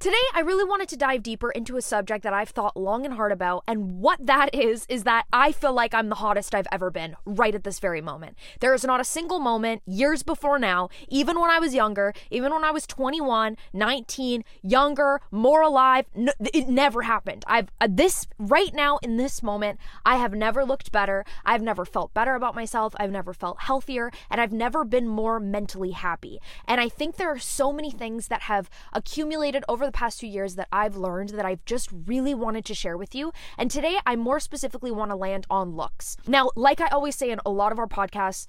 Today, 0.00 0.14
I 0.32 0.42
really 0.42 0.62
wanted 0.62 0.88
to 0.90 0.96
dive 0.96 1.24
deeper 1.24 1.50
into 1.50 1.76
a 1.76 1.82
subject 1.82 2.22
that 2.22 2.32
I've 2.32 2.50
thought 2.50 2.76
long 2.76 3.04
and 3.04 3.14
hard 3.14 3.32
about, 3.32 3.64
and 3.66 3.98
what 4.00 4.24
that 4.24 4.54
is, 4.54 4.86
is 4.88 5.02
that 5.02 5.26
I 5.32 5.50
feel 5.50 5.72
like 5.72 5.92
I'm 5.92 6.08
the 6.08 6.14
hottest 6.14 6.54
I've 6.54 6.68
ever 6.70 6.88
been 6.88 7.16
right 7.24 7.52
at 7.52 7.64
this 7.64 7.80
very 7.80 8.00
moment. 8.00 8.38
There 8.60 8.72
is 8.74 8.84
not 8.84 9.00
a 9.00 9.04
single 9.04 9.40
moment, 9.40 9.82
years 9.86 10.22
before 10.22 10.56
now, 10.56 10.88
even 11.08 11.40
when 11.40 11.50
I 11.50 11.58
was 11.58 11.74
younger, 11.74 12.14
even 12.30 12.52
when 12.52 12.62
I 12.62 12.70
was 12.70 12.86
21, 12.86 13.56
19, 13.72 14.44
younger, 14.62 15.20
more 15.32 15.62
alive, 15.62 16.04
it 16.14 16.68
never 16.68 17.02
happened. 17.02 17.44
I've, 17.48 17.72
uh, 17.80 17.88
this, 17.90 18.28
right 18.38 18.72
now, 18.72 18.98
in 19.02 19.16
this 19.16 19.42
moment, 19.42 19.80
I 20.06 20.18
have 20.18 20.32
never 20.32 20.64
looked 20.64 20.92
better. 20.92 21.24
I've 21.44 21.62
never 21.62 21.84
felt 21.84 22.14
better 22.14 22.36
about 22.36 22.54
myself. 22.54 22.94
I've 23.00 23.10
never 23.10 23.34
felt 23.34 23.62
healthier, 23.62 24.12
and 24.30 24.40
I've 24.40 24.52
never 24.52 24.84
been 24.84 25.08
more 25.08 25.40
mentally 25.40 25.90
happy. 25.90 26.38
And 26.68 26.80
I 26.80 26.88
think 26.88 27.16
there 27.16 27.30
are 27.30 27.40
so 27.40 27.72
many 27.72 27.90
things 27.90 28.28
that 28.28 28.42
have 28.42 28.70
accumulated 28.92 29.64
over 29.68 29.87
the 29.88 29.92
past 29.92 30.20
two 30.20 30.26
years 30.26 30.54
that 30.56 30.68
I've 30.70 30.96
learned 30.96 31.30
that 31.30 31.46
I've 31.46 31.64
just 31.64 31.88
really 32.06 32.34
wanted 32.34 32.66
to 32.66 32.74
share 32.74 32.98
with 32.98 33.14
you. 33.14 33.32
And 33.56 33.70
today 33.70 33.98
I 34.04 34.16
more 34.16 34.38
specifically 34.38 34.90
want 34.90 35.10
to 35.10 35.16
land 35.16 35.46
on 35.48 35.76
looks. 35.76 36.18
Now, 36.26 36.50
like 36.54 36.80
I 36.82 36.88
always 36.88 37.16
say 37.16 37.30
in 37.30 37.40
a 37.46 37.50
lot 37.50 37.72
of 37.72 37.78
our 37.78 37.86
podcasts, 37.86 38.46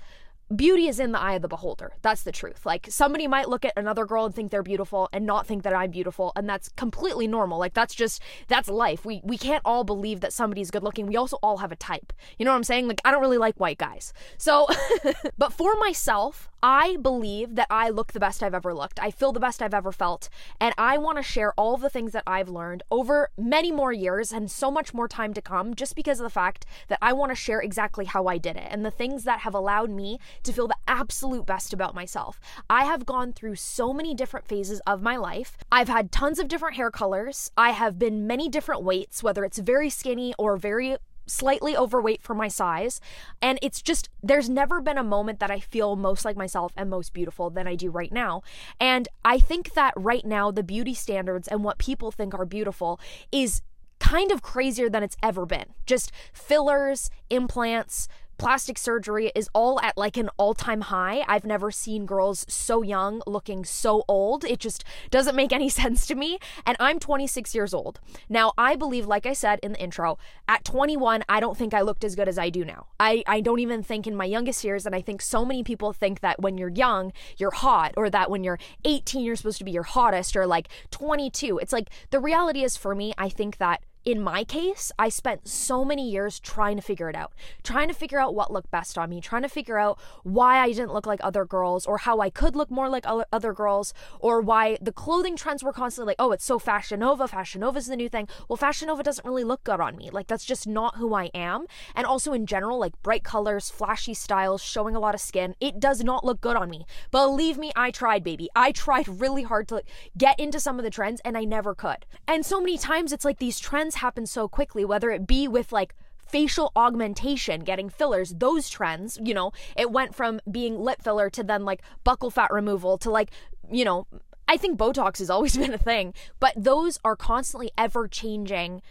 beauty 0.55 0.87
is 0.87 0.99
in 0.99 1.11
the 1.11 1.19
eye 1.19 1.33
of 1.33 1.41
the 1.41 1.47
beholder. 1.47 1.93
That's 2.01 2.23
the 2.23 2.31
truth. 2.31 2.65
Like 2.65 2.87
somebody 2.89 3.27
might 3.27 3.49
look 3.49 3.65
at 3.65 3.73
another 3.77 4.05
girl 4.05 4.25
and 4.25 4.33
think 4.33 4.51
they're 4.51 4.63
beautiful 4.63 5.09
and 5.13 5.25
not 5.25 5.45
think 5.45 5.63
that 5.63 5.75
I'm 5.75 5.91
beautiful, 5.91 6.31
and 6.35 6.49
that's 6.49 6.69
completely 6.69 7.27
normal. 7.27 7.59
Like 7.59 7.73
that's 7.73 7.95
just 7.95 8.21
that's 8.47 8.69
life. 8.69 9.05
We 9.05 9.21
we 9.23 9.37
can't 9.37 9.61
all 9.65 9.83
believe 9.83 10.21
that 10.21 10.33
somebody's 10.33 10.71
good 10.71 10.83
looking. 10.83 11.07
We 11.07 11.15
also 11.15 11.37
all 11.43 11.57
have 11.57 11.71
a 11.71 11.75
type. 11.75 12.13
You 12.37 12.45
know 12.45 12.51
what 12.51 12.57
I'm 12.57 12.63
saying? 12.63 12.87
Like 12.87 13.01
I 13.05 13.11
don't 13.11 13.21
really 13.21 13.37
like 13.37 13.59
white 13.59 13.77
guys. 13.77 14.13
So 14.37 14.67
but 15.37 15.53
for 15.53 15.75
myself, 15.75 16.49
I 16.61 16.97
believe 16.97 17.55
that 17.55 17.67
I 17.69 17.89
look 17.89 18.11
the 18.11 18.19
best 18.19 18.43
I've 18.43 18.53
ever 18.53 18.73
looked. 18.73 18.99
I 19.01 19.11
feel 19.11 19.31
the 19.31 19.39
best 19.39 19.61
I've 19.61 19.73
ever 19.73 19.91
felt, 19.91 20.29
and 20.59 20.73
I 20.77 20.97
want 20.97 21.17
to 21.17 21.23
share 21.23 21.53
all 21.53 21.77
the 21.77 21.89
things 21.89 22.11
that 22.11 22.23
I've 22.27 22.49
learned 22.49 22.83
over 22.91 23.29
many 23.37 23.71
more 23.71 23.93
years 23.93 24.33
and 24.33 24.51
so 24.51 24.69
much 24.69 24.93
more 24.93 25.07
time 25.07 25.33
to 25.35 25.41
come 25.41 25.73
just 25.75 25.95
because 25.95 26.19
of 26.19 26.23
the 26.23 26.29
fact 26.29 26.65
that 26.87 26.99
I 27.01 27.13
want 27.13 27.31
to 27.31 27.35
share 27.35 27.61
exactly 27.61 28.05
how 28.05 28.27
I 28.27 28.37
did 28.37 28.57
it 28.57 28.67
and 28.69 28.85
the 28.85 28.91
things 28.91 29.23
that 29.23 29.39
have 29.39 29.53
allowed 29.53 29.89
me 29.89 30.19
to 30.43 30.53
feel 30.53 30.67
the 30.67 30.75
absolute 30.87 31.45
best 31.45 31.73
about 31.73 31.95
myself. 31.95 32.39
I 32.69 32.85
have 32.85 33.05
gone 33.05 33.33
through 33.33 33.55
so 33.55 33.93
many 33.93 34.13
different 34.13 34.47
phases 34.47 34.81
of 34.87 35.01
my 35.01 35.15
life. 35.15 35.57
I've 35.71 35.89
had 35.89 36.11
tons 36.11 36.39
of 36.39 36.47
different 36.47 36.75
hair 36.75 36.91
colors. 36.91 37.51
I 37.57 37.71
have 37.71 37.99
been 37.99 38.27
many 38.27 38.49
different 38.49 38.83
weights, 38.83 39.23
whether 39.23 39.43
it's 39.43 39.57
very 39.59 39.89
skinny 39.89 40.33
or 40.37 40.57
very 40.57 40.97
slightly 41.29 41.77
overweight 41.77 42.21
for 42.21 42.33
my 42.33 42.47
size. 42.47 42.99
And 43.41 43.59
it's 43.61 43.81
just, 43.81 44.09
there's 44.21 44.49
never 44.49 44.81
been 44.81 44.97
a 44.97 45.03
moment 45.03 45.39
that 45.39 45.51
I 45.51 45.59
feel 45.59 45.95
most 45.95 46.25
like 46.25 46.35
myself 46.35 46.73
and 46.75 46.89
most 46.89 47.13
beautiful 47.13 47.49
than 47.49 47.67
I 47.67 47.75
do 47.75 47.91
right 47.91 48.11
now. 48.11 48.41
And 48.79 49.07
I 49.23 49.39
think 49.39 49.73
that 49.73 49.93
right 49.95 50.25
now, 50.25 50.51
the 50.51 50.63
beauty 50.63 50.93
standards 50.93 51.47
and 51.47 51.63
what 51.63 51.77
people 51.77 52.11
think 52.11 52.33
are 52.33 52.45
beautiful 52.45 52.99
is 53.31 53.61
kind 53.99 54.31
of 54.31 54.41
crazier 54.41 54.89
than 54.89 55.03
it's 55.03 55.17
ever 55.21 55.45
been. 55.45 55.65
Just 55.85 56.11
fillers, 56.33 57.09
implants, 57.29 58.07
plastic 58.39 58.77
surgery 58.77 59.31
is 59.35 59.49
all 59.53 59.79
at 59.81 59.97
like 59.97 60.17
an 60.17 60.29
all 60.37 60.55
time 60.55 60.81
high. 60.81 61.23
I've 61.27 61.45
never 61.45 61.69
seen 61.69 62.07
girls 62.07 62.45
so 62.49 62.81
young 62.81 63.21
looking 63.27 63.63
so 63.65 64.03
old. 64.07 64.43
It 64.45 64.59
just 64.59 64.83
doesn't 65.11 65.35
make 65.35 65.53
any 65.53 65.69
sense 65.79 66.07
to 66.07 66.15
me. 66.15 66.39
And 66.65 66.75
I'm 66.79 66.99
26 66.99 67.53
years 67.53 67.73
old. 67.73 67.99
Now, 68.27 68.53
I 68.57 68.75
believe, 68.75 69.05
like 69.05 69.25
I 69.25 69.33
said 69.33 69.59
in 69.61 69.73
the 69.73 69.79
intro, 69.79 70.17
at 70.47 70.63
21, 70.63 71.23
I 71.29 71.39
don't 71.39 71.57
think 71.57 71.73
I 71.73 71.81
looked 71.81 72.03
as 72.03 72.15
good 72.15 72.27
as 72.27 72.39
I 72.39 72.49
do 72.49 72.65
now. 72.65 72.87
I, 72.99 73.23
I 73.27 73.41
don't 73.41 73.59
even 73.59 73.83
think 73.83 74.07
in 74.07 74.15
my 74.15 74.25
youngest 74.25 74.63
years, 74.63 74.85
and 74.85 74.95
I 74.95 75.01
think 75.01 75.21
so 75.21 75.45
many 75.45 75.63
people 75.63 75.93
think 75.93 76.21
that 76.21 76.41
when 76.41 76.57
you're 76.57 76.69
young, 76.69 77.11
you're 77.37 77.51
hot, 77.51 77.93
or 77.97 78.09
that 78.09 78.31
when 78.31 78.43
you're 78.43 78.59
18, 78.85 79.23
you're 79.23 79.35
supposed 79.35 79.59
to 79.59 79.65
be 79.65 79.71
your 79.71 79.83
hottest, 79.83 80.35
or 80.35 80.47
like 80.47 80.69
22. 80.91 81.59
It's 81.59 81.73
like 81.73 81.89
the 82.09 82.19
reality 82.19 82.63
is 82.63 82.77
for 82.77 82.95
me, 82.95 83.13
I 83.17 83.29
think 83.29 83.57
that 83.57 83.81
in 84.05 84.21
my 84.21 84.43
case, 84.43 84.91
I 84.97 85.09
spent 85.09 85.47
so 85.47 85.83
many 85.83 86.09
years 86.09 86.39
trying 86.39 86.77
to 86.77 86.81
figure 86.81 87.09
it 87.09 87.15
out, 87.15 87.33
trying 87.63 87.87
to 87.89 87.93
figure 87.93 88.19
out 88.19 88.33
what 88.33 88.51
looked 88.51 88.71
best 88.71 88.97
on 88.97 89.09
me, 89.09 89.21
trying 89.21 89.41
to 89.41 89.49
figure 89.49 89.77
out 89.77 89.99
why 90.23 90.59
I 90.59 90.67
didn't 90.67 90.93
look 90.93 91.05
like 91.05 91.19
other 91.23 91.45
girls 91.45 91.85
or 91.85 91.99
how 91.99 92.19
I 92.19 92.29
could 92.29 92.55
look 92.55 92.71
more 92.71 92.89
like 92.89 93.05
other 93.07 93.53
girls 93.53 93.93
or 94.19 94.41
why 94.41 94.77
the 94.81 94.91
clothing 94.91 95.35
trends 95.35 95.63
were 95.63 95.73
constantly 95.73 96.11
like, 96.11 96.15
oh, 96.19 96.31
it's 96.31 96.45
so 96.45 96.59
Fashion 96.59 97.01
Nova, 97.01 97.27
Fashion 97.27 97.61
Nova 97.61 97.77
is 97.77 97.87
the 97.87 97.95
new 97.95 98.09
thing. 98.09 98.27
Well, 98.47 98.57
Fashion 98.57 98.87
Nova 98.87 99.03
doesn't 99.03 99.25
really 99.25 99.43
look 99.43 99.63
good 99.63 99.79
on 99.79 99.95
me. 99.95 100.09
Like, 100.09 100.27
that's 100.27 100.45
just 100.45 100.67
not 100.67 100.95
who 100.95 101.13
I 101.13 101.25
am. 101.33 101.65
And 101.95 102.05
also, 102.05 102.33
in 102.33 102.45
general, 102.45 102.79
like 102.79 103.01
bright 103.03 103.23
colors, 103.23 103.69
flashy 103.69 104.13
styles, 104.13 104.63
showing 104.63 104.95
a 104.95 104.99
lot 104.99 105.15
of 105.15 105.21
skin, 105.21 105.55
it 105.59 105.79
does 105.79 106.03
not 106.03 106.23
look 106.23 106.41
good 106.41 106.55
on 106.55 106.69
me. 106.69 106.85
Believe 107.11 107.57
me, 107.57 107.71
I 107.75 107.91
tried, 107.91 108.23
baby. 108.23 108.49
I 108.55 108.71
tried 108.71 109.07
really 109.07 109.43
hard 109.43 109.67
to 109.69 109.75
like, 109.75 109.87
get 110.17 110.39
into 110.39 110.59
some 110.59 110.79
of 110.79 110.83
the 110.83 110.89
trends 110.89 111.21
and 111.25 111.37
I 111.37 111.43
never 111.43 111.75
could. 111.75 112.05
And 112.27 112.45
so 112.45 112.59
many 112.59 112.77
times 112.77 113.11
it's 113.11 113.25
like 113.25 113.39
these 113.39 113.59
trends 113.59 113.88
happen 113.95 114.25
so 114.25 114.47
quickly, 114.47 114.85
whether 114.85 115.09
it 115.11 115.27
be 115.27 115.47
with 115.47 115.71
like 115.71 115.95
facial 116.17 116.71
augmentation, 116.75 117.61
getting 117.61 117.89
fillers, 117.89 118.35
those 118.35 118.69
trends, 118.69 119.17
you 119.23 119.33
know, 119.33 119.51
it 119.75 119.91
went 119.91 120.15
from 120.15 120.39
being 120.49 120.79
lip 120.79 121.01
filler 121.01 121.29
to 121.29 121.43
then 121.43 121.65
like 121.65 121.81
buccal 122.05 122.31
fat 122.31 122.51
removal 122.51 122.97
to 122.99 123.09
like, 123.09 123.31
you 123.71 123.83
know, 123.83 124.07
I 124.47 124.57
think 124.57 124.77
Botox 124.77 125.19
has 125.19 125.29
always 125.29 125.57
been 125.57 125.73
a 125.73 125.77
thing, 125.77 126.13
but 126.39 126.53
those 126.55 126.99
are 127.03 127.15
constantly 127.15 127.71
ever 127.77 128.07
changing 128.07 128.81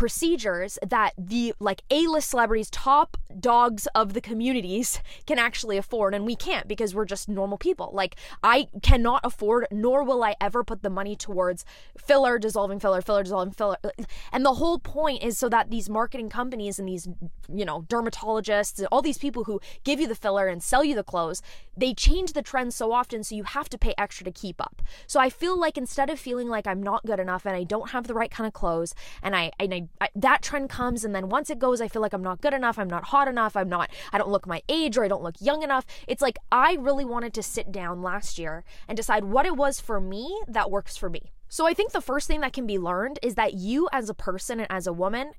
procedures 0.00 0.78
that 0.80 1.12
the 1.18 1.52
like 1.60 1.82
A-list 1.90 2.30
celebrities, 2.30 2.70
top 2.70 3.18
dogs 3.38 3.86
of 3.94 4.14
the 4.14 4.20
communities 4.22 4.98
can 5.26 5.38
actually 5.38 5.76
afford 5.76 6.14
and 6.14 6.24
we 6.24 6.34
can't 6.34 6.66
because 6.66 6.94
we're 6.94 7.04
just 7.04 7.28
normal 7.28 7.58
people. 7.58 7.90
Like 7.92 8.16
I 8.42 8.68
cannot 8.80 9.20
afford 9.24 9.66
nor 9.70 10.02
will 10.02 10.24
I 10.24 10.36
ever 10.40 10.64
put 10.64 10.82
the 10.82 10.88
money 10.88 11.16
towards 11.16 11.66
filler, 11.98 12.38
dissolving 12.38 12.80
filler, 12.80 13.02
filler, 13.02 13.24
dissolving 13.24 13.52
filler. 13.52 13.76
And 14.32 14.42
the 14.42 14.54
whole 14.54 14.78
point 14.78 15.22
is 15.22 15.36
so 15.36 15.50
that 15.50 15.70
these 15.70 15.90
marketing 15.90 16.30
companies 16.30 16.78
and 16.78 16.88
these 16.88 17.06
you 17.52 17.66
know, 17.66 17.82
dermatologists 17.82 18.78
and 18.78 18.88
all 18.90 19.02
these 19.02 19.18
people 19.18 19.44
who 19.44 19.60
give 19.84 20.00
you 20.00 20.06
the 20.06 20.14
filler 20.14 20.46
and 20.46 20.62
sell 20.62 20.82
you 20.82 20.94
the 20.94 21.04
clothes, 21.04 21.42
they 21.76 21.92
change 21.92 22.32
the 22.32 22.40
trends 22.40 22.74
so 22.74 22.92
often 22.92 23.22
so 23.22 23.34
you 23.34 23.44
have 23.44 23.68
to 23.68 23.76
pay 23.76 23.92
extra 23.98 24.24
to 24.24 24.32
keep 24.32 24.62
up. 24.62 24.80
So 25.06 25.20
I 25.20 25.28
feel 25.28 25.60
like 25.60 25.76
instead 25.76 26.08
of 26.08 26.18
feeling 26.18 26.48
like 26.48 26.66
I'm 26.66 26.82
not 26.82 27.04
good 27.04 27.20
enough 27.20 27.44
and 27.44 27.54
I 27.54 27.64
don't 27.64 27.90
have 27.90 28.06
the 28.06 28.14
right 28.14 28.30
kind 28.30 28.46
of 28.46 28.54
clothes 28.54 28.94
and 29.22 29.36
I 29.36 29.50
and 29.58 29.74
I 29.74 29.88
I, 30.00 30.08
that 30.14 30.42
trend 30.42 30.70
comes 30.70 31.04
and 31.04 31.14
then 31.14 31.28
once 31.28 31.50
it 31.50 31.58
goes 31.58 31.80
i 31.80 31.88
feel 31.88 32.02
like 32.02 32.12
i'm 32.12 32.22
not 32.22 32.40
good 32.40 32.54
enough 32.54 32.78
i'm 32.78 32.88
not 32.88 33.04
hot 33.04 33.28
enough 33.28 33.56
i'm 33.56 33.68
not 33.68 33.90
i 34.12 34.18
don't 34.18 34.30
look 34.30 34.46
my 34.46 34.62
age 34.68 34.96
or 34.96 35.04
i 35.04 35.08
don't 35.08 35.22
look 35.22 35.36
young 35.40 35.62
enough. 35.62 35.86
It's 36.06 36.22
like 36.22 36.38
i 36.50 36.74
really 36.74 37.04
wanted 37.04 37.34
to 37.34 37.42
sit 37.42 37.72
down 37.72 38.02
last 38.02 38.38
year 38.38 38.64
and 38.88 38.96
decide 38.96 39.24
what 39.24 39.46
it 39.46 39.56
was 39.56 39.80
for 39.80 40.00
me 40.00 40.40
that 40.48 40.70
works 40.70 40.96
for 40.96 41.08
me. 41.08 41.32
So 41.48 41.66
I 41.66 41.74
think 41.74 41.90
the 41.90 42.00
first 42.00 42.28
thing 42.28 42.42
that 42.42 42.52
can 42.52 42.66
be 42.66 42.78
learned 42.78 43.18
is 43.22 43.34
that 43.34 43.54
you 43.54 43.88
as 43.92 44.08
a 44.08 44.14
person 44.14 44.60
and 44.60 44.70
as 44.70 44.86
a 44.86 44.92
woman 44.92 45.32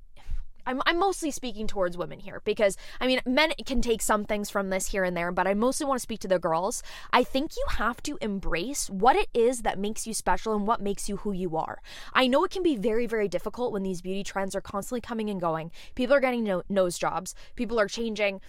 I'm, 0.66 0.80
I'm 0.86 0.98
mostly 0.98 1.30
speaking 1.30 1.66
towards 1.66 1.96
women 1.96 2.20
here 2.20 2.40
because 2.44 2.76
I 3.00 3.06
mean 3.06 3.20
men 3.26 3.52
can 3.66 3.80
take 3.80 4.02
some 4.02 4.24
things 4.24 4.50
from 4.50 4.70
this 4.70 4.88
here 4.88 5.04
and 5.04 5.16
there 5.16 5.32
but 5.32 5.46
I 5.46 5.54
mostly 5.54 5.86
want 5.86 5.98
to 5.98 6.02
speak 6.02 6.20
to 6.20 6.28
the 6.28 6.38
girls. 6.38 6.82
I 7.12 7.24
think 7.24 7.56
you 7.56 7.64
have 7.70 8.02
to 8.04 8.18
embrace 8.20 8.88
what 8.88 9.16
it 9.16 9.28
is 9.34 9.62
that 9.62 9.78
makes 9.78 10.06
you 10.06 10.14
special 10.14 10.54
and 10.54 10.66
what 10.66 10.80
makes 10.80 11.08
you 11.08 11.18
who 11.18 11.32
you 11.32 11.56
are. 11.56 11.80
I 12.12 12.26
know 12.26 12.44
it 12.44 12.50
can 12.50 12.62
be 12.62 12.76
very 12.76 13.06
very 13.06 13.28
difficult 13.28 13.72
when 13.72 13.82
these 13.82 14.00
beauty 14.00 14.22
trends 14.22 14.54
are 14.54 14.60
constantly 14.60 15.00
coming 15.00 15.30
and 15.30 15.40
going. 15.40 15.70
People 15.94 16.14
are 16.14 16.20
getting 16.20 16.44
no- 16.44 16.62
nose 16.68 16.98
jobs. 16.98 17.34
People 17.56 17.78
are 17.78 17.88
changing 17.88 18.40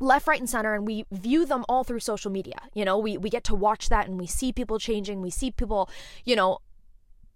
left 0.00 0.26
right 0.26 0.40
and 0.40 0.48
center 0.48 0.74
and 0.74 0.86
we 0.86 1.04
view 1.12 1.44
them 1.44 1.62
all 1.68 1.84
through 1.84 2.00
social 2.00 2.30
media 2.30 2.56
you 2.72 2.86
know 2.86 2.96
we 2.96 3.18
we 3.18 3.28
get 3.28 3.44
to 3.44 3.54
watch 3.54 3.90
that 3.90 4.08
and 4.08 4.18
we 4.18 4.26
see 4.26 4.50
people 4.50 4.78
changing 4.78 5.20
we 5.20 5.28
see 5.28 5.50
people 5.50 5.90
you 6.24 6.34
know 6.34 6.58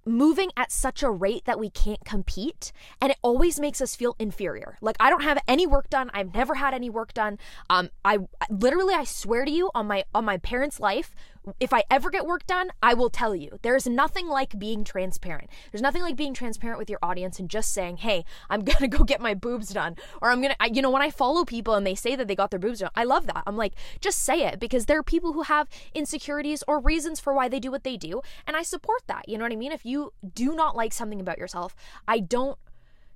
moving 0.07 0.51
at 0.57 0.71
such 0.71 1.03
a 1.03 1.11
rate 1.11 1.45
that 1.45 1.59
we 1.59 1.71
can't 1.71 2.05
compete 2.05 2.73
and 3.01 3.11
it 3.11 3.19
always 3.23 3.59
makes 3.59 3.81
us 3.81 3.97
feel 3.97 4.17
inferior. 4.19 4.77
Like 4.81 4.97
i 5.01 5.11
don't 5.11 5.23
have 5.23 5.39
any 5.49 5.67
work 5.67 5.91
done. 5.91 6.11
I've 6.15 6.35
never 6.35 6.55
had 6.55 6.75
any 6.75 6.91
work 6.91 7.15
done. 7.15 7.39
Um 7.71 7.91
i 8.05 8.19
literally 8.51 8.95
i 8.95 9.05
swear 9.05 9.45
to 9.45 9.51
you 9.51 9.71
on 9.75 9.87
my 9.87 10.05
on 10.15 10.25
my 10.25 10.39
parents 10.39 10.81
life 10.81 11.15
if 11.61 11.73
I 11.73 11.85
ever 11.91 12.11
get 12.11 12.27
work 12.27 12.47
done, 12.47 12.71
I 12.83 12.95
will 12.95 13.11
tell 13.11 13.35
you. 13.35 13.59
There's 13.63 13.87
nothing 13.87 14.29
like 14.29 14.59
being 14.59 14.85
transparent. 14.85 15.51
There's 15.71 15.83
nothing 15.83 16.03
like 16.03 16.17
being 16.17 16.35
transparent 16.35 16.79
with 16.79 16.89
your 16.89 16.99
audience 17.03 17.39
and 17.39 17.51
just 17.51 17.73
saying, 17.73 17.99
hey, 17.99 18.25
I'm 18.49 18.61
going 18.65 18.79
to 18.79 18.89
go 18.89 19.05
get 19.05 19.21
my 19.21 19.35
boobs 19.35 19.69
done. 19.69 19.97
Or 20.21 20.31
I'm 20.31 20.41
going 20.41 20.55
to, 20.59 20.73
you 20.73 20.83
know, 20.83 20.91
when 20.91 21.03
I 21.03 21.11
follow 21.11 21.45
people 21.45 21.75
and 21.75 21.87
they 21.87 21.95
say 21.95 22.17
that 22.17 22.29
they 22.29 22.35
got 22.35 22.51
their 22.51 22.61
boobs 22.61 22.81
done, 22.81 22.91
I 22.95 23.05
love 23.05 23.27
that. 23.27 23.43
I'm 23.47 23.57
like, 23.57 23.75
just 24.01 24.21
say 24.21 24.47
it 24.47 24.59
because 24.59 24.87
there 24.87 24.99
are 24.99 25.03
people 25.03 25.33
who 25.33 25.43
have 25.43 25.69
insecurities 25.95 26.63
or 26.67 26.81
reasons 26.81 27.21
for 27.21 27.35
why 27.35 27.49
they 27.49 27.61
do 27.61 27.71
what 27.71 27.85
they 27.85 27.97
do. 27.97 28.23
And 28.47 28.57
I 28.57 28.63
support 28.63 29.03
that. 29.07 29.29
You 29.29 29.39
know 29.39 29.45
what 29.45 29.53
I 29.53 29.57
mean? 29.57 29.73
If 29.73 29.85
you 29.85 30.13
do 30.35 30.55
not 30.55 30.77
like 30.77 30.93
something 30.93 31.21
about 31.21 31.39
yourself, 31.39 31.75
I 32.09 32.21
don't 32.21 32.59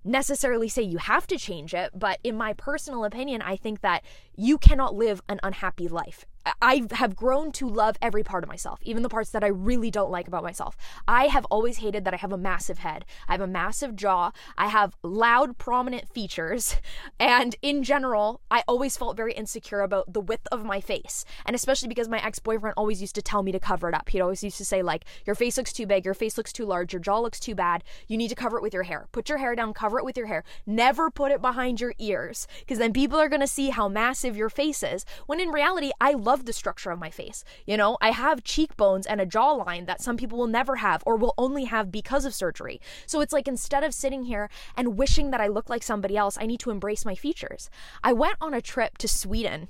necessarily 0.04 0.68
say 0.68 0.82
you 0.82 0.98
have 0.98 1.26
to 1.26 1.36
change 1.36 1.74
it, 1.74 1.90
but 1.94 2.18
in 2.22 2.36
my 2.36 2.52
personal 2.52 3.04
opinion, 3.04 3.42
I 3.42 3.56
think 3.56 3.80
that 3.80 4.04
you 4.36 4.58
cannot 4.58 4.94
live 4.94 5.20
an 5.28 5.40
unhappy 5.42 5.88
life 5.88 6.24
I 6.60 6.86
have 6.92 7.16
grown 7.16 7.52
to 7.52 7.68
love 7.68 7.96
every 8.00 8.22
part 8.22 8.44
of 8.44 8.48
myself, 8.48 8.78
even 8.82 9.02
the 9.02 9.08
parts 9.08 9.30
that 9.30 9.44
I 9.44 9.48
really 9.48 9.90
don't 9.90 10.10
like 10.10 10.28
about 10.28 10.42
myself. 10.42 10.76
I 11.06 11.26
have 11.26 11.44
always 11.46 11.78
hated 11.78 12.04
that 12.04 12.14
I 12.14 12.18
have 12.18 12.32
a 12.32 12.38
massive 12.38 12.78
head. 12.78 13.04
I 13.28 13.32
have 13.32 13.40
a 13.40 13.46
massive 13.46 13.96
jaw. 13.96 14.32
I 14.56 14.68
have 14.68 14.96
loud, 15.02 15.58
prominent 15.58 16.08
features. 16.12 16.76
And 17.20 17.56
in 17.62 17.82
general, 17.82 18.40
I 18.50 18.62
always 18.68 18.96
felt 18.96 19.16
very 19.16 19.32
insecure 19.32 19.80
about 19.80 20.12
the 20.12 20.20
width 20.20 20.46
of 20.52 20.64
my 20.64 20.80
face. 20.80 21.24
And 21.44 21.54
especially 21.54 21.88
because 21.88 22.08
my 22.08 22.24
ex 22.24 22.38
boyfriend 22.38 22.74
always 22.76 23.00
used 23.00 23.14
to 23.16 23.22
tell 23.22 23.42
me 23.42 23.52
to 23.52 23.60
cover 23.60 23.88
it 23.88 23.94
up. 23.94 24.08
He'd 24.08 24.20
always 24.20 24.42
used 24.44 24.56
to 24.58 24.64
say, 24.64 24.82
like, 24.82 25.04
your 25.26 25.34
face 25.34 25.56
looks 25.56 25.72
too 25.72 25.86
big, 25.86 26.04
your 26.04 26.14
face 26.14 26.36
looks 26.36 26.52
too 26.52 26.64
large, 26.64 26.92
your 26.92 27.00
jaw 27.00 27.18
looks 27.18 27.40
too 27.40 27.54
bad. 27.54 27.82
You 28.06 28.16
need 28.16 28.28
to 28.28 28.34
cover 28.34 28.56
it 28.56 28.62
with 28.62 28.72
your 28.72 28.84
hair. 28.84 29.08
Put 29.12 29.28
your 29.28 29.38
hair 29.38 29.54
down, 29.54 29.74
cover 29.74 29.98
it 29.98 30.04
with 30.04 30.16
your 30.16 30.26
hair. 30.26 30.44
Never 30.66 31.10
put 31.10 31.32
it 31.32 31.42
behind 31.42 31.80
your 31.80 31.94
ears 31.98 32.46
because 32.60 32.78
then 32.78 32.92
people 32.92 33.18
are 33.18 33.28
going 33.28 33.40
to 33.40 33.46
see 33.46 33.70
how 33.70 33.88
massive 33.88 34.36
your 34.36 34.50
face 34.50 34.82
is. 34.82 35.04
When 35.26 35.40
in 35.40 35.50
reality, 35.50 35.90
I 36.00 36.12
love 36.12 36.37
the 36.44 36.52
structure 36.52 36.90
of 36.90 36.98
my 36.98 37.10
face. 37.10 37.44
You 37.66 37.76
know, 37.76 37.96
I 38.00 38.10
have 38.10 38.44
cheekbones 38.44 39.06
and 39.06 39.20
a 39.20 39.26
jawline 39.26 39.86
that 39.86 40.00
some 40.00 40.16
people 40.16 40.38
will 40.38 40.46
never 40.46 40.76
have 40.76 41.02
or 41.06 41.16
will 41.16 41.34
only 41.38 41.64
have 41.64 41.90
because 41.90 42.24
of 42.24 42.34
surgery. 42.34 42.80
So 43.06 43.20
it's 43.20 43.32
like 43.32 43.48
instead 43.48 43.84
of 43.84 43.94
sitting 43.94 44.24
here 44.24 44.48
and 44.76 44.98
wishing 44.98 45.30
that 45.30 45.40
I 45.40 45.48
look 45.48 45.68
like 45.68 45.82
somebody 45.82 46.16
else, 46.16 46.38
I 46.40 46.46
need 46.46 46.60
to 46.60 46.70
embrace 46.70 47.04
my 47.04 47.14
features. 47.14 47.70
I 48.02 48.12
went 48.12 48.36
on 48.40 48.54
a 48.54 48.62
trip 48.62 48.98
to 48.98 49.08
Sweden 49.08 49.68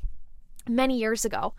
many 0.68 0.98
years 0.98 1.24
ago. 1.24 1.54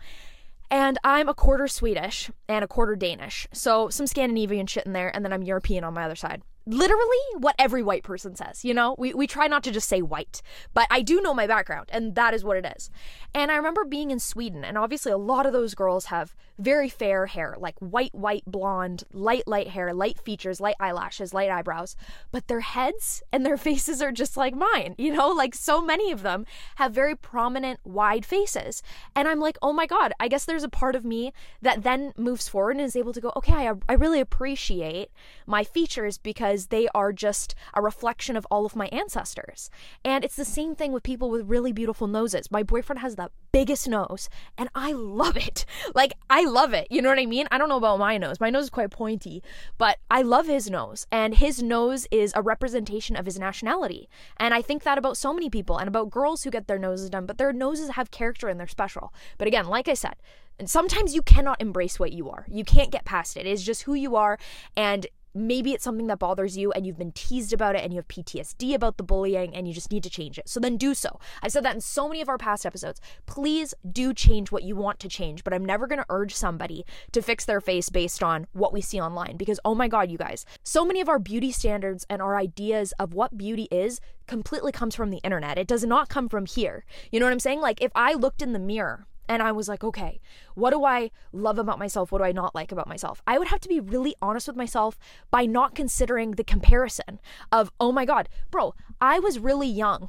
And 0.72 0.98
I'm 1.02 1.28
a 1.28 1.34
quarter 1.34 1.66
Swedish 1.66 2.30
and 2.48 2.64
a 2.64 2.68
quarter 2.68 2.94
Danish. 2.94 3.48
So 3.52 3.88
some 3.88 4.06
Scandinavian 4.06 4.68
shit 4.68 4.86
in 4.86 4.92
there, 4.92 5.14
and 5.14 5.24
then 5.24 5.32
I'm 5.32 5.42
European 5.42 5.82
on 5.82 5.94
my 5.94 6.04
other 6.04 6.14
side 6.14 6.42
literally 6.66 7.18
what 7.38 7.54
every 7.58 7.82
white 7.82 8.02
person 8.02 8.36
says, 8.36 8.64
you 8.64 8.74
know? 8.74 8.94
We, 8.98 9.14
we 9.14 9.26
try 9.26 9.46
not 9.46 9.62
to 9.64 9.70
just 9.70 9.88
say 9.88 10.02
white, 10.02 10.42
but 10.74 10.86
I 10.90 11.02
do 11.02 11.20
know 11.20 11.34
my 11.34 11.46
background, 11.46 11.88
and 11.92 12.14
that 12.14 12.34
is 12.34 12.44
what 12.44 12.56
it 12.56 12.72
is. 12.76 12.90
And 13.34 13.50
I 13.50 13.56
remember 13.56 13.84
being 13.84 14.10
in 14.10 14.20
Sweden, 14.20 14.64
and 14.64 14.76
obviously 14.76 15.12
a 15.12 15.18
lot 15.18 15.46
of 15.46 15.52
those 15.52 15.74
girls 15.74 16.06
have 16.06 16.34
very 16.60 16.88
fair 16.88 17.26
hair, 17.26 17.56
like 17.58 17.78
white, 17.78 18.14
white, 18.14 18.44
blonde, 18.46 19.04
light, 19.12 19.46
light 19.46 19.68
hair, 19.68 19.92
light 19.94 20.18
features, 20.20 20.60
light 20.60 20.76
eyelashes, 20.78 21.32
light 21.32 21.50
eyebrows, 21.50 21.96
but 22.30 22.48
their 22.48 22.60
heads 22.60 23.22
and 23.32 23.44
their 23.44 23.56
faces 23.70 24.02
are 24.02 24.12
just 24.12 24.36
like 24.36 24.54
mine, 24.54 24.94
you 24.98 25.12
know? 25.12 25.28
Like 25.30 25.54
so 25.54 25.80
many 25.80 26.12
of 26.12 26.22
them 26.22 26.44
have 26.76 26.92
very 26.92 27.16
prominent, 27.16 27.80
wide 27.84 28.26
faces. 28.26 28.82
And 29.16 29.26
I'm 29.26 29.40
like, 29.40 29.56
oh 29.62 29.72
my 29.72 29.86
God, 29.86 30.12
I 30.20 30.28
guess 30.28 30.44
there's 30.44 30.64
a 30.64 30.68
part 30.68 30.94
of 30.94 31.04
me 31.04 31.32
that 31.62 31.82
then 31.82 32.12
moves 32.16 32.48
forward 32.48 32.76
and 32.76 32.84
is 32.84 32.96
able 32.96 33.12
to 33.12 33.20
go, 33.20 33.32
okay, 33.36 33.68
I, 33.68 33.72
I 33.88 33.94
really 33.94 34.20
appreciate 34.20 35.10
my 35.46 35.64
features 35.64 36.18
because 36.18 36.66
they 36.66 36.88
are 36.94 37.12
just 37.12 37.54
a 37.74 37.82
reflection 37.82 38.36
of 38.36 38.46
all 38.50 38.66
of 38.66 38.76
my 38.76 38.86
ancestors. 38.86 39.70
And 40.04 40.24
it's 40.24 40.36
the 40.36 40.44
same 40.44 40.74
thing 40.74 40.92
with 40.92 41.02
people 41.02 41.30
with 41.30 41.48
really 41.48 41.72
beautiful 41.72 42.06
noses. 42.06 42.50
My 42.50 42.62
boyfriend 42.62 43.00
has 43.00 43.16
the 43.16 43.30
biggest 43.52 43.88
nose, 43.88 44.28
and 44.56 44.68
I 44.74 44.92
love 44.92 45.36
it. 45.36 45.64
Like, 45.92 46.12
I 46.28 46.44
love 46.50 46.74
it. 46.74 46.86
You 46.90 47.00
know 47.00 47.08
what 47.08 47.18
I 47.18 47.26
mean? 47.26 47.46
I 47.50 47.58
don't 47.58 47.68
know 47.68 47.76
about 47.76 47.98
my 47.98 48.18
nose. 48.18 48.40
My 48.40 48.50
nose 48.50 48.64
is 48.64 48.70
quite 48.70 48.90
pointy, 48.90 49.42
but 49.78 49.98
I 50.10 50.22
love 50.22 50.46
his 50.46 50.68
nose. 50.68 51.06
And 51.10 51.34
his 51.36 51.62
nose 51.62 52.06
is 52.10 52.32
a 52.34 52.42
representation 52.42 53.16
of 53.16 53.26
his 53.26 53.38
nationality. 53.38 54.08
And 54.36 54.52
I 54.52 54.62
think 54.62 54.82
that 54.82 54.98
about 54.98 55.16
so 55.16 55.32
many 55.32 55.48
people 55.48 55.78
and 55.78 55.88
about 55.88 56.10
girls 56.10 56.42
who 56.42 56.50
get 56.50 56.66
their 56.66 56.78
noses 56.78 57.10
done, 57.10 57.26
but 57.26 57.38
their 57.38 57.52
noses 57.52 57.90
have 57.90 58.10
character 58.10 58.48
and 58.48 58.60
they're 58.60 58.66
special. 58.66 59.14
But 59.38 59.48
again, 59.48 59.66
like 59.66 59.88
I 59.88 59.94
said, 59.94 60.16
and 60.58 60.68
sometimes 60.68 61.14
you 61.14 61.22
cannot 61.22 61.60
embrace 61.60 61.98
what 61.98 62.12
you 62.12 62.28
are. 62.28 62.44
You 62.46 62.64
can't 62.64 62.90
get 62.90 63.06
past 63.06 63.38
it. 63.38 63.46
It's 63.46 63.62
just 63.62 63.84
who 63.84 63.94
you 63.94 64.14
are. 64.16 64.38
And 64.76 65.06
maybe 65.34 65.72
it's 65.72 65.84
something 65.84 66.06
that 66.08 66.18
bothers 66.18 66.56
you 66.56 66.72
and 66.72 66.86
you've 66.86 66.98
been 66.98 67.12
teased 67.12 67.52
about 67.52 67.76
it 67.76 67.82
and 67.82 67.92
you 67.92 67.98
have 67.98 68.08
PTSD 68.08 68.74
about 68.74 68.96
the 68.96 69.02
bullying 69.02 69.54
and 69.54 69.68
you 69.68 69.74
just 69.74 69.92
need 69.92 70.02
to 70.02 70.10
change 70.10 70.38
it. 70.38 70.48
So 70.48 70.60
then 70.60 70.76
do 70.76 70.94
so. 70.94 71.18
I've 71.42 71.52
said 71.52 71.64
that 71.64 71.74
in 71.74 71.80
so 71.80 72.08
many 72.08 72.20
of 72.20 72.28
our 72.28 72.38
past 72.38 72.66
episodes. 72.66 73.00
Please 73.26 73.74
do 73.90 74.12
change 74.12 74.50
what 74.50 74.62
you 74.62 74.76
want 74.76 74.98
to 75.00 75.08
change, 75.08 75.44
but 75.44 75.52
I'm 75.52 75.64
never 75.64 75.86
going 75.86 75.98
to 75.98 76.06
urge 76.08 76.34
somebody 76.34 76.84
to 77.12 77.22
fix 77.22 77.44
their 77.44 77.60
face 77.60 77.88
based 77.88 78.22
on 78.22 78.46
what 78.52 78.72
we 78.72 78.80
see 78.80 79.00
online 79.00 79.36
because 79.36 79.60
oh 79.64 79.74
my 79.74 79.88
god, 79.88 80.10
you 80.10 80.18
guys, 80.18 80.44
so 80.62 80.84
many 80.84 81.00
of 81.00 81.08
our 81.08 81.18
beauty 81.18 81.52
standards 81.52 82.06
and 82.08 82.20
our 82.20 82.36
ideas 82.36 82.92
of 82.98 83.14
what 83.14 83.36
beauty 83.36 83.68
is 83.70 84.00
completely 84.26 84.72
comes 84.72 84.94
from 84.94 85.10
the 85.10 85.18
internet. 85.18 85.58
It 85.58 85.66
does 85.66 85.84
not 85.84 86.08
come 86.08 86.28
from 86.28 86.46
here. 86.46 86.84
You 87.10 87.20
know 87.20 87.26
what 87.26 87.32
I'm 87.32 87.40
saying? 87.40 87.60
Like 87.60 87.82
if 87.82 87.92
I 87.94 88.14
looked 88.14 88.42
in 88.42 88.52
the 88.52 88.58
mirror 88.58 89.06
and 89.30 89.44
I 89.44 89.52
was 89.52 89.68
like, 89.68 89.84
okay, 89.84 90.20
what 90.56 90.70
do 90.70 90.84
I 90.84 91.12
love 91.32 91.56
about 91.56 91.78
myself? 91.78 92.10
What 92.10 92.18
do 92.18 92.24
I 92.24 92.32
not 92.32 92.52
like 92.52 92.72
about 92.72 92.88
myself? 92.88 93.22
I 93.28 93.38
would 93.38 93.46
have 93.46 93.60
to 93.60 93.68
be 93.68 93.78
really 93.78 94.16
honest 94.20 94.48
with 94.48 94.56
myself 94.56 94.98
by 95.30 95.46
not 95.46 95.76
considering 95.76 96.32
the 96.32 96.42
comparison 96.42 97.20
of, 97.52 97.70
oh 97.78 97.92
my 97.92 98.04
God, 98.04 98.28
bro, 98.50 98.74
I 99.00 99.20
was 99.20 99.38
really 99.38 99.68
young 99.68 100.08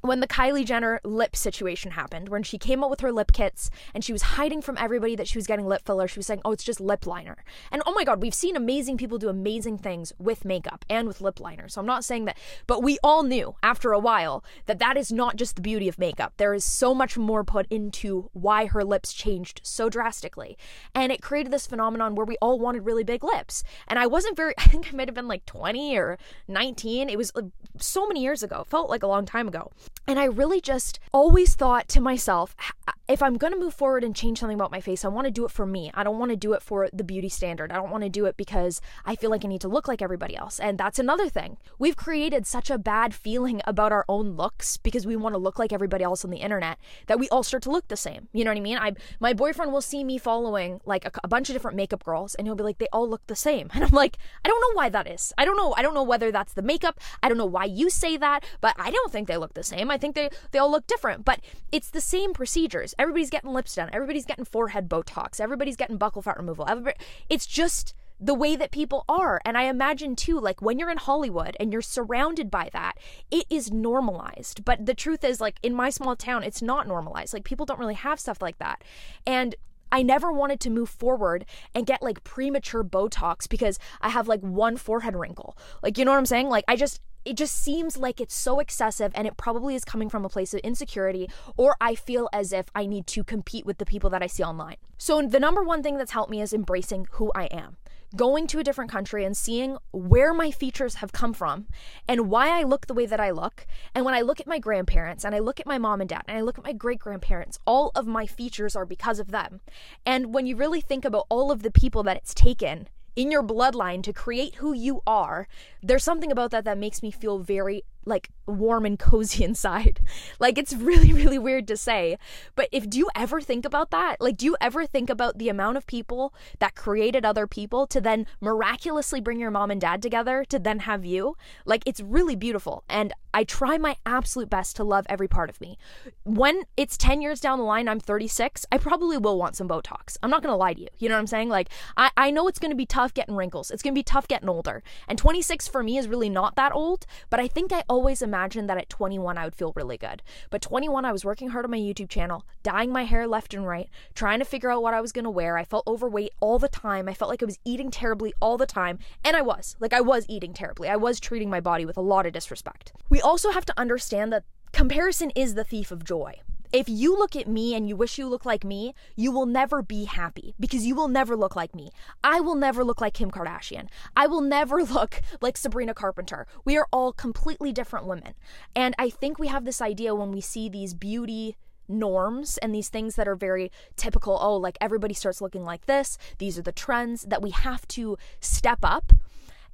when 0.00 0.20
the 0.20 0.26
Kylie 0.26 0.64
Jenner 0.64 1.00
lip 1.04 1.34
situation 1.34 1.92
happened, 1.92 2.28
when 2.28 2.42
she 2.42 2.58
came 2.58 2.84
out 2.84 2.90
with 2.90 3.00
her 3.00 3.12
lip 3.12 3.32
kits 3.32 3.70
and 3.94 4.04
she 4.04 4.12
was 4.12 4.22
hiding 4.22 4.62
from 4.62 4.78
everybody 4.78 5.16
that 5.16 5.28
she 5.28 5.38
was 5.38 5.46
getting 5.46 5.66
lip 5.66 5.82
filler, 5.84 6.06
she 6.06 6.18
was 6.18 6.26
saying, 6.26 6.40
oh, 6.44 6.52
it's 6.52 6.64
just 6.64 6.80
lip 6.80 7.06
liner. 7.06 7.44
And 7.72 7.82
oh 7.86 7.92
my 7.92 8.04
God, 8.04 8.22
we've 8.22 8.34
seen 8.34 8.56
amazing 8.56 8.96
people 8.96 9.18
do 9.18 9.28
amazing 9.28 9.78
things 9.78 10.12
with 10.18 10.44
makeup 10.44 10.84
and 10.88 11.08
with 11.08 11.20
lip 11.20 11.40
liner. 11.40 11.68
So 11.68 11.80
I'm 11.80 11.86
not 11.86 12.04
saying 12.04 12.26
that, 12.26 12.38
but 12.66 12.82
we 12.82 12.98
all 13.02 13.22
knew 13.22 13.56
after 13.62 13.92
a 13.92 13.98
while 13.98 14.44
that 14.66 14.78
that 14.78 14.96
is 14.96 15.10
not 15.10 15.36
just 15.36 15.56
the 15.56 15.62
beauty 15.62 15.88
of 15.88 15.98
makeup. 15.98 16.34
There 16.36 16.54
is 16.54 16.64
so 16.64 16.94
much 16.94 17.18
more 17.18 17.44
put 17.44 17.66
into 17.68 18.30
why 18.32 18.66
her 18.66 18.84
lips 18.84 19.12
changed 19.12 19.60
so 19.64 19.88
drastically. 19.88 20.56
And 20.94 21.10
it 21.10 21.22
created 21.22 21.52
this 21.52 21.66
phenomenon 21.66 22.14
where 22.14 22.26
we 22.26 22.36
all 22.40 22.58
wanted 22.58 22.84
really 22.84 23.04
big 23.04 23.24
lips. 23.24 23.64
And 23.86 23.98
I 23.98 24.06
wasn't 24.06 24.36
very, 24.36 24.54
I 24.58 24.64
think 24.64 24.92
I 24.92 24.96
might 24.96 25.08
have 25.08 25.14
been 25.14 25.28
like 25.28 25.44
20 25.46 25.96
or 25.96 26.18
19. 26.46 27.08
It 27.08 27.18
was 27.18 27.32
so 27.78 28.06
many 28.06 28.22
years 28.22 28.42
ago, 28.42 28.60
it 28.60 28.68
felt 28.68 28.90
like 28.90 29.02
a 29.02 29.08
long 29.08 29.26
time 29.26 29.48
ago. 29.48 29.72
And 30.06 30.18
I 30.18 30.24
really 30.24 30.60
just 30.60 31.00
always 31.12 31.54
thought 31.54 31.88
to 31.88 32.00
myself, 32.00 32.54
uh, 32.86 32.92
if 33.08 33.22
I'm 33.22 33.38
going 33.38 33.52
to 33.52 33.58
move 33.58 33.74
forward 33.74 34.04
and 34.04 34.14
change 34.14 34.40
something 34.40 34.54
about 34.54 34.70
my 34.70 34.80
face, 34.80 35.04
I 35.04 35.08
want 35.08 35.26
to 35.26 35.30
do 35.30 35.46
it 35.46 35.50
for 35.50 35.64
me. 35.64 35.90
I 35.94 36.04
don't 36.04 36.18
want 36.18 36.30
to 36.30 36.36
do 36.36 36.52
it 36.52 36.62
for 36.62 36.88
the 36.92 37.04
beauty 37.04 37.30
standard. 37.30 37.72
I 37.72 37.76
don't 37.76 37.90
want 37.90 38.04
to 38.04 38.10
do 38.10 38.26
it 38.26 38.36
because 38.36 38.82
I 39.06 39.16
feel 39.16 39.30
like 39.30 39.44
I 39.44 39.48
need 39.48 39.62
to 39.62 39.68
look 39.68 39.88
like 39.88 40.02
everybody 40.02 40.36
else. 40.36 40.60
And 40.60 40.76
that's 40.76 40.98
another 40.98 41.28
thing. 41.28 41.56
We've 41.78 41.96
created 41.96 42.46
such 42.46 42.70
a 42.70 42.76
bad 42.76 43.14
feeling 43.14 43.62
about 43.66 43.92
our 43.92 44.04
own 44.08 44.36
looks 44.36 44.76
because 44.76 45.06
we 45.06 45.16
want 45.16 45.34
to 45.34 45.38
look 45.38 45.58
like 45.58 45.72
everybody 45.72 46.04
else 46.04 46.24
on 46.24 46.30
the 46.30 46.38
internet 46.38 46.78
that 47.06 47.18
we 47.18 47.28
all 47.30 47.42
start 47.42 47.62
to 47.64 47.70
look 47.70 47.88
the 47.88 47.96
same. 47.96 48.28
You 48.32 48.44
know 48.44 48.50
what 48.50 48.58
I 48.58 48.62
mean? 48.62 48.78
I 48.78 48.92
my 49.20 49.32
boyfriend 49.32 49.72
will 49.72 49.80
see 49.80 50.04
me 50.04 50.18
following 50.18 50.80
like 50.84 51.06
a, 51.06 51.12
a 51.24 51.28
bunch 51.28 51.48
of 51.48 51.54
different 51.54 51.76
makeup 51.76 52.04
girls 52.04 52.34
and 52.34 52.46
he'll 52.46 52.54
be 52.54 52.64
like 52.64 52.78
they 52.78 52.88
all 52.92 53.08
look 53.08 53.26
the 53.26 53.36
same. 53.36 53.70
And 53.78 53.84
I'm 53.84 53.90
like, 53.94 54.18
I 54.44 54.48
don't 54.48 54.60
know 54.60 54.76
why 54.76 54.88
that 54.88 55.06
is. 55.06 55.32
I 55.38 55.44
don't 55.44 55.56
know. 55.56 55.72
I 55.76 55.82
don't 55.82 55.94
know 55.94 56.02
whether 56.02 56.32
that's 56.32 56.52
the 56.52 56.62
makeup. 56.62 56.98
I 57.22 57.28
don't 57.28 57.38
know 57.38 57.46
why 57.46 57.64
you 57.64 57.90
say 57.90 58.16
that, 58.16 58.44
but 58.60 58.74
I 58.76 58.90
don't 58.90 59.12
think 59.12 59.28
they 59.28 59.36
look 59.36 59.54
the 59.54 59.62
same. 59.62 59.77
I 59.90 59.98
I 59.98 60.00
think 60.00 60.14
they 60.14 60.30
they 60.52 60.60
all 60.60 60.70
look 60.70 60.86
different, 60.86 61.24
but 61.24 61.40
it's 61.72 61.90
the 61.90 62.00
same 62.00 62.32
procedures. 62.32 62.94
Everybody's 63.00 63.30
getting 63.30 63.52
lips 63.52 63.74
done. 63.74 63.90
Everybody's 63.92 64.24
getting 64.24 64.44
forehead 64.44 64.88
Botox. 64.88 65.40
Everybody's 65.40 65.74
getting 65.74 65.98
buccal 65.98 66.22
fat 66.22 66.36
removal. 66.36 66.64
Everybody, 66.68 66.96
it's 67.28 67.46
just 67.46 67.94
the 68.20 68.34
way 68.34 68.54
that 68.54 68.70
people 68.70 69.04
are. 69.08 69.40
And 69.44 69.58
I 69.58 69.64
imagine 69.64 70.14
too, 70.14 70.38
like 70.38 70.62
when 70.62 70.78
you're 70.78 70.90
in 70.90 70.98
Hollywood 70.98 71.56
and 71.58 71.72
you're 71.72 71.82
surrounded 71.82 72.48
by 72.48 72.70
that, 72.72 72.98
it 73.30 73.44
is 73.50 73.72
normalized. 73.72 74.64
But 74.64 74.86
the 74.86 74.94
truth 74.94 75.24
is, 75.24 75.40
like 75.40 75.58
in 75.64 75.74
my 75.74 75.90
small 75.90 76.14
town, 76.14 76.44
it's 76.44 76.62
not 76.62 76.86
normalized. 76.86 77.34
Like 77.34 77.44
people 77.44 77.66
don't 77.66 77.80
really 77.80 77.94
have 77.94 78.20
stuff 78.20 78.40
like 78.40 78.58
that. 78.58 78.84
And 79.26 79.56
I 79.90 80.02
never 80.02 80.30
wanted 80.30 80.60
to 80.60 80.70
move 80.70 80.90
forward 80.90 81.44
and 81.74 81.86
get 81.86 82.02
like 82.02 82.22
premature 82.22 82.84
Botox 82.84 83.48
because 83.48 83.80
I 84.00 84.10
have 84.10 84.28
like 84.28 84.40
one 84.42 84.76
forehead 84.76 85.16
wrinkle. 85.16 85.56
Like, 85.82 85.98
you 85.98 86.04
know 86.04 86.12
what 86.12 86.18
I'm 86.18 86.26
saying? 86.26 86.48
Like, 86.48 86.64
I 86.68 86.76
just, 86.76 87.00
it 87.28 87.36
just 87.36 87.58
seems 87.58 87.98
like 87.98 88.22
it's 88.22 88.34
so 88.34 88.58
excessive 88.58 89.12
and 89.14 89.26
it 89.26 89.36
probably 89.36 89.74
is 89.74 89.84
coming 89.84 90.08
from 90.08 90.24
a 90.24 90.30
place 90.30 90.54
of 90.54 90.60
insecurity 90.60 91.28
or 91.58 91.76
I 91.78 91.94
feel 91.94 92.30
as 92.32 92.54
if 92.54 92.70
I 92.74 92.86
need 92.86 93.06
to 93.08 93.22
compete 93.22 93.66
with 93.66 93.76
the 93.76 93.84
people 93.84 94.08
that 94.10 94.22
I 94.22 94.26
see 94.26 94.42
online. 94.42 94.76
So 94.96 95.20
the 95.20 95.38
number 95.38 95.62
one 95.62 95.82
thing 95.82 95.98
that's 95.98 96.12
helped 96.12 96.30
me 96.30 96.40
is 96.40 96.54
embracing 96.54 97.06
who 97.12 97.30
I 97.34 97.44
am. 97.46 97.76
Going 98.16 98.46
to 98.46 98.58
a 98.58 98.64
different 98.64 98.90
country 98.90 99.26
and 99.26 99.36
seeing 99.36 99.76
where 99.92 100.32
my 100.32 100.50
features 100.50 100.96
have 100.96 101.12
come 101.12 101.34
from 101.34 101.66
and 102.08 102.30
why 102.30 102.48
I 102.48 102.62
look 102.62 102.86
the 102.86 102.94
way 102.94 103.04
that 103.04 103.20
I 103.20 103.30
look. 103.30 103.66
And 103.94 104.06
when 104.06 104.14
I 104.14 104.22
look 104.22 104.40
at 104.40 104.46
my 104.46 104.58
grandparents 104.58 105.22
and 105.22 105.34
I 105.34 105.40
look 105.40 105.60
at 105.60 105.66
my 105.66 105.76
mom 105.76 106.00
and 106.00 106.08
dad 106.08 106.22
and 106.26 106.38
I 106.38 106.40
look 106.40 106.56
at 106.56 106.64
my 106.64 106.72
great 106.72 107.00
grandparents, 107.00 107.58
all 107.66 107.92
of 107.94 108.06
my 108.06 108.24
features 108.24 108.74
are 108.74 108.86
because 108.86 109.18
of 109.18 109.30
them. 109.30 109.60
And 110.06 110.32
when 110.32 110.46
you 110.46 110.56
really 110.56 110.80
think 110.80 111.04
about 111.04 111.26
all 111.28 111.52
of 111.52 111.62
the 111.62 111.70
people 111.70 112.02
that 112.04 112.16
it's 112.16 112.32
taken 112.32 112.88
in 113.18 113.32
your 113.32 113.42
bloodline 113.42 114.00
to 114.04 114.12
create 114.12 114.54
who 114.54 114.72
you 114.72 115.02
are, 115.04 115.48
there's 115.82 116.04
something 116.04 116.30
about 116.30 116.52
that 116.52 116.64
that 116.64 116.78
makes 116.78 117.02
me 117.02 117.10
feel 117.10 117.40
very 117.40 117.82
like 118.04 118.30
warm 118.48 118.84
and 118.86 118.98
cozy 118.98 119.44
inside. 119.48 120.00
Like 120.38 120.58
it's 120.58 120.74
really 120.74 121.12
really 121.12 121.38
weird 121.38 121.68
to 121.68 121.76
say, 121.76 122.18
but 122.54 122.68
if 122.72 122.88
do 122.88 122.98
you 122.98 123.08
ever 123.14 123.40
think 123.40 123.64
about 123.64 123.90
that? 123.90 124.16
Like 124.20 124.36
do 124.36 124.46
you 124.46 124.56
ever 124.60 124.86
think 124.86 125.10
about 125.10 125.38
the 125.38 125.48
amount 125.48 125.76
of 125.76 125.86
people 125.86 126.34
that 126.58 126.74
created 126.74 127.24
other 127.24 127.46
people 127.46 127.86
to 127.88 128.00
then 128.00 128.26
miraculously 128.40 129.20
bring 129.20 129.38
your 129.38 129.50
mom 129.50 129.70
and 129.70 129.80
dad 129.80 130.02
together 130.02 130.44
to 130.48 130.58
then 130.58 130.80
have 130.80 131.04
you? 131.04 131.36
Like 131.64 131.82
it's 131.86 132.00
really 132.00 132.36
beautiful 132.36 132.84
and 132.88 133.12
I 133.34 133.44
try 133.44 133.76
my 133.76 133.96
absolute 134.06 134.48
best 134.48 134.74
to 134.76 134.84
love 134.84 135.06
every 135.08 135.28
part 135.28 135.50
of 135.50 135.60
me. 135.60 135.78
When 136.24 136.62
it's 136.76 136.96
10 136.96 137.20
years 137.20 137.40
down 137.40 137.58
the 137.58 137.64
line, 137.64 137.86
I'm 137.86 138.00
36, 138.00 138.64
I 138.72 138.78
probably 138.78 139.18
will 139.18 139.38
want 139.38 139.54
some 139.54 139.68
Botox. 139.68 140.16
I'm 140.22 140.30
not 140.30 140.42
gonna 140.42 140.56
lie 140.56 140.72
to 140.72 140.80
you. 140.80 140.88
You 140.98 141.08
know 141.08 141.14
what 141.14 141.20
I'm 141.20 141.26
saying? 141.26 141.50
Like, 141.50 141.68
I, 141.96 142.10
I 142.16 142.30
know 142.30 142.48
it's 142.48 142.58
gonna 142.58 142.74
be 142.74 142.86
tough 142.86 143.12
getting 143.12 143.36
wrinkles. 143.36 143.70
It's 143.70 143.82
gonna 143.82 143.94
be 143.94 144.02
tough 144.02 144.26
getting 144.28 144.48
older. 144.48 144.82
And 145.06 145.18
26 145.18 145.68
for 145.68 145.82
me 145.82 145.98
is 145.98 146.08
really 146.08 146.30
not 146.30 146.56
that 146.56 146.74
old, 146.74 147.06
but 147.28 147.38
I 147.38 147.48
think 147.48 147.70
I 147.70 147.84
always 147.88 148.08
always 148.08 148.22
imagined 148.38 148.70
that 148.70 148.78
at 148.78 148.88
21 148.88 149.36
I 149.36 149.44
would 149.44 149.54
feel 149.56 149.72
really 149.74 149.98
good. 149.98 150.22
But 150.50 150.62
21, 150.62 151.04
I 151.04 151.10
was 151.10 151.24
working 151.24 151.48
hard 151.48 151.64
on 151.64 151.72
my 151.72 151.78
YouTube 151.78 152.08
channel, 152.08 152.44
dyeing 152.62 152.92
my 152.92 153.02
hair 153.02 153.26
left 153.26 153.52
and 153.52 153.66
right, 153.66 153.88
trying 154.14 154.38
to 154.38 154.44
figure 154.44 154.70
out 154.70 154.82
what 154.82 154.94
I 154.94 155.00
was 155.00 155.10
going 155.10 155.24
to 155.24 155.30
wear. 155.30 155.58
I 155.58 155.64
felt 155.64 155.86
overweight 155.88 156.32
all 156.40 156.60
the 156.60 156.68
time. 156.68 157.08
I 157.08 157.14
felt 157.14 157.30
like 157.30 157.42
I 157.42 157.46
was 157.46 157.58
eating 157.64 157.90
terribly 157.90 158.32
all 158.40 158.56
the 158.56 158.66
time. 158.66 159.00
And 159.24 159.36
I 159.36 159.42
was. 159.42 159.74
Like, 159.80 159.92
I 159.92 160.00
was 160.00 160.24
eating 160.28 160.54
terribly. 160.54 160.88
I 160.88 160.96
was 160.96 161.18
treating 161.18 161.50
my 161.50 161.60
body 161.60 161.84
with 161.84 161.96
a 161.96 162.00
lot 162.00 162.26
of 162.26 162.32
disrespect. 162.32 162.92
We 163.10 163.20
also 163.20 163.50
have 163.50 163.64
to 163.66 163.74
understand 163.76 164.32
that 164.32 164.44
comparison 164.72 165.30
is 165.34 165.54
the 165.54 165.64
thief 165.64 165.90
of 165.90 166.04
joy. 166.04 166.40
If 166.72 166.88
you 166.88 167.16
look 167.16 167.34
at 167.34 167.48
me 167.48 167.74
and 167.74 167.88
you 167.88 167.96
wish 167.96 168.18
you 168.18 168.28
look 168.28 168.44
like 168.44 168.64
me, 168.64 168.94
you 169.16 169.32
will 169.32 169.46
never 169.46 169.82
be 169.82 170.04
happy 170.04 170.54
because 170.60 170.84
you 170.84 170.94
will 170.94 171.08
never 171.08 171.36
look 171.36 171.56
like 171.56 171.74
me. 171.74 171.90
I 172.22 172.40
will 172.40 172.54
never 172.54 172.84
look 172.84 173.00
like 173.00 173.14
Kim 173.14 173.30
Kardashian. 173.30 173.88
I 174.16 174.26
will 174.26 174.42
never 174.42 174.82
look 174.84 175.20
like 175.40 175.56
Sabrina 175.56 175.94
Carpenter. 175.94 176.46
We 176.64 176.76
are 176.76 176.86
all 176.92 177.12
completely 177.12 177.72
different 177.72 178.06
women. 178.06 178.34
And 178.76 178.94
I 178.98 179.08
think 179.08 179.38
we 179.38 179.48
have 179.48 179.64
this 179.64 179.80
idea 179.80 180.14
when 180.14 180.30
we 180.30 180.40
see 180.40 180.68
these 180.68 180.94
beauty 180.94 181.56
norms 181.88 182.58
and 182.58 182.74
these 182.74 182.90
things 182.90 183.16
that 183.16 183.26
are 183.26 183.34
very 183.34 183.72
typical 183.96 184.38
oh 184.42 184.54
like 184.54 184.76
everybody 184.78 185.14
starts 185.14 185.40
looking 185.40 185.64
like 185.64 185.86
this 185.86 186.18
these 186.36 186.58
are 186.58 186.62
the 186.62 186.70
trends 186.70 187.22
that 187.22 187.40
we 187.40 187.48
have 187.48 187.88
to 187.88 188.18
step 188.40 188.80
up 188.82 189.10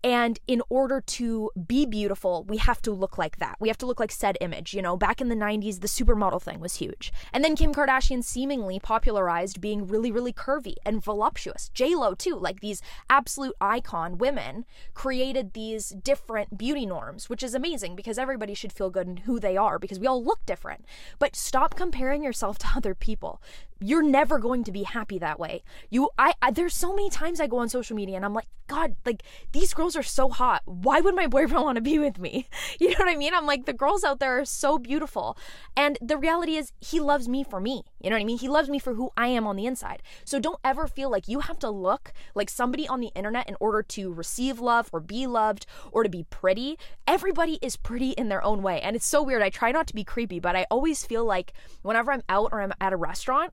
and 0.05 0.39
in 0.47 0.61
order 0.69 1.01
to 1.01 1.51
be 1.67 1.87
beautiful, 1.87 2.45
we 2.45 2.59
have 2.59 2.83
to 2.83 2.93
look 2.93 3.17
like 3.17 3.39
that. 3.39 3.57
We 3.59 3.69
have 3.69 3.79
to 3.79 3.87
look 3.87 3.99
like 3.99 4.13
said 4.13 4.37
image. 4.43 4.75
You 4.75 4.83
know, 4.83 4.99
back 4.99 5.23
in 5.23 5.31
the 5.31 5.35
90s, 5.35 5.81
the 5.81 5.89
supermodel 5.89 6.43
thing 6.43 6.61
was 6.61 6.77
huge. 6.77 7.11
And 7.33 7.43
then 7.43 7.57
Kim 7.57 7.73
Kardashian 7.73 8.23
seemingly 8.23 8.79
popularized 8.79 9.63
being 9.63 9.87
really, 9.87 10.13
really 10.13 10.35
curvy 10.35 10.75
and 10.85 11.03
voluptuous. 11.03 11.71
J-Lo, 11.73 12.15
too, 12.15 12.37
like 12.37 12.61
these 12.61 12.83
absolute 13.09 13.55
icon 13.63 14.19
women 14.19 14.67
created 14.93 15.55
these 15.55 15.89
different 15.89 16.59
beauty 16.59 16.85
norms, 16.85 17.31
which 17.31 17.43
is 17.43 17.55
amazing 17.55 17.97
because 17.97 18.19
everybody 18.19 18.53
should 18.53 18.75
feel 18.75 18.91
good 18.91 19.09
in 19.09 19.17
who 19.19 19.41
they 19.41 19.57
are 19.57 19.79
because 19.79 19.99
we 19.99 20.07
all 20.07 20.23
look 20.23 20.45
different. 20.45 20.85
But 21.19 21.35
stop 21.35 21.77
comparing 21.77 22.23
yourself 22.23 22.59
to 22.65 22.69
other 22.77 22.95
people 22.95 23.41
you're 23.85 24.03
never 24.03 24.39
going 24.39 24.65
to 24.65 24.73
be 24.73 24.85
happy 24.85 25.19
that 25.19 25.39
way. 25.39 25.63
You 25.91 26.09
I, 26.19 26.33
I, 26.41 26.51
there's 26.51 26.75
so 26.75 26.95
many 26.95 27.11
times 27.11 27.39
I 27.39 27.47
go 27.47 27.59
on 27.59 27.69
social 27.69 27.95
media 27.95 28.17
and 28.17 28.25
I'm 28.25 28.33
like, 28.33 28.47
God, 28.67 28.97
like 29.05 29.23
these 29.53 29.75
girls 29.75 29.95
are 29.95 30.03
so 30.03 30.31
hot. 30.31 30.63
Why 30.65 31.03
would 31.03 31.15
my 31.15 31.27
boyfriend 31.27 31.65
want 31.65 31.77
to 31.77 31.83
be 31.83 31.99
with 31.99 32.19
me? 32.19 32.49
You 32.81 32.91
know 32.91 32.97
what 32.99 33.09
I 33.09 33.17
mean? 33.17 33.33
I'm 33.35 33.47
like 33.47 33.67
the 33.67 33.73
girls 33.73 34.03
out 34.03 34.19
there 34.19 34.41
are 34.41 34.45
so 34.45 34.79
beautiful. 34.79 35.39
And 35.77 35.97
the 36.01 36.17
reality 36.17 36.57
is 36.57 36.73
he 36.81 36.99
loves 36.99 37.29
me 37.29 37.45
for 37.45 37.61
me. 37.61 37.85
You 38.01 38.11
know 38.11 38.17
what 38.17 38.23
I 38.23 38.25
mean? 38.25 38.39
He 38.39 38.49
loves 38.49 38.69
me 38.69 38.79
for 38.79 38.95
who 38.95 39.11
I 39.17 39.29
am 39.29 39.47
on 39.47 39.57
the 39.57 39.67
inside. 39.67 40.03
So 40.25 40.39
don't 40.39 40.59
ever 40.65 40.87
feel 40.87 41.11
like 41.11 41.29
you 41.29 41.41
have 41.41 41.59
to 41.61 41.71
look 41.71 42.13
like 42.35 42.51
somebody 42.51 42.89
on 42.89 43.01
the 43.01 43.13
internet 43.15 43.49
in 43.49 43.57
order 43.61 43.83
to 43.83 44.13
receive 44.13 44.61
love 44.61 44.91
or 44.93 45.01
be 45.01 45.27
loved 45.27 45.67
or 45.93 46.03
to 46.03 46.09
be 46.09 46.25
pretty. 46.31 46.79
Everybody 47.07 47.59
is 47.63 47.77
pretty 47.77 48.11
in 48.11 48.29
their 48.29 48.43
own 48.43 48.63
way. 48.63 48.81
And 48.81 48.97
it's 48.97 49.07
so 49.07 49.23
weird. 49.23 49.43
I 49.43 49.51
try 49.51 49.71
not 49.71 49.87
to 49.89 49.95
be 49.95 50.05
creepy, 50.05 50.41
but 50.41 50.57
I 50.57 50.67
always 50.71 51.07
feel 51.07 51.25
like 51.25 51.53
whenever 51.83 52.13
I'm 52.13 52.23
out 52.29 52.49
or 52.53 52.61
I'm 52.61 52.73
at 52.81 52.93
a 52.93 52.97
restaurant, 52.97 53.53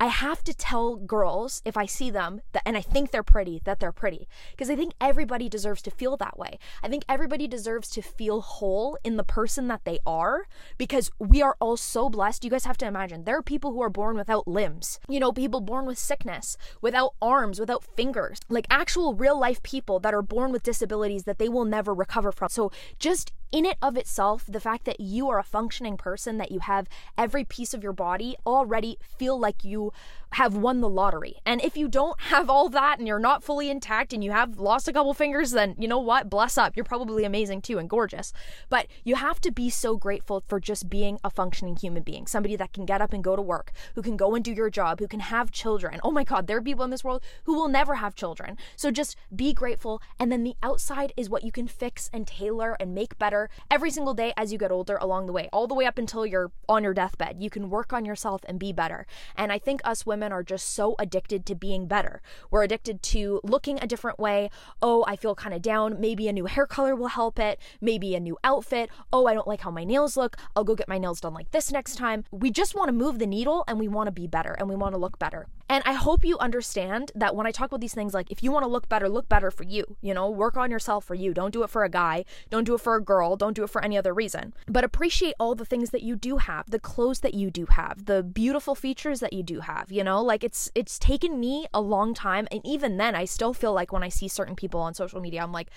I 0.00 0.06
have 0.06 0.42
to 0.44 0.54
tell 0.54 0.96
girls 0.96 1.62
if 1.64 1.76
I 1.76 1.86
see 1.86 2.10
them 2.10 2.40
that 2.52 2.62
and 2.66 2.76
I 2.76 2.80
think 2.80 3.10
they're 3.10 3.22
pretty 3.22 3.60
that 3.64 3.80
they're 3.80 3.92
pretty 3.92 4.28
because 4.50 4.68
I 4.68 4.76
think 4.76 4.92
everybody 5.00 5.48
deserves 5.48 5.82
to 5.82 5.90
feel 5.90 6.16
that 6.16 6.38
way. 6.38 6.58
I 6.82 6.88
think 6.88 7.04
everybody 7.08 7.46
deserves 7.46 7.88
to 7.90 8.02
feel 8.02 8.40
whole 8.40 8.98
in 9.04 9.16
the 9.16 9.24
person 9.24 9.68
that 9.68 9.84
they 9.84 9.98
are 10.04 10.46
because 10.78 11.10
we 11.18 11.42
are 11.42 11.56
all 11.60 11.76
so 11.76 12.08
blessed. 12.10 12.44
You 12.44 12.50
guys 12.50 12.64
have 12.64 12.78
to 12.78 12.86
imagine 12.86 13.24
there 13.24 13.38
are 13.38 13.42
people 13.42 13.72
who 13.72 13.82
are 13.82 13.90
born 13.90 14.16
without 14.16 14.48
limbs. 14.48 14.98
You 15.08 15.20
know, 15.20 15.32
people 15.32 15.60
born 15.60 15.86
with 15.86 15.98
sickness, 15.98 16.56
without 16.80 17.14
arms, 17.22 17.60
without 17.60 17.84
fingers. 17.84 18.40
Like 18.48 18.66
actual 18.70 19.14
real 19.14 19.38
life 19.38 19.62
people 19.62 20.00
that 20.00 20.14
are 20.14 20.22
born 20.22 20.50
with 20.50 20.64
disabilities 20.64 21.22
that 21.24 21.38
they 21.38 21.48
will 21.48 21.64
never 21.64 21.94
recover 21.94 22.32
from. 22.32 22.48
So 22.48 22.72
just 22.98 23.32
in 23.54 23.64
it 23.64 23.76
of 23.80 23.96
itself, 23.96 24.44
the 24.48 24.58
fact 24.58 24.84
that 24.84 24.98
you 24.98 25.28
are 25.30 25.38
a 25.38 25.44
functioning 25.44 25.96
person, 25.96 26.38
that 26.38 26.50
you 26.50 26.58
have 26.58 26.88
every 27.16 27.44
piece 27.44 27.72
of 27.72 27.84
your 27.84 27.92
body 27.92 28.34
already 28.44 28.98
feel 29.16 29.38
like 29.38 29.62
you 29.62 29.83
to 29.90 29.96
have 30.34 30.56
won 30.56 30.80
the 30.80 30.88
lottery. 30.88 31.36
And 31.46 31.60
if 31.62 31.76
you 31.76 31.88
don't 31.88 32.20
have 32.34 32.50
all 32.50 32.68
that 32.70 32.98
and 32.98 33.06
you're 33.06 33.18
not 33.18 33.42
fully 33.42 33.70
intact 33.70 34.12
and 34.12 34.22
you 34.22 34.32
have 34.32 34.58
lost 34.58 34.88
a 34.88 34.92
couple 34.92 35.14
fingers, 35.14 35.52
then 35.52 35.74
you 35.78 35.88
know 35.88 35.98
what? 35.98 36.28
Bless 36.28 36.58
up. 36.58 36.76
You're 36.76 36.84
probably 36.84 37.24
amazing 37.24 37.62
too 37.62 37.78
and 37.78 37.88
gorgeous. 37.88 38.32
But 38.68 38.86
you 39.04 39.14
have 39.16 39.40
to 39.42 39.50
be 39.50 39.70
so 39.70 39.96
grateful 39.96 40.42
for 40.46 40.60
just 40.60 40.88
being 40.88 41.18
a 41.24 41.30
functioning 41.30 41.76
human 41.76 42.02
being, 42.02 42.26
somebody 42.26 42.56
that 42.56 42.72
can 42.72 42.84
get 42.84 43.00
up 43.00 43.12
and 43.12 43.22
go 43.22 43.36
to 43.36 43.42
work, 43.42 43.72
who 43.94 44.02
can 44.02 44.16
go 44.16 44.34
and 44.34 44.44
do 44.44 44.52
your 44.52 44.70
job, 44.70 44.98
who 44.98 45.08
can 45.08 45.20
have 45.20 45.50
children. 45.50 46.00
Oh 46.02 46.10
my 46.10 46.24
God, 46.24 46.46
there 46.46 46.56
are 46.56 46.62
people 46.62 46.84
in 46.84 46.90
this 46.90 47.04
world 47.04 47.22
who 47.44 47.54
will 47.54 47.68
never 47.68 47.96
have 47.96 48.14
children. 48.14 48.56
So 48.76 48.90
just 48.90 49.16
be 49.34 49.52
grateful. 49.52 50.02
And 50.18 50.30
then 50.30 50.44
the 50.44 50.56
outside 50.62 51.12
is 51.16 51.30
what 51.30 51.44
you 51.44 51.52
can 51.52 51.68
fix 51.68 52.10
and 52.12 52.26
tailor 52.26 52.76
and 52.80 52.94
make 52.94 53.18
better 53.18 53.48
every 53.70 53.90
single 53.90 54.14
day 54.14 54.32
as 54.36 54.52
you 54.52 54.58
get 54.58 54.72
older 54.72 54.96
along 54.96 55.26
the 55.26 55.32
way, 55.32 55.48
all 55.52 55.66
the 55.66 55.74
way 55.74 55.86
up 55.86 55.98
until 55.98 56.26
you're 56.26 56.50
on 56.68 56.82
your 56.82 56.94
deathbed. 56.94 57.36
You 57.40 57.50
can 57.50 57.70
work 57.70 57.92
on 57.92 58.04
yourself 58.04 58.42
and 58.48 58.58
be 58.58 58.72
better. 58.72 59.06
And 59.36 59.52
I 59.52 59.58
think 59.58 59.80
us 59.84 60.04
women 60.04 60.23
are 60.32 60.42
just 60.42 60.68
so 60.68 60.94
addicted 60.98 61.46
to 61.46 61.54
being 61.54 61.86
better. 61.86 62.22
We're 62.50 62.62
addicted 62.62 63.02
to 63.02 63.40
looking 63.42 63.78
a 63.80 63.86
different 63.86 64.18
way. 64.18 64.50
Oh, 64.82 65.04
I 65.06 65.16
feel 65.16 65.34
kind 65.34 65.54
of 65.54 65.62
down. 65.62 66.00
Maybe 66.00 66.28
a 66.28 66.32
new 66.32 66.46
hair 66.46 66.66
color 66.66 66.94
will 66.94 67.08
help 67.08 67.38
it. 67.38 67.60
Maybe 67.80 68.14
a 68.14 68.20
new 68.20 68.38
outfit. 68.44 68.90
Oh, 69.12 69.26
I 69.26 69.34
don't 69.34 69.48
like 69.48 69.62
how 69.62 69.70
my 69.70 69.84
nails 69.84 70.16
look. 70.16 70.36
I'll 70.54 70.64
go 70.64 70.74
get 70.74 70.88
my 70.88 70.98
nails 70.98 71.20
done 71.20 71.34
like 71.34 71.50
this 71.50 71.72
next 71.72 71.96
time. 71.96 72.24
We 72.30 72.50
just 72.50 72.74
want 72.74 72.88
to 72.88 72.92
move 72.92 73.18
the 73.18 73.26
needle 73.26 73.64
and 73.66 73.78
we 73.78 73.88
want 73.88 74.08
to 74.08 74.12
be 74.12 74.26
better 74.26 74.52
and 74.52 74.68
we 74.68 74.76
want 74.76 74.94
to 74.94 75.00
look 75.00 75.18
better. 75.18 75.46
And 75.68 75.82
I 75.86 75.94
hope 75.94 76.24
you 76.24 76.38
understand 76.38 77.10
that 77.14 77.34
when 77.34 77.46
I 77.46 77.50
talk 77.50 77.68
about 77.70 77.80
these 77.80 77.94
things, 77.94 78.12
like 78.12 78.30
if 78.30 78.42
you 78.42 78.52
want 78.52 78.64
to 78.64 78.68
look 78.68 78.88
better, 78.88 79.08
look 79.08 79.28
better 79.28 79.50
for 79.50 79.64
you. 79.64 79.96
You 80.02 80.12
know, 80.12 80.28
work 80.28 80.56
on 80.56 80.70
yourself 80.70 81.04
for 81.04 81.14
you. 81.14 81.32
Don't 81.32 81.52
do 81.52 81.62
it 81.62 81.70
for 81.70 81.84
a 81.84 81.88
guy. 81.88 82.24
Don't 82.50 82.64
do 82.64 82.74
it 82.74 82.80
for 82.80 82.96
a 82.96 83.02
girl. 83.02 83.36
Don't 83.36 83.54
do 83.54 83.64
it 83.64 83.70
for 83.70 83.82
any 83.82 83.96
other 83.96 84.12
reason. 84.12 84.52
But 84.68 84.84
appreciate 84.84 85.34
all 85.40 85.54
the 85.54 85.64
things 85.64 85.90
that 85.90 86.02
you 86.02 86.16
do 86.16 86.36
have, 86.36 86.70
the 86.70 86.78
clothes 86.78 87.20
that 87.20 87.34
you 87.34 87.50
do 87.50 87.66
have, 87.70 88.04
the 88.04 88.22
beautiful 88.22 88.74
features 88.74 89.20
that 89.20 89.32
you 89.32 89.42
do 89.42 89.60
have. 89.60 89.90
You 89.90 90.04
know, 90.04 90.22
like 90.22 90.44
it's 90.44 90.70
it's 90.74 90.98
taken 90.98 91.40
me 91.40 91.66
a 91.72 91.80
long 91.80 92.14
time, 92.14 92.46
and 92.50 92.60
even 92.64 92.96
then, 92.98 93.14
I 93.14 93.24
still 93.24 93.54
feel 93.54 93.72
like 93.72 93.92
when 93.92 94.02
I 94.02 94.08
see 94.08 94.28
certain 94.28 94.56
people 94.56 94.80
on 94.80 94.94
social 94.94 95.20
media, 95.20 95.42
I'm 95.42 95.52
like, 95.52 95.70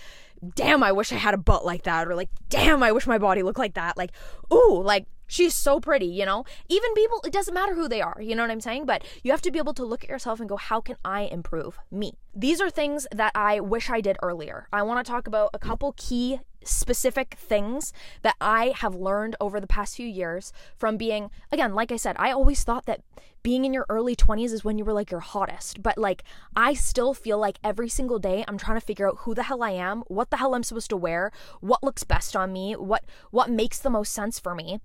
damn, 0.56 0.84
I 0.84 0.91
wish 0.91 1.12
I 1.12 1.15
had 1.15 1.34
a 1.34 1.38
butt 1.38 1.65
like 1.65 1.84
that, 1.84 2.08
or 2.08 2.15
like, 2.15 2.29
damn, 2.50 2.84
I 2.84 2.91
wish 2.91 3.08
my 3.08 3.17
body 3.17 3.44
looked 3.44 3.60
like 3.60 3.75
that. 3.75 3.98
Like, 3.98 4.12
ooh, 4.51 4.82
like 4.84 5.06
She's 5.27 5.53
so 5.53 5.79
pretty, 5.79 6.07
you 6.07 6.25
know? 6.25 6.46
Even 6.69 6.93
people, 6.93 7.22
it 7.25 7.34
doesn't 7.34 7.53
matter 7.53 7.75
who 7.75 7.88
they 7.88 8.01
are, 8.01 8.17
you 8.22 8.36
know 8.36 8.43
what 8.43 8.51
I'm 8.51 8.62
saying? 8.62 8.86
But 8.86 9.03
you 9.24 9.31
have 9.31 9.41
to 9.41 9.51
be 9.51 9.60
able 9.60 9.74
to 9.75 9.86
look 9.86 10.03
at 10.03 10.10
yourself 10.10 10.39
and 10.39 10.50
go, 10.50 10.57
how 10.57 10.81
can 10.81 10.98
I 11.03 11.22
improve 11.22 11.77
me? 11.91 12.13
These 12.36 12.62
are 12.62 12.69
things 12.69 13.07
that 13.12 13.31
I 13.36 13.60
wish 13.60 13.89
I 13.89 14.01
did 14.01 14.17
earlier. 14.22 14.67
I 14.72 14.84
want 14.84 15.05
to 15.05 15.12
talk 15.12 15.27
about 15.27 15.50
a 15.53 15.60
couple 15.60 15.93
key 15.98 16.39
specific 16.63 17.36
things 17.39 17.93
that 18.22 18.36
I 18.41 18.74
have 18.75 18.96
learned 18.96 19.36
over 19.39 19.60
the 19.60 19.67
past 19.67 19.96
few 19.96 20.07
years 20.07 20.51
from 20.75 20.98
being, 20.98 21.29
again, 21.51 21.74
like 21.74 21.91
I 21.91 21.98
said, 21.98 22.15
I 22.19 22.31
always 22.31 22.63
thought 22.63 22.86
that 22.86 23.01
being 23.43 23.63
in 23.63 23.74
your 23.74 23.86
early 23.89 24.15
20s 24.15 24.51
is 24.51 24.65
when 24.65 24.77
you 24.77 24.84
were 24.84 24.93
like 24.93 25.10
your 25.10 25.22
hottest. 25.22 25.81
But 25.81 25.98
like, 25.98 26.24
I 26.55 26.74
still 26.74 27.13
feel 27.13 27.38
like 27.38 27.60
every 27.63 27.89
single 27.89 28.19
day 28.19 28.43
I'm 28.48 28.57
trying 28.57 28.79
to 28.79 28.86
figure 28.86 29.07
out 29.07 29.19
who 29.19 29.34
the 29.34 29.43
hell 29.43 29.63
I 29.63 29.72
am, 29.72 30.01
what 30.07 30.29
the 30.29 30.38
hell 30.38 30.53
I'm 30.53 30.63
supposed 30.63 30.89
to 30.89 30.98
wear, 30.98 31.31
what 31.62 31.84
looks 31.84 32.03
best 32.03 32.36
on 32.36 32.51
me, 32.51 32.74
what 32.74 33.05
what 33.31 33.50
makes 33.50 33.79
the 33.79 33.89
most 33.89 34.13
sense 34.13 34.39
for 34.39 34.53
me. 34.53 34.79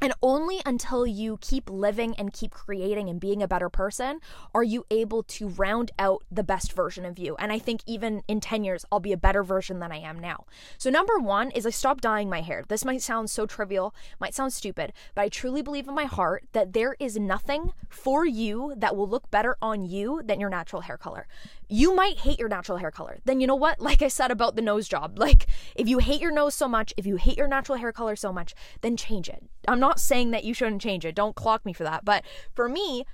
And 0.00 0.14
only 0.22 0.60
until 0.64 1.06
you 1.06 1.38
keep 1.42 1.68
living 1.68 2.14
and 2.16 2.32
keep 2.32 2.52
creating 2.52 3.10
and 3.10 3.20
being 3.20 3.42
a 3.42 3.48
better 3.48 3.68
person 3.68 4.20
are 4.54 4.62
you 4.62 4.86
able 4.90 5.22
to 5.24 5.48
round 5.48 5.90
out 5.98 6.24
the 6.30 6.42
best 6.42 6.72
version 6.72 7.04
of 7.04 7.18
you. 7.18 7.36
And 7.36 7.52
I 7.52 7.58
think 7.58 7.82
even 7.86 8.22
in 8.26 8.40
10 8.40 8.64
years, 8.64 8.86
I'll 8.90 9.00
be 9.00 9.12
a 9.12 9.18
better 9.18 9.42
version 9.42 9.78
than 9.78 9.92
I 9.92 9.98
am 9.98 10.18
now. 10.18 10.46
So, 10.78 10.88
number 10.88 11.18
one 11.18 11.50
is 11.50 11.66
I 11.66 11.70
stopped 11.70 12.02
dyeing 12.02 12.30
my 12.30 12.40
hair. 12.40 12.64
This 12.66 12.84
might 12.84 13.02
sound 13.02 13.28
so 13.28 13.44
trivial, 13.44 13.94
might 14.18 14.34
sound 14.34 14.52
stupid, 14.54 14.92
but 15.14 15.22
I 15.22 15.28
truly 15.28 15.60
believe 15.60 15.86
in 15.86 15.94
my 15.94 16.04
heart 16.04 16.44
that 16.52 16.72
there 16.72 16.96
is 16.98 17.18
nothing 17.18 17.72
for 17.88 18.24
you 18.24 18.72
that 18.76 18.96
will 18.96 19.08
look 19.08 19.30
better 19.30 19.56
on 19.60 19.84
you 19.84 20.22
than 20.24 20.40
your 20.40 20.50
natural 20.50 20.82
hair 20.82 20.96
color 20.96 21.26
you 21.70 21.94
might 21.94 22.18
hate 22.18 22.38
your 22.38 22.48
natural 22.48 22.78
hair 22.78 22.90
color. 22.90 23.18
Then 23.24 23.40
you 23.40 23.46
know 23.46 23.56
what? 23.56 23.78
Like 23.90 24.02
I 24.02 24.08
said 24.08 24.30
about 24.30 24.54
the 24.54 24.62
nose 24.62 24.86
job, 24.86 25.18
like 25.18 25.46
if 25.74 25.88
you 25.88 25.98
hate 25.98 26.20
your 26.20 26.30
nose 26.30 26.54
so 26.54 26.68
much, 26.68 26.94
if 26.96 27.06
you 27.06 27.16
hate 27.16 27.36
your 27.36 27.48
natural 27.48 27.76
hair 27.76 27.90
color 27.90 28.14
so 28.14 28.32
much, 28.32 28.54
then 28.82 28.96
change 28.96 29.28
it. 29.28 29.42
I'm 29.66 29.80
not 29.80 29.98
saying 29.98 30.30
that 30.30 30.44
you 30.44 30.54
shouldn't 30.54 30.80
change 30.80 31.04
it. 31.04 31.16
Don't 31.16 31.34
clock 31.34 31.66
me 31.66 31.72
for 31.72 31.82
that. 31.82 32.04
But 32.04 32.24
for 32.54 32.68
me, 32.68 33.04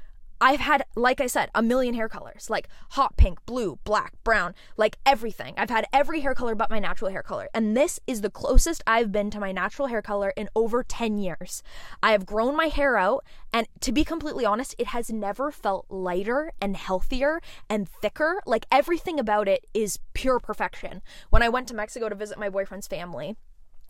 I've 0.40 0.61
had, 0.61 0.85
like 0.95 1.21
I 1.21 1.26
said, 1.26 1.50
a 1.55 1.62
million 1.62 1.95
hair 1.95 2.09
colors, 2.09 2.50
like 2.50 2.69
hot 2.90 3.16
pink, 3.16 3.45
blue, 3.47 3.78
black, 3.85 4.12
brown, 4.23 4.55
like 4.76 4.99
everything. 5.07 5.55
I've 5.57 5.71
had 5.71 5.87
every 5.93 6.21
hair 6.21 6.35
color 6.35 6.55
but 6.55 6.71
my 6.71 6.78
natural 6.78 7.11
hair 7.11 7.23
color. 7.23 7.49
And 7.55 7.76
this 7.76 7.99
is 8.07 8.21
the 8.21 8.31
closest 8.31 8.83
I've 8.87 9.11
been 9.11 9.31
to 9.31 9.40
my 9.40 9.52
natural 9.52 9.88
hair 9.88 10.02
color 10.02 10.33
in 10.37 10.49
over 10.55 10.83
10 10.83 11.19
years. 11.19 11.62
I 12.02 12.12
have 12.12 12.26
grown 12.26 12.57
my 12.57 12.66
hair 12.66 12.97
out, 12.97 13.25
and 13.52 13.66
to 13.81 13.93
be 13.93 14.05
completely 14.05 14.45
honest, 14.45 14.75
it 14.78 14.88
has 14.88 15.11
never 15.11 15.50
felt 15.50 15.87
lighter 15.88 16.52
and 16.61 16.76
healthier 16.76 17.40
and 17.71 17.88
thicker. 17.88 18.43
Like 18.47 18.66
everything 18.71 19.19
about 19.19 19.49
it 19.49 19.66
is 19.73 19.99
pure 20.12 20.38
perfection. 20.38 21.02
When 21.31 21.43
I 21.43 21.49
went 21.49 21.69
to 21.69 21.75
Mexico 21.75 22.09
to 22.09 22.14
visit 22.14 22.38
my 22.38 22.50
boyfriend's 22.50 22.87
family, 22.87 23.37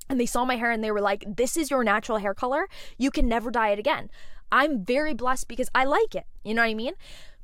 and 0.09 0.21
they 0.21 0.26
saw 0.26 0.45
my 0.45 0.57
hair 0.57 0.71
and 0.71 0.85
they 0.85 0.91
were 0.91 1.00
like, 1.00 1.25
This 1.26 1.57
is 1.57 1.71
your 1.71 1.83
natural 1.83 2.19
hair 2.19 2.35
color. 2.35 2.69
You 2.97 3.11
can 3.11 3.29
never 3.29 3.50
dye 3.50 3.71
it 3.71 3.79
again. 3.79 4.11
I'm 4.50 4.85
very 4.85 5.15
blessed 5.15 5.49
because 5.49 5.69
I 5.75 5.85
like 5.85 6.15
it. 6.15 6.25
You 6.45 6.55
know 6.55 6.62
what 6.62 6.71
I 6.71 6.75
mean? 6.75 6.95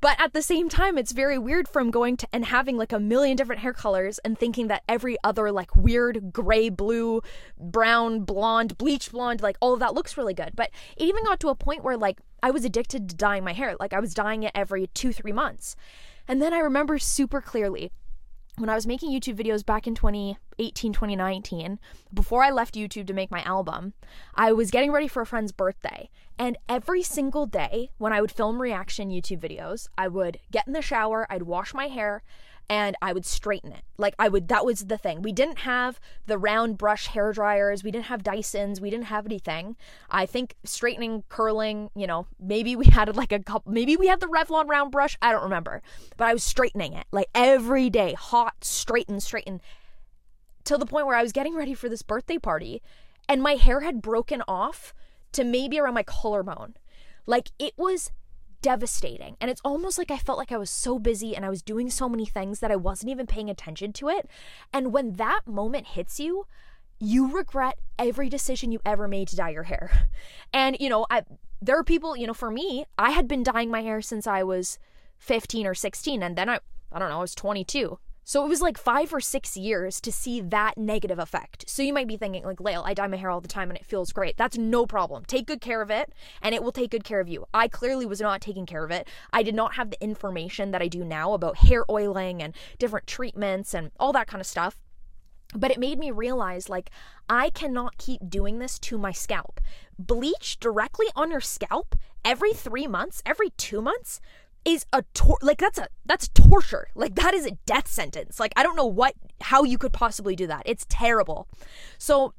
But 0.03 0.21
at 0.21 0.33
the 0.33 0.43
same 0.43 0.69
time, 0.69 0.99
it's 0.99 1.13
very 1.13 1.39
weird 1.39 1.69
from 1.69 1.93
going 1.93 2.17
to 2.17 2.29
and 2.33 2.45
having 2.45 2.77
like 2.77 2.93
a 2.93 2.99
million 2.99 3.37
different 3.37 3.63
hair 3.63 3.73
colors 3.73 4.19
and 4.25 4.37
thinking 4.37 4.67
that 4.67 4.83
every 4.89 5.17
other 5.23 5.53
like 5.53 5.77
weird 5.77 6.33
gray, 6.33 6.71
blue, 6.71 7.23
brown, 7.57 8.25
blonde, 8.25 8.77
bleach 8.77 9.13
blonde, 9.13 9.43
like 9.43 9.57
all 9.61 9.75
of 9.75 9.79
that 9.79 9.95
looks 9.95 10.17
really 10.17 10.35
good. 10.35 10.57
But 10.57 10.71
it 10.97 11.05
even 11.05 11.23
got 11.23 11.39
to 11.41 11.51
a 11.51 11.55
point 11.55 11.85
where 11.85 11.97
like 11.97 12.19
I 12.43 12.51
was 12.51 12.65
addicted 12.65 13.09
to 13.11 13.15
dyeing 13.15 13.45
my 13.45 13.53
hair. 13.53 13.77
Like 13.79 13.93
I 13.93 14.01
was 14.01 14.13
dyeing 14.13 14.43
it 14.43 14.51
every 14.57 14.89
two, 14.89 15.13
three 15.13 15.31
months. 15.31 15.77
And 16.27 16.43
then 16.43 16.53
I 16.53 16.59
remember 16.59 16.99
super 16.99 17.41
clearly 17.41 17.93
when 18.59 18.69
I 18.69 18.75
was 18.75 18.87
making 18.87 19.13
YouTube 19.13 19.37
videos 19.37 19.65
back 19.65 19.87
in 19.87 19.95
2018, 19.95 20.93
2019, 20.93 21.79
before 22.13 22.45
I 22.45 22.51
left 22.51 22.75
YouTube 22.75 23.07
to 23.07 23.15
make 23.15 23.31
my 23.31 23.43
album, 23.43 23.95
I 24.35 24.53
was 24.53 24.71
getting 24.71 24.93
ready 24.93 25.09
for 25.09 25.23
a 25.23 25.27
friend's 25.27 25.53
birthday. 25.53 26.11
And 26.39 26.59
every 26.69 27.03
single 27.03 27.47
day 27.47 27.91
when 27.97 28.13
I 28.13 28.21
would 28.21 28.31
film 28.31 28.61
reaction 28.61 29.11
YouTube 29.11 29.41
videos, 29.41 29.89
I 29.97 30.09
would 30.09 30.39
get 30.51 30.67
in 30.67 30.75
the 30.75 30.83
shower, 30.83 31.27
I'd 31.31 31.45
wash 31.45 31.73
my 31.73 31.87
hair, 31.87 32.23
and 32.69 32.97
I 33.03 33.13
would 33.13 33.27
straighten 33.27 33.73
it. 33.73 33.83
Like 33.99 34.15
I 34.19 34.29
would 34.29 34.49
that 34.49 34.65
was 34.65 34.87
the 34.87 34.99
thing. 34.99 35.23
We 35.23 35.33
didn't 35.33 35.61
have 35.61 36.01
the 36.27 36.39
round 36.39 36.79
brush 36.79 37.09
hair 37.09 37.33
dryers, 37.33 37.85
we 37.85 37.91
didn't 37.91 38.07
have 38.07 38.23
Dysons, 38.23 38.81
we 38.81 38.91
didn't 38.91 39.07
have 39.07 39.27
anything. 39.27 39.77
I 40.11 40.27
think 40.27 40.55
straightening, 40.65 41.25
curling, 41.29 41.91
you 41.95 42.07
know, 42.07 42.27
maybe 42.41 42.77
we 42.77 42.87
had 42.93 43.15
like 43.17 43.33
a 43.33 43.41
couple 43.41 43.73
maybe 43.73 43.97
we 43.97 44.07
had 44.07 44.21
the 44.21 44.27
Revlon 44.27 44.69
round 44.69 44.91
brush, 44.93 45.17
I 45.21 45.33
don't 45.33 45.43
remember. 45.43 45.83
But 46.17 46.29
I 46.29 46.33
was 46.33 46.45
straightening 46.45 46.93
it 46.95 47.07
like 47.13 47.29
every 47.35 47.91
day, 47.91 48.15
hot, 48.15 48.65
straighten, 48.65 49.21
straighten 49.21 49.61
till 50.65 50.79
the 50.79 50.87
point 50.87 51.07
where 51.07 51.17
I 51.17 51.23
was 51.23 51.33
getting 51.33 51.55
ready 51.55 51.75
for 51.75 51.89
this 51.89 52.03
birthday 52.03 52.39
party 52.39 52.83
and 53.29 53.43
my 53.43 53.55
hair 53.55 53.81
had 53.81 54.03
broken 54.03 54.43
off 54.47 54.95
to 55.33 55.45
maybe 55.45 55.79
around 55.79 55.95
my 55.95 56.03
collarbone. 56.03 56.75
Like 57.27 57.51
it 57.59 57.75
was 57.77 58.11
devastating. 58.63 59.37
And 59.41 59.51
it's 59.51 59.61
almost 59.65 59.99
like 59.99 60.11
I 60.11 60.17
felt 60.17 60.39
like 60.39 60.53
I 60.53 60.57
was 60.57 60.71
so 60.71 60.99
busy 60.99 61.37
and 61.37 61.45
I 61.45 61.51
was 61.51 61.63
doing 61.63 61.91
so 61.91 62.09
many 62.09 62.25
things 62.25 62.61
that 62.61 62.71
I 62.71 62.77
wasn't 62.77 63.11
even 63.11 63.27
paying 63.27 63.51
attention 63.51 63.93
to 63.95 64.09
it. 64.09 64.29
And 64.73 64.93
when 64.93 65.15
that 65.15 65.43
moment 65.47 65.89
hits 65.89 66.19
you, 66.19 66.47
you 66.99 67.37
regret 67.37 67.79
every 67.99 68.29
decision 68.29 68.71
you 68.71 68.81
ever 68.87 69.09
made 69.09 69.29
to 69.29 69.37
dye 69.37 69.51
your 69.51 69.65
hair. 69.65 70.09
And, 70.55 70.77
you 70.79 70.91
know, 70.91 71.07
I, 71.11 71.23
there 71.63 71.79
are 71.79 71.85
people, 71.85 72.15
you 72.15 72.27
know, 72.27 72.35
for 72.35 72.51
me, 72.51 72.85
I 72.99 73.11
had 73.11 73.27
been 73.27 73.43
dyeing 73.43 73.71
my 73.71 73.81
hair 73.81 74.03
since 74.03 74.27
I 74.27 74.43
was 74.43 74.79
15 75.17 75.67
or 75.67 75.75
16. 75.75 76.23
And 76.23 76.37
then 76.37 76.51
I, 76.51 76.61
I 76.93 76.99
don't 76.99 77.09
know, 77.09 77.17
I 77.17 77.21
was 77.21 77.35
22. 77.35 77.99
So 78.25 78.45
it 78.45 78.49
was 78.49 78.63
like 78.63 78.79
five 78.79 79.13
or 79.13 79.21
six 79.21 79.57
years 79.57 80.01
to 80.01 80.13
see 80.13 80.41
that 80.41 80.79
negative 80.79 81.19
effect. 81.19 81.69
So 81.69 81.83
you 81.83 81.93
might 81.93 82.07
be 82.07 82.17
thinking, 82.17 82.45
like, 82.45 82.61
Lael, 82.61 82.85
I 82.85 82.95
dye 82.95 83.09
my 83.09 83.17
hair 83.17 83.31
all 83.31 83.41
the 83.41 83.49
time 83.49 83.69
and 83.69 83.79
it 83.79 83.85
feels 83.85 84.13
great. 84.13 84.37
That's 84.37 84.57
no 84.57 84.87
problem. 84.87 85.25
Take 85.25 85.47
good 85.47 85.61
care 85.61 85.83
of 85.83 85.91
it 85.91 86.13
and 86.41 86.55
it 86.55 86.63
will 86.63 86.73
take 86.73 86.93
good 86.93 87.05
care 87.05 87.21
of 87.21 87.29
you. 87.29 87.47
I 87.53 87.67
clearly 87.67 88.07
was 88.07 88.21
not 88.21 88.41
taking 88.41 88.65
care 88.65 88.85
of 88.85 88.93
it. 88.93 89.09
I 89.33 89.43
did 89.43 89.55
not 89.55 89.75
have 89.75 89.91
the 89.91 90.03
information 90.03 90.71
that 90.71 90.83
I 90.83 90.89
do 90.89 91.05
now 91.05 91.33
about 91.33 91.59
hair 91.59 91.85
oiling 91.91 92.43
and 92.43 92.55
different 92.79 93.07
treatments 93.07 93.75
and 93.75 93.91
all 93.99 94.13
that 94.13 94.29
kind 94.29 94.41
of 94.41 94.47
stuff. 94.47 94.79
But 95.55 95.71
it 95.71 95.81
made 95.81 95.99
me 95.99 96.11
realize 96.11 96.69
like 96.69 96.91
I 97.29 97.51
cannot 97.51 97.99
keep 97.99 98.31
doing 98.31 98.59
this 98.59 98.79
to 98.81 98.99
my 98.99 99.13
scalp. 99.13 99.61
Bleach 99.99 100.59
directly 100.61 101.07
on 101.15 101.31
your 101.31 101.41
scalp 101.41 101.97
every 102.25 102.53
3 102.53 102.87
months, 102.87 103.23
every 103.27 103.51
2 103.51 103.83
months 103.83 104.21
is 104.65 104.87
a 104.93 105.03
tor- 105.15 105.39
like 105.43 105.59
that's 105.59 105.79
a 105.79 105.89
that's 106.07 106.29
torture. 106.29 106.89
Like 106.95 107.15
that 107.17 107.35
is 107.35 107.47
a 107.47 107.53
death 107.67 107.89
sentence. 107.89 108.39
Like 108.39 108.53
I 108.57 108.63
don't 108.63 108.77
know 108.77 108.87
what 108.87 109.15
how 109.41 109.65
you 109.65 109.79
could 109.79 109.93
possibly 109.93 110.37
do 110.37 110.47
that. 110.47 110.63
It's 110.67 110.87
terrible. 110.89 111.49
So 111.99 112.35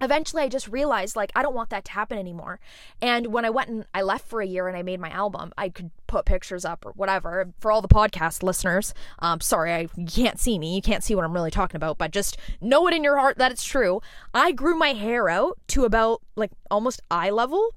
eventually 0.00 0.42
I 0.42 0.48
just 0.48 0.68
realized 0.68 1.16
like 1.16 1.32
I 1.34 1.42
don't 1.42 1.54
want 1.54 1.70
that 1.70 1.84
to 1.86 1.92
happen 1.92 2.18
anymore. 2.18 2.60
And 3.02 3.28
when 3.28 3.44
I 3.44 3.50
went 3.50 3.68
and 3.68 3.84
I 3.92 4.02
left 4.02 4.28
for 4.28 4.40
a 4.40 4.46
year 4.46 4.68
and 4.68 4.76
I 4.76 4.82
made 4.82 5.00
my 5.00 5.10
album, 5.10 5.52
I 5.58 5.68
could 5.68 5.90
put 6.06 6.24
pictures 6.24 6.64
up 6.64 6.86
or 6.86 6.92
whatever 6.92 7.52
for 7.58 7.72
all 7.72 7.82
the 7.82 7.88
podcast 7.88 8.42
listeners. 8.42 8.94
Um, 9.18 9.40
sorry, 9.40 9.72
I 9.72 9.88
you 9.96 10.06
can't 10.06 10.38
see 10.38 10.58
me. 10.58 10.74
You 10.74 10.82
can't 10.82 11.02
see 11.02 11.14
what 11.14 11.24
I'm 11.24 11.32
really 11.32 11.50
talking 11.50 11.76
about, 11.76 11.98
but 11.98 12.12
just 12.12 12.36
know 12.60 12.86
it 12.86 12.94
in 12.94 13.04
your 13.04 13.18
heart 13.18 13.38
that 13.38 13.52
it's 13.52 13.64
true. 13.64 14.00
I 14.32 14.52
grew 14.52 14.76
my 14.76 14.92
hair 14.92 15.28
out 15.28 15.58
to 15.68 15.84
about 15.84 16.22
like 16.36 16.52
almost 16.70 17.02
eye 17.10 17.30
level 17.30 17.74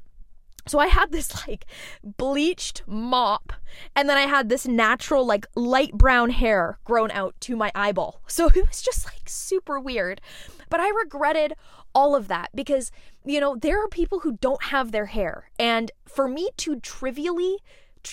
so 0.67 0.79
I 0.79 0.87
had 0.87 1.11
this 1.11 1.47
like 1.47 1.65
bleached 2.03 2.83
mop 2.87 3.53
and 3.95 4.09
then 4.09 4.17
I 4.17 4.27
had 4.27 4.49
this 4.49 4.67
natural 4.67 5.25
like 5.25 5.45
light 5.55 5.93
brown 5.93 6.29
hair 6.29 6.79
grown 6.83 7.11
out 7.11 7.35
to 7.41 7.55
my 7.55 7.71
eyeball. 7.75 8.21
So 8.31 8.47
it 8.47 8.67
was 8.67 8.81
just 8.81 9.05
like 9.05 9.27
super 9.27 9.77
weird. 9.77 10.21
But 10.69 10.79
I 10.79 10.89
regretted 10.89 11.53
all 11.93 12.15
of 12.15 12.29
that 12.29 12.49
because 12.55 12.91
you 13.25 13.39
know, 13.39 13.55
there 13.55 13.83
are 13.83 13.87
people 13.87 14.21
who 14.21 14.37
don't 14.37 14.63
have 14.63 14.91
their 14.91 15.07
hair 15.07 15.49
and 15.59 15.91
for 16.07 16.27
me 16.27 16.49
to 16.57 16.79
trivially 16.79 17.57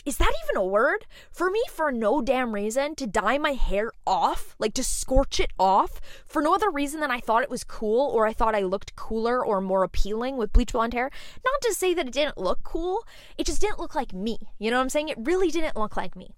is 0.04 0.16
that 0.18 0.32
even 0.44 0.56
a 0.56 0.64
word? 0.64 1.06
For 1.30 1.50
me, 1.50 1.62
for 1.70 1.90
no 1.90 2.20
damn 2.20 2.54
reason, 2.54 2.94
to 2.96 3.06
dye 3.06 3.38
my 3.38 3.52
hair 3.52 3.92
off, 4.06 4.54
like 4.58 4.74
to 4.74 4.84
scorch 4.84 5.40
it 5.40 5.52
off, 5.58 6.00
for 6.26 6.42
no 6.42 6.54
other 6.54 6.70
reason 6.70 7.00
than 7.00 7.10
I 7.10 7.20
thought 7.20 7.42
it 7.42 7.50
was 7.50 7.64
cool 7.64 8.10
or 8.10 8.26
I 8.26 8.32
thought 8.32 8.54
I 8.54 8.60
looked 8.60 8.96
cooler 8.96 9.44
or 9.44 9.60
more 9.60 9.84
appealing 9.84 10.36
with 10.36 10.52
bleach 10.52 10.72
blonde 10.72 10.94
hair. 10.94 11.10
Not 11.44 11.60
to 11.62 11.74
say 11.74 11.94
that 11.94 12.08
it 12.08 12.12
didn't 12.12 12.38
look 12.38 12.62
cool, 12.62 13.04
it 13.36 13.46
just 13.46 13.60
didn't 13.60 13.80
look 13.80 13.94
like 13.94 14.12
me. 14.12 14.38
You 14.58 14.70
know 14.70 14.76
what 14.76 14.82
I'm 14.82 14.90
saying? 14.90 15.08
It 15.08 15.18
really 15.20 15.50
didn't 15.50 15.76
look 15.76 15.96
like 15.96 16.16
me. 16.16 16.34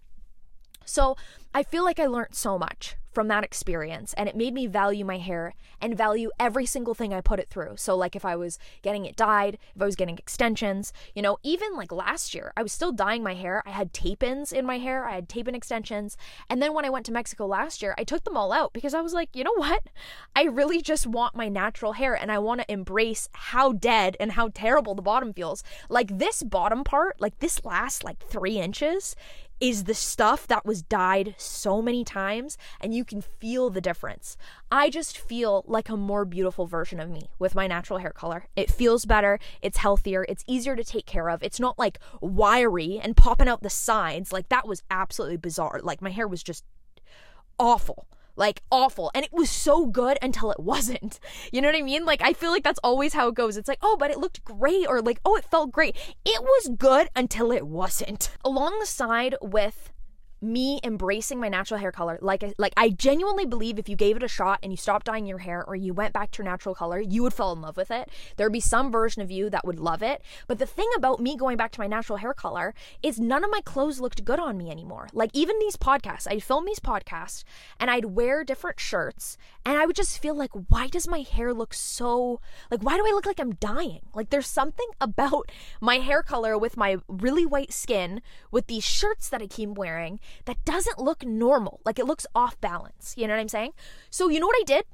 So 0.84 1.16
I 1.54 1.62
feel 1.62 1.84
like 1.84 2.00
I 2.00 2.06
learned 2.06 2.34
so 2.34 2.58
much 2.58 2.96
from 3.12 3.28
that 3.28 3.44
experience 3.44 4.14
and 4.14 4.28
it 4.28 4.36
made 4.36 4.54
me 4.54 4.66
value 4.66 5.04
my 5.04 5.18
hair 5.18 5.54
and 5.80 5.96
value 5.96 6.30
every 6.38 6.66
single 6.66 6.94
thing 6.94 7.12
I 7.12 7.20
put 7.20 7.40
it 7.40 7.48
through. 7.50 7.74
So 7.76 7.96
like 7.96 8.14
if 8.14 8.24
I 8.24 8.36
was 8.36 8.58
getting 8.82 9.04
it 9.04 9.16
dyed, 9.16 9.58
if 9.74 9.82
I 9.82 9.84
was 9.84 9.96
getting 9.96 10.18
extensions, 10.18 10.92
you 11.14 11.22
know, 11.22 11.38
even 11.42 11.74
like 11.76 11.92
last 11.92 12.34
year, 12.34 12.52
I 12.56 12.62
was 12.62 12.72
still 12.72 12.92
dyeing 12.92 13.22
my 13.22 13.34
hair. 13.34 13.62
I 13.66 13.70
had 13.70 13.92
tape-ins 13.92 14.52
in 14.52 14.64
my 14.64 14.78
hair, 14.78 15.06
I 15.06 15.14
had 15.14 15.28
tape-in 15.28 15.54
extensions. 15.54 16.16
And 16.48 16.62
then 16.62 16.74
when 16.74 16.84
I 16.84 16.90
went 16.90 17.06
to 17.06 17.12
Mexico 17.12 17.46
last 17.46 17.82
year, 17.82 17.94
I 17.98 18.04
took 18.04 18.24
them 18.24 18.36
all 18.36 18.52
out 18.52 18.72
because 18.72 18.94
I 18.94 19.00
was 19.00 19.12
like, 19.12 19.34
you 19.34 19.44
know 19.44 19.54
what? 19.56 19.82
I 20.36 20.44
really 20.44 20.80
just 20.80 21.06
want 21.06 21.34
my 21.34 21.48
natural 21.48 21.94
hair 21.94 22.14
and 22.14 22.30
I 22.30 22.38
want 22.38 22.60
to 22.60 22.72
embrace 22.72 23.28
how 23.32 23.72
dead 23.72 24.16
and 24.20 24.32
how 24.32 24.48
terrible 24.48 24.94
the 24.94 25.02
bottom 25.02 25.32
feels. 25.32 25.64
Like 25.88 26.18
this 26.18 26.42
bottom 26.42 26.84
part, 26.84 27.20
like 27.20 27.38
this 27.40 27.64
last 27.64 28.04
like 28.04 28.24
3 28.28 28.58
inches 28.58 29.16
is 29.60 29.84
the 29.84 29.94
stuff 29.94 30.46
that 30.46 30.64
was 30.64 30.82
dyed 30.82 31.34
so 31.36 31.82
many 31.82 32.02
times 32.04 32.56
and 32.80 32.94
you 32.94 33.04
can 33.04 33.20
feel 33.20 33.70
the 33.70 33.80
difference. 33.80 34.36
I 34.72 34.88
just 34.88 35.18
feel 35.18 35.64
like 35.66 35.88
a 35.88 35.96
more 35.96 36.24
beautiful 36.24 36.66
version 36.66 36.98
of 36.98 37.10
me 37.10 37.30
with 37.38 37.54
my 37.54 37.66
natural 37.66 37.98
hair 37.98 38.10
color. 38.10 38.46
It 38.56 38.70
feels 38.70 39.04
better, 39.04 39.38
it's 39.60 39.78
healthier, 39.78 40.24
it's 40.28 40.44
easier 40.46 40.76
to 40.76 40.84
take 40.84 41.06
care 41.06 41.28
of. 41.28 41.42
It's 41.42 41.60
not 41.60 41.78
like 41.78 41.98
wiry 42.20 42.98
and 43.02 43.16
popping 43.16 43.48
out 43.48 43.62
the 43.62 43.70
sides. 43.70 44.32
Like 44.32 44.48
that 44.48 44.66
was 44.66 44.82
absolutely 44.90 45.36
bizarre. 45.36 45.80
Like 45.82 46.00
my 46.00 46.10
hair 46.10 46.26
was 46.26 46.42
just 46.42 46.64
awful 47.58 48.06
like 48.36 48.62
awful. 48.70 49.10
And 49.14 49.24
it 49.24 49.32
was 49.32 49.50
so 49.50 49.86
good 49.86 50.18
until 50.22 50.50
it 50.50 50.60
wasn't. 50.60 51.18
You 51.52 51.60
know 51.60 51.68
what 51.68 51.76
I 51.76 51.82
mean? 51.82 52.04
Like, 52.04 52.22
I 52.22 52.32
feel 52.32 52.50
like 52.50 52.62
that's 52.62 52.78
always 52.84 53.12
how 53.12 53.28
it 53.28 53.34
goes. 53.34 53.56
It's 53.56 53.66
like, 53.66 53.78
oh, 53.82 53.96
but 53.98 54.10
it 54.10 54.18
looked 54.18 54.44
great, 54.44 54.86
or 54.86 55.00
like, 55.00 55.20
oh, 55.24 55.36
it 55.36 55.44
felt 55.44 55.72
great. 55.72 55.96
It 56.24 56.42
was 56.42 56.70
good 56.76 57.08
until 57.16 57.50
it 57.50 57.66
wasn't. 57.66 58.30
Along 58.44 58.78
the 58.78 58.86
side 58.86 59.34
with 59.40 59.90
me 60.42 60.80
embracing 60.82 61.38
my 61.38 61.48
natural 61.48 61.78
hair 61.80 61.92
color. 61.92 62.18
Like 62.22 62.42
I, 62.42 62.54
like 62.58 62.72
I 62.76 62.90
genuinely 62.90 63.46
believe 63.46 63.78
if 63.78 63.88
you 63.88 63.96
gave 63.96 64.16
it 64.16 64.22
a 64.22 64.28
shot 64.28 64.60
and 64.62 64.72
you 64.72 64.76
stopped 64.76 65.06
dyeing 65.06 65.26
your 65.26 65.38
hair 65.38 65.64
or 65.66 65.76
you 65.76 65.92
went 65.92 66.14
back 66.14 66.30
to 66.32 66.42
your 66.42 66.50
natural 66.50 66.74
color 66.74 67.00
you 67.00 67.22
would 67.22 67.34
fall 67.34 67.52
in 67.52 67.60
love 67.60 67.76
with 67.76 67.90
it. 67.90 68.08
There'd 68.36 68.52
be 68.52 68.60
some 68.60 68.90
version 68.90 69.22
of 69.22 69.30
you 69.30 69.50
that 69.50 69.66
would 69.66 69.78
love 69.78 70.02
it. 70.02 70.22
But 70.46 70.58
the 70.58 70.66
thing 70.66 70.88
about 70.96 71.20
me 71.20 71.36
going 71.36 71.56
back 71.56 71.72
to 71.72 71.80
my 71.80 71.86
natural 71.86 72.18
hair 72.18 72.34
color 72.34 72.74
is 73.02 73.18
none 73.18 73.44
of 73.44 73.50
my 73.50 73.60
clothes 73.60 74.00
looked 74.00 74.24
good 74.24 74.40
on 74.40 74.56
me 74.56 74.70
anymore. 74.70 75.08
Like 75.12 75.30
even 75.32 75.58
these 75.58 75.76
podcasts 75.76 76.26
I'd 76.30 76.42
film 76.42 76.64
these 76.64 76.80
podcasts 76.80 77.44
and 77.78 77.90
I'd 77.90 78.06
wear 78.06 78.44
different 78.44 78.80
shirts 78.80 79.36
and 79.64 79.76
I 79.78 79.86
would 79.86 79.96
just 79.96 80.18
feel 80.18 80.34
like 80.34 80.50
why 80.68 80.88
does 80.88 81.08
my 81.08 81.20
hair 81.20 81.52
look 81.52 81.74
so 81.74 82.40
like 82.70 82.82
why 82.82 82.96
do 82.96 83.06
I 83.06 83.12
look 83.12 83.26
like 83.26 83.40
I'm 83.40 83.54
dying? 83.54 84.00
Like 84.14 84.30
there's 84.30 84.46
something 84.46 84.88
about 85.00 85.50
my 85.80 85.96
hair 85.96 86.22
color 86.22 86.56
with 86.56 86.76
my 86.76 86.96
really 87.08 87.44
white 87.46 87.72
skin 87.72 88.22
with 88.50 88.66
these 88.66 88.84
shirts 88.84 89.28
that 89.28 89.42
I 89.42 89.46
keep 89.46 89.70
wearing 89.70 90.20
that 90.44 90.64
doesn't 90.64 90.98
look 90.98 91.24
normal. 91.24 91.80
Like 91.84 91.98
it 91.98 92.06
looks 92.06 92.26
off 92.34 92.60
balance. 92.60 93.14
You 93.16 93.26
know 93.26 93.34
what 93.34 93.40
I'm 93.40 93.48
saying? 93.48 93.72
So, 94.10 94.28
you 94.28 94.40
know 94.40 94.46
what 94.46 94.56
I 94.60 94.64
did? 94.64 94.84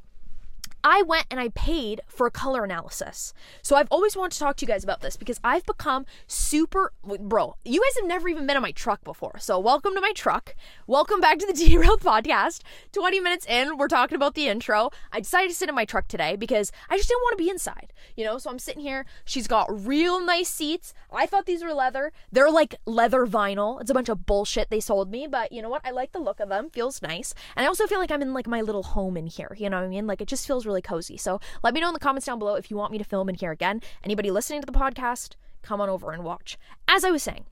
I 0.89 1.03
went 1.03 1.27
and 1.33 1.41
I 1.41 1.49
paid 1.49 2.01
for 2.07 2.29
a 2.29 2.31
color 2.31 2.63
analysis. 2.63 3.35
So 3.61 3.75
I've 3.75 3.89
always 3.91 4.17
wanted 4.17 4.35
to 4.35 4.39
talk 4.39 4.55
to 4.59 4.65
you 4.65 4.69
guys 4.69 4.85
about 4.85 5.01
this 5.01 5.17
because 5.17 5.41
I've 5.43 5.67
become 5.67 6.07
super 6.29 6.93
bro. 7.03 7.57
You 7.65 7.83
guys 7.83 7.97
have 7.97 8.07
never 8.07 8.29
even 8.29 8.47
been 8.47 8.55
in 8.55 8.63
my 8.63 8.71
truck 8.71 9.03
before. 9.03 9.37
So 9.41 9.59
welcome 9.59 9.97
to 9.97 10.01
my 10.01 10.13
truck. 10.13 10.55
Welcome 10.87 11.21
back 11.21 11.41
to 11.41 11.47
the 11.47 11.53
Derailed 11.69 12.03
podcast. 12.03 12.61
20 12.93 13.19
minutes 13.19 13.47
in, 13.47 13.77
we're 13.79 13.89
talking 13.89 14.15
about 14.15 14.37
the 14.37 14.47
intro. 14.47 14.91
I 15.11 15.19
decided 15.19 15.49
to 15.49 15.57
sit 15.57 15.69
in 15.69 15.75
my 15.75 15.87
truck 15.87 16.07
today 16.07 16.37
because 16.37 16.71
I 16.89 16.97
just 16.97 17.09
didn't 17.09 17.23
want 17.23 17.37
to 17.37 17.43
be 17.43 17.51
inside. 17.51 17.93
You 18.15 18.25
know, 18.25 18.39
so 18.39 18.49
I'm 18.49 18.61
sitting 18.61 18.83
here. 18.83 19.07
She's 19.25 19.49
got 19.49 19.67
real 19.69 20.25
nice 20.25 20.49
seats. 20.49 20.95
I 21.13 21.27
thought 21.27 21.47
these 21.47 21.65
were 21.65 21.75
leather. 21.75 22.13
They're 22.31 22.49
like 22.49 22.77
leather 22.87 23.27
vinyl. 23.27 23.81
It's 23.81 23.91
a 23.91 23.95
bunch 23.95 24.09
of 24.09 24.25
bullshit 24.25 24.71
they 24.71 24.79
sold 24.79 25.11
me, 25.11 25.27
but 25.27 25.51
you 25.51 25.63
know 25.63 25.69
what? 25.69 25.85
I 25.85 25.91
like 25.91 26.13
the 26.13 26.21
look 26.21 26.39
of 26.39 26.49
them. 26.49 26.71
Feels 26.71 27.03
nice. 27.03 27.35
And 27.57 27.65
I 27.65 27.67
also 27.67 27.89
feel 27.89 27.99
like 27.99 28.13
I'm 28.13 28.23
in 28.23 28.33
like 28.33 28.47
my 28.47 28.61
little 28.61 28.85
home 28.85 29.17
in 29.17 29.27
here. 29.27 29.57
You 29.59 29.69
know 29.69 29.79
what 29.79 29.87
I 29.87 29.89
mean? 29.89 30.07
Like 30.07 30.21
it 30.21 30.29
just 30.29 30.47
feels 30.47 30.65
really 30.65 30.76
really 30.77 30.83
cozy. 30.83 31.17
So 31.17 31.41
let 31.63 31.73
me 31.73 31.81
know 31.81 31.89
in 31.89 31.95
the 31.95 32.01
comments 32.01 32.27
down 32.27 32.39
below 32.39 32.55
if 32.55 32.71
you 32.71 32.77
want 32.77 32.93
me 32.93 32.99
to 32.99 33.05
film 33.05 33.29
in 33.31 33.35
here 33.35 33.51
again. 33.51 33.81
Anybody 34.05 34.31
listening 34.31 34.61
to 34.61 34.67
the 34.67 34.79
podcast, 34.79 35.35
come 35.63 35.81
on 35.81 35.89
over 35.89 36.13
and 36.13 36.23
watch. 36.23 36.59
As 36.87 37.03
I 37.03 37.11
was 37.11 37.23
saying, 37.23 37.47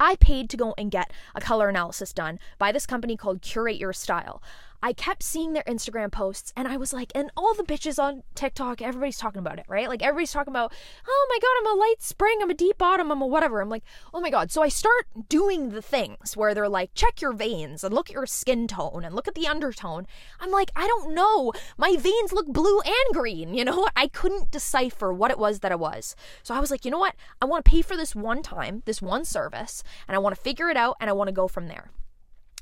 I 0.00 0.16
paid 0.16 0.48
to 0.50 0.56
go 0.56 0.74
and 0.78 0.90
get 0.90 1.12
a 1.34 1.40
color 1.40 1.68
analysis 1.68 2.12
done 2.12 2.38
by 2.58 2.72
this 2.72 2.86
company 2.86 3.16
called 3.16 3.42
Curate 3.42 3.76
Your 3.76 3.92
Style. 3.92 4.42
I 4.82 4.92
kept 4.92 5.22
seeing 5.22 5.52
their 5.52 5.64
Instagram 5.64 6.12
posts 6.12 6.52
and 6.56 6.68
I 6.68 6.76
was 6.76 6.92
like, 6.92 7.10
and 7.14 7.30
all 7.36 7.54
the 7.54 7.64
bitches 7.64 7.98
on 7.98 8.22
TikTok, 8.34 8.80
everybody's 8.80 9.18
talking 9.18 9.40
about 9.40 9.58
it, 9.58 9.64
right? 9.68 9.88
Like 9.88 10.02
everybody's 10.02 10.32
talking 10.32 10.52
about, 10.52 10.72
oh 11.06 11.26
my 11.28 11.38
God, 11.40 11.70
I'm 11.70 11.76
a 11.76 11.80
light 11.80 12.00
spring, 12.00 12.38
I'm 12.40 12.50
a 12.50 12.54
deep 12.54 12.78
bottom, 12.78 13.10
I'm 13.10 13.20
a 13.20 13.26
whatever. 13.26 13.60
I'm 13.60 13.68
like, 13.68 13.82
oh 14.14 14.20
my 14.20 14.30
God. 14.30 14.52
So 14.52 14.62
I 14.62 14.68
start 14.68 15.06
doing 15.28 15.70
the 15.70 15.82
things 15.82 16.36
where 16.36 16.54
they're 16.54 16.68
like, 16.68 16.94
check 16.94 17.20
your 17.20 17.32
veins 17.32 17.82
and 17.82 17.92
look 17.92 18.08
at 18.08 18.14
your 18.14 18.26
skin 18.26 18.68
tone 18.68 19.04
and 19.04 19.14
look 19.14 19.26
at 19.26 19.34
the 19.34 19.48
undertone. 19.48 20.06
I'm 20.40 20.50
like, 20.50 20.70
I 20.76 20.86
don't 20.86 21.12
know. 21.12 21.52
My 21.76 21.96
veins 21.96 22.32
look 22.32 22.46
blue 22.46 22.80
and 22.80 23.14
green, 23.14 23.54
you 23.54 23.64
know? 23.64 23.88
I 23.96 24.06
couldn't 24.06 24.50
decipher 24.50 25.12
what 25.12 25.30
it 25.30 25.38
was 25.38 25.60
that 25.60 25.72
it 25.72 25.80
was. 25.80 26.14
So 26.42 26.54
I 26.54 26.60
was 26.60 26.70
like, 26.70 26.84
you 26.84 26.90
know 26.90 26.98
what? 26.98 27.16
I 27.42 27.46
want 27.46 27.64
to 27.64 27.70
pay 27.70 27.82
for 27.82 27.96
this 27.96 28.14
one 28.14 28.42
time, 28.42 28.82
this 28.84 29.02
one 29.02 29.24
service, 29.24 29.82
and 30.06 30.14
I 30.14 30.18
want 30.18 30.36
to 30.36 30.40
figure 30.40 30.68
it 30.68 30.76
out 30.76 30.96
and 31.00 31.10
I 31.10 31.14
want 31.14 31.28
to 31.28 31.32
go 31.32 31.48
from 31.48 31.66
there. 31.66 31.90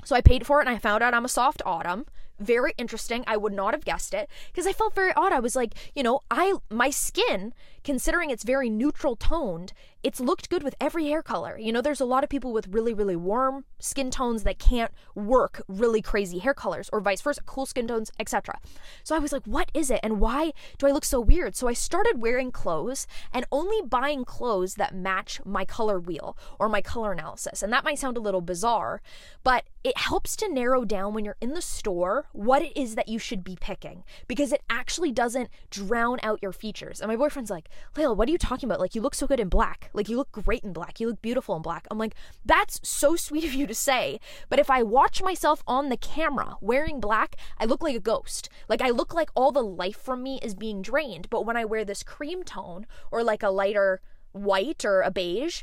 So 0.06 0.14
I 0.14 0.20
paid 0.20 0.46
for 0.46 0.60
it 0.60 0.68
and 0.68 0.76
I 0.76 0.78
found 0.78 1.02
out 1.02 1.14
I'm 1.14 1.24
a 1.24 1.28
soft 1.28 1.60
autumn 1.66 2.06
very 2.38 2.72
interesting. 2.78 3.24
I 3.26 3.36
would 3.36 3.52
not 3.52 3.74
have 3.74 3.84
guessed 3.84 4.14
it 4.14 4.28
because 4.52 4.66
I 4.66 4.72
felt 4.72 4.94
very 4.94 5.12
odd. 5.14 5.32
I 5.32 5.40
was 5.40 5.56
like, 5.56 5.74
you 5.94 6.02
know, 6.02 6.20
I 6.30 6.54
my 6.70 6.90
skin, 6.90 7.54
considering 7.84 8.30
it's 8.30 8.44
very 8.44 8.68
neutral 8.68 9.16
toned, 9.16 9.72
it's 10.02 10.20
looked 10.20 10.50
good 10.50 10.62
with 10.62 10.74
every 10.80 11.06
hair 11.06 11.22
color. 11.22 11.58
You 11.58 11.72
know, 11.72 11.80
there's 11.80 12.00
a 12.00 12.04
lot 12.04 12.24
of 12.24 12.30
people 12.30 12.52
with 12.52 12.68
really 12.68 12.94
really 12.94 13.16
warm 13.16 13.64
skin 13.78 14.10
tones 14.10 14.42
that 14.42 14.58
can't 14.58 14.92
work 15.14 15.62
really 15.68 16.02
crazy 16.02 16.38
hair 16.38 16.54
colors 16.54 16.90
or 16.92 17.00
vice 17.00 17.20
versa, 17.20 17.40
cool 17.46 17.66
skin 17.66 17.88
tones, 17.88 18.10
etc. 18.18 18.58
So 19.02 19.14
I 19.14 19.18
was 19.18 19.32
like, 19.32 19.44
what 19.44 19.70
is 19.74 19.90
it 19.90 20.00
and 20.02 20.20
why 20.20 20.52
do 20.78 20.86
I 20.86 20.92
look 20.92 21.04
so 21.04 21.20
weird? 21.20 21.56
So 21.56 21.68
I 21.68 21.72
started 21.72 22.20
wearing 22.20 22.50
clothes 22.52 23.06
and 23.32 23.46
only 23.50 23.80
buying 23.86 24.24
clothes 24.24 24.74
that 24.74 24.94
match 24.94 25.40
my 25.44 25.64
color 25.64 25.98
wheel 25.98 26.36
or 26.58 26.68
my 26.68 26.80
color 26.80 27.12
analysis. 27.12 27.62
And 27.62 27.72
that 27.72 27.84
might 27.84 27.98
sound 27.98 28.16
a 28.16 28.20
little 28.20 28.40
bizarre, 28.40 29.00
but 29.42 29.64
it 29.84 29.96
helps 29.98 30.36
to 30.36 30.48
narrow 30.48 30.84
down 30.84 31.14
when 31.14 31.24
you're 31.24 31.36
in 31.40 31.54
the 31.54 31.62
store 31.62 32.25
what 32.32 32.62
it 32.62 32.76
is 32.76 32.94
that 32.94 33.08
you 33.08 33.18
should 33.18 33.42
be 33.42 33.56
picking 33.60 34.04
because 34.28 34.52
it 34.52 34.62
actually 34.68 35.12
doesn't 35.12 35.48
drown 35.70 36.18
out 36.22 36.38
your 36.42 36.52
features. 36.52 37.00
And 37.00 37.08
my 37.08 37.16
boyfriend's 37.16 37.50
like, 37.50 37.68
Layla, 37.94 38.16
what 38.16 38.28
are 38.28 38.32
you 38.32 38.38
talking 38.38 38.68
about? 38.68 38.80
Like, 38.80 38.94
you 38.94 39.00
look 39.00 39.14
so 39.14 39.26
good 39.26 39.40
in 39.40 39.48
black. 39.48 39.90
Like, 39.92 40.08
you 40.08 40.16
look 40.16 40.32
great 40.32 40.64
in 40.64 40.72
black. 40.72 41.00
You 41.00 41.08
look 41.08 41.22
beautiful 41.22 41.56
in 41.56 41.62
black. 41.62 41.86
I'm 41.90 41.98
like, 41.98 42.14
that's 42.44 42.80
so 42.82 43.16
sweet 43.16 43.44
of 43.44 43.54
you 43.54 43.66
to 43.66 43.74
say. 43.74 44.20
But 44.48 44.58
if 44.58 44.70
I 44.70 44.82
watch 44.82 45.22
myself 45.22 45.62
on 45.66 45.88
the 45.88 45.96
camera 45.96 46.56
wearing 46.60 47.00
black, 47.00 47.36
I 47.58 47.64
look 47.64 47.82
like 47.82 47.96
a 47.96 48.00
ghost. 48.00 48.48
Like, 48.68 48.80
I 48.80 48.90
look 48.90 49.14
like 49.14 49.30
all 49.34 49.52
the 49.52 49.62
life 49.62 50.00
from 50.00 50.22
me 50.22 50.38
is 50.42 50.54
being 50.54 50.82
drained. 50.82 51.28
But 51.30 51.46
when 51.46 51.56
I 51.56 51.64
wear 51.64 51.84
this 51.84 52.02
cream 52.02 52.42
tone 52.42 52.86
or 53.10 53.22
like 53.22 53.42
a 53.42 53.50
lighter 53.50 54.00
white 54.32 54.84
or 54.84 55.00
a 55.00 55.10
beige, 55.10 55.62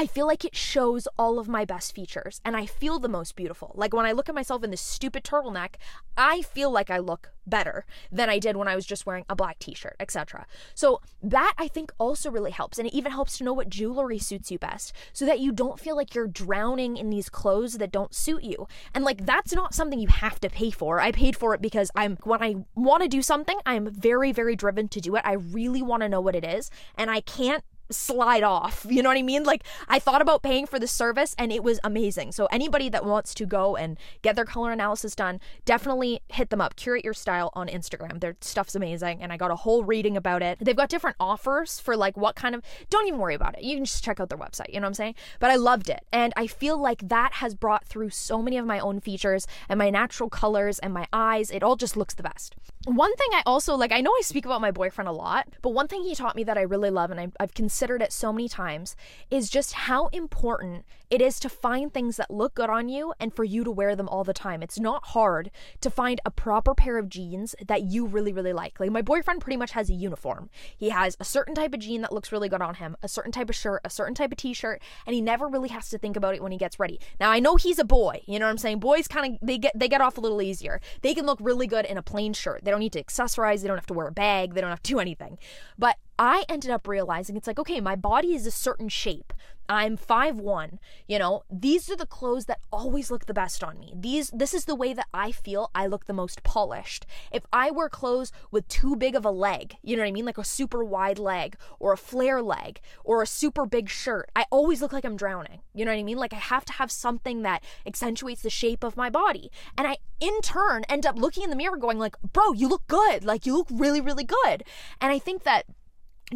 I 0.00 0.06
feel 0.06 0.26
like 0.26 0.46
it 0.46 0.56
shows 0.56 1.06
all 1.18 1.38
of 1.38 1.46
my 1.46 1.66
best 1.66 1.94
features 1.94 2.40
and 2.42 2.56
I 2.56 2.64
feel 2.64 2.98
the 2.98 3.06
most 3.06 3.36
beautiful. 3.36 3.72
Like 3.74 3.92
when 3.92 4.06
I 4.06 4.12
look 4.12 4.30
at 4.30 4.34
myself 4.34 4.64
in 4.64 4.70
this 4.70 4.80
stupid 4.80 5.24
turtleneck, 5.24 5.74
I 6.16 6.40
feel 6.40 6.70
like 6.70 6.88
I 6.88 6.96
look 6.96 7.32
better 7.46 7.84
than 8.10 8.30
I 8.30 8.38
did 8.38 8.56
when 8.56 8.66
I 8.66 8.76
was 8.76 8.86
just 8.86 9.04
wearing 9.04 9.26
a 9.28 9.36
black 9.36 9.58
t-shirt, 9.58 9.96
etc. 10.00 10.46
So 10.74 11.02
that 11.22 11.52
I 11.58 11.68
think 11.68 11.92
also 11.98 12.30
really 12.30 12.50
helps 12.50 12.78
and 12.78 12.88
it 12.88 12.94
even 12.94 13.12
helps 13.12 13.36
to 13.36 13.44
know 13.44 13.52
what 13.52 13.68
jewelry 13.68 14.18
suits 14.18 14.50
you 14.50 14.58
best 14.58 14.94
so 15.12 15.26
that 15.26 15.38
you 15.38 15.52
don't 15.52 15.78
feel 15.78 15.96
like 15.96 16.14
you're 16.14 16.26
drowning 16.26 16.96
in 16.96 17.10
these 17.10 17.28
clothes 17.28 17.74
that 17.74 17.92
don't 17.92 18.14
suit 18.14 18.42
you. 18.42 18.66
And 18.94 19.04
like 19.04 19.26
that's 19.26 19.54
not 19.54 19.74
something 19.74 19.98
you 19.98 20.08
have 20.08 20.40
to 20.40 20.48
pay 20.48 20.70
for. 20.70 20.98
I 20.98 21.12
paid 21.12 21.36
for 21.36 21.52
it 21.52 21.60
because 21.60 21.90
I'm 21.94 22.16
when 22.22 22.42
I 22.42 22.54
want 22.74 23.02
to 23.02 23.08
do 23.08 23.20
something, 23.20 23.58
I'm 23.66 23.90
very 23.90 24.32
very 24.32 24.56
driven 24.56 24.88
to 24.88 25.00
do 25.02 25.16
it. 25.16 25.22
I 25.26 25.34
really 25.34 25.82
want 25.82 26.02
to 26.04 26.08
know 26.08 26.22
what 26.22 26.36
it 26.36 26.44
is 26.44 26.70
and 26.96 27.10
I 27.10 27.20
can't 27.20 27.64
slide 27.90 28.42
off. 28.42 28.86
You 29.00 29.04
know 29.04 29.08
what 29.08 29.18
I 29.18 29.22
mean? 29.22 29.44
Like 29.44 29.62
I 29.88 29.98
thought 29.98 30.20
about 30.20 30.42
paying 30.42 30.66
for 30.66 30.78
the 30.78 30.86
service 30.86 31.34
and 31.38 31.50
it 31.52 31.62
was 31.62 31.80
amazing. 31.82 32.32
So 32.32 32.46
anybody 32.46 32.90
that 32.90 33.06
wants 33.06 33.32
to 33.34 33.46
go 33.46 33.76
and 33.76 33.96
get 34.20 34.36
their 34.36 34.44
color 34.44 34.72
analysis 34.72 35.14
done, 35.14 35.40
definitely 35.64 36.20
hit 36.28 36.50
them 36.50 36.60
up. 36.60 36.76
Curate 36.76 37.04
your 37.04 37.14
style 37.14 37.50
on 37.54 37.68
Instagram. 37.68 38.20
Their 38.20 38.36
stuff's 38.42 38.74
amazing 38.74 39.22
and 39.22 39.32
I 39.32 39.38
got 39.38 39.50
a 39.50 39.56
whole 39.56 39.84
reading 39.84 40.16
about 40.18 40.42
it. 40.42 40.58
They've 40.60 40.76
got 40.76 40.90
different 40.90 41.16
offers 41.18 41.78
for 41.80 41.96
like 41.96 42.16
what 42.16 42.36
kind 42.36 42.54
of 42.54 42.62
don't 42.90 43.06
even 43.06 43.20
worry 43.20 43.34
about 43.34 43.56
it. 43.56 43.64
You 43.64 43.76
can 43.76 43.84
just 43.84 44.04
check 44.04 44.20
out 44.20 44.28
their 44.28 44.38
website, 44.38 44.68
you 44.68 44.80
know 44.80 44.84
what 44.84 44.88
I'm 44.88 44.94
saying? 44.94 45.14
But 45.38 45.50
I 45.50 45.56
loved 45.56 45.88
it. 45.88 46.04
And 46.12 46.34
I 46.36 46.46
feel 46.46 46.76
like 46.76 47.08
that 47.08 47.34
has 47.34 47.54
brought 47.54 47.86
through 47.86 48.10
so 48.10 48.42
many 48.42 48.58
of 48.58 48.66
my 48.66 48.80
own 48.80 49.00
features 49.00 49.46
and 49.68 49.78
my 49.78 49.88
natural 49.88 50.28
colors 50.28 50.78
and 50.80 50.92
my 50.92 51.06
eyes. 51.12 51.50
It 51.50 51.62
all 51.62 51.76
just 51.76 51.96
looks 51.96 52.14
the 52.14 52.22
best. 52.22 52.56
One 52.84 53.14
thing 53.16 53.28
I 53.32 53.42
also 53.46 53.76
like 53.76 53.92
I 53.92 54.00
know 54.00 54.12
I 54.12 54.22
speak 54.22 54.44
about 54.44 54.60
my 54.60 54.70
boyfriend 54.70 55.08
a 55.08 55.12
lot, 55.12 55.48
but 55.62 55.70
one 55.70 55.88
thing 55.88 56.02
he 56.02 56.14
taught 56.14 56.36
me 56.36 56.44
that 56.44 56.58
I 56.58 56.62
really 56.62 56.90
love 56.90 57.10
and 57.10 57.20
I, 57.20 57.28
I've 57.38 57.54
considered 57.54 57.79
it 57.82 58.12
so 58.12 58.32
many 58.32 58.48
times 58.48 58.96
is 59.30 59.48
just 59.48 59.72
how 59.72 60.08
important 60.08 60.84
it 61.10 61.20
is 61.20 61.40
to 61.40 61.48
find 61.48 61.92
things 61.92 62.16
that 62.16 62.30
look 62.30 62.54
good 62.54 62.70
on 62.70 62.88
you 62.88 63.12
and 63.18 63.34
for 63.34 63.42
you 63.42 63.64
to 63.64 63.70
wear 63.70 63.96
them 63.96 64.08
all 64.08 64.22
the 64.22 64.32
time. 64.32 64.62
It's 64.62 64.78
not 64.78 65.06
hard 65.06 65.50
to 65.80 65.90
find 65.90 66.20
a 66.24 66.30
proper 66.30 66.74
pair 66.74 66.98
of 66.98 67.08
jeans 67.08 67.54
that 67.66 67.82
you 67.82 68.06
really, 68.06 68.32
really 68.32 68.52
like. 68.52 68.78
Like, 68.78 68.90
my 68.90 69.02
boyfriend 69.02 69.40
pretty 69.40 69.56
much 69.56 69.72
has 69.72 69.90
a 69.90 69.94
uniform. 69.94 70.50
He 70.76 70.90
has 70.90 71.16
a 71.18 71.24
certain 71.24 71.54
type 71.54 71.74
of 71.74 71.80
jean 71.80 72.02
that 72.02 72.12
looks 72.12 72.30
really 72.30 72.48
good 72.48 72.62
on 72.62 72.76
him, 72.76 72.96
a 73.02 73.08
certain 73.08 73.32
type 73.32 73.50
of 73.50 73.56
shirt, 73.56 73.80
a 73.84 73.90
certain 73.90 74.14
type 74.14 74.30
of 74.30 74.38
t 74.38 74.52
shirt, 74.54 74.80
and 75.06 75.14
he 75.14 75.20
never 75.20 75.48
really 75.48 75.68
has 75.70 75.88
to 75.90 75.98
think 75.98 76.16
about 76.16 76.34
it 76.34 76.42
when 76.42 76.52
he 76.52 76.58
gets 76.58 76.78
ready. 76.78 77.00
Now, 77.18 77.30
I 77.30 77.40
know 77.40 77.56
he's 77.56 77.78
a 77.78 77.84
boy, 77.84 78.22
you 78.26 78.38
know 78.38 78.46
what 78.46 78.52
I'm 78.52 78.58
saying? 78.58 78.78
Boys 78.78 79.08
kind 79.08 79.34
of, 79.34 79.38
they 79.46 79.58
get, 79.58 79.72
they 79.74 79.88
get 79.88 80.00
off 80.00 80.16
a 80.16 80.20
little 80.20 80.42
easier. 80.42 80.80
They 81.02 81.14
can 81.14 81.26
look 81.26 81.38
really 81.40 81.66
good 81.66 81.86
in 81.86 81.98
a 81.98 82.02
plain 82.02 82.34
shirt. 82.34 82.64
They 82.64 82.70
don't 82.70 82.80
need 82.80 82.92
to 82.92 83.02
accessorize, 83.02 83.62
they 83.62 83.68
don't 83.68 83.76
have 83.76 83.86
to 83.86 83.94
wear 83.94 84.06
a 84.06 84.12
bag, 84.12 84.54
they 84.54 84.60
don't 84.60 84.70
have 84.70 84.82
to 84.82 84.90
do 84.90 85.00
anything. 85.00 85.38
But 85.76 85.96
I 86.20 86.44
ended 86.50 86.70
up 86.70 86.86
realizing 86.86 87.34
it's 87.34 87.46
like, 87.46 87.58
okay, 87.58 87.80
my 87.80 87.96
body 87.96 88.34
is 88.34 88.46
a 88.46 88.50
certain 88.50 88.90
shape. 88.90 89.32
I'm 89.70 89.96
five 89.96 90.36
one. 90.36 90.78
You 91.08 91.18
know, 91.18 91.44
these 91.50 91.88
are 91.88 91.96
the 91.96 92.04
clothes 92.04 92.44
that 92.44 92.60
always 92.70 93.10
look 93.10 93.24
the 93.24 93.32
best 93.32 93.64
on 93.64 93.78
me. 93.78 93.94
These 93.96 94.28
this 94.30 94.52
is 94.52 94.66
the 94.66 94.74
way 94.74 94.92
that 94.92 95.06
I 95.14 95.32
feel 95.32 95.70
I 95.74 95.86
look 95.86 96.04
the 96.04 96.12
most 96.12 96.42
polished. 96.42 97.06
If 97.32 97.44
I 97.54 97.70
wear 97.70 97.88
clothes 97.88 98.32
with 98.50 98.68
too 98.68 98.96
big 98.96 99.14
of 99.14 99.24
a 99.24 99.30
leg, 99.30 99.76
you 99.82 99.96
know 99.96 100.02
what 100.02 100.08
I 100.08 100.12
mean? 100.12 100.26
Like 100.26 100.36
a 100.36 100.44
super 100.44 100.84
wide 100.84 101.18
leg 101.18 101.56
or 101.78 101.94
a 101.94 101.96
flare 101.96 102.42
leg 102.42 102.80
or 103.02 103.22
a 103.22 103.26
super 103.26 103.64
big 103.64 103.88
shirt, 103.88 104.28
I 104.36 104.44
always 104.50 104.82
look 104.82 104.92
like 104.92 105.06
I'm 105.06 105.16
drowning. 105.16 105.60
You 105.72 105.86
know 105.86 105.92
what 105.92 106.00
I 106.00 106.02
mean? 106.02 106.18
Like 106.18 106.34
I 106.34 106.36
have 106.36 106.66
to 106.66 106.72
have 106.74 106.90
something 106.90 107.42
that 107.42 107.64
accentuates 107.86 108.42
the 108.42 108.50
shape 108.50 108.84
of 108.84 108.96
my 108.96 109.08
body. 109.08 109.50
And 109.78 109.86
I 109.86 109.96
in 110.20 110.38
turn 110.42 110.82
end 110.90 111.06
up 111.06 111.16
looking 111.16 111.44
in 111.44 111.50
the 111.50 111.56
mirror 111.56 111.78
going 111.78 111.98
like, 111.98 112.16
"Bro, 112.20 112.52
you 112.54 112.68
look 112.68 112.86
good. 112.88 113.24
Like 113.24 113.46
you 113.46 113.56
look 113.56 113.68
really 113.70 114.02
really 114.02 114.24
good." 114.24 114.64
And 115.00 115.12
I 115.12 115.18
think 115.18 115.44
that 115.44 115.64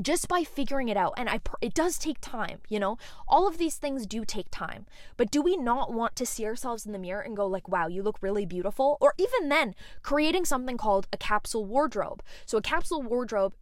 just 0.02 0.28
by 0.28 0.42
figuring 0.42 0.88
it 0.88 0.96
out 0.96 1.14
and 1.16 1.28
i 1.28 1.40
it 1.60 1.74
does 1.74 1.98
take 1.98 2.20
time 2.20 2.58
you 2.68 2.78
know? 2.80 2.98
All 3.28 3.46
of 3.46 3.58
these 3.58 3.76
things 3.76 4.06
do 4.06 4.24
take 4.24 4.50
time 4.50 4.86
but 5.16 5.30
do 5.30 5.40
we 5.42 5.56
not 5.56 5.92
want 5.92 6.16
to 6.16 6.26
see 6.26 6.44
ourselves 6.44 6.86
in 6.86 6.92
the 6.92 6.98
mirror 6.98 7.20
and 7.20 7.36
go 7.36 7.46
like 7.46 7.68
wow 7.68 7.86
you 7.86 8.02
look 8.02 8.18
really 8.20 8.46
beautiful 8.46 8.98
or 9.00 9.14
even 9.18 9.48
then 9.48 9.74
creating 10.02 10.44
something 10.44 10.76
called 10.76 11.06
a 11.12 11.16
capsule 11.16 11.64
wardrobe. 11.64 12.22
So 12.46 12.58
a 12.58 12.62
capsule 12.62 13.02
wardrobe 13.02 13.54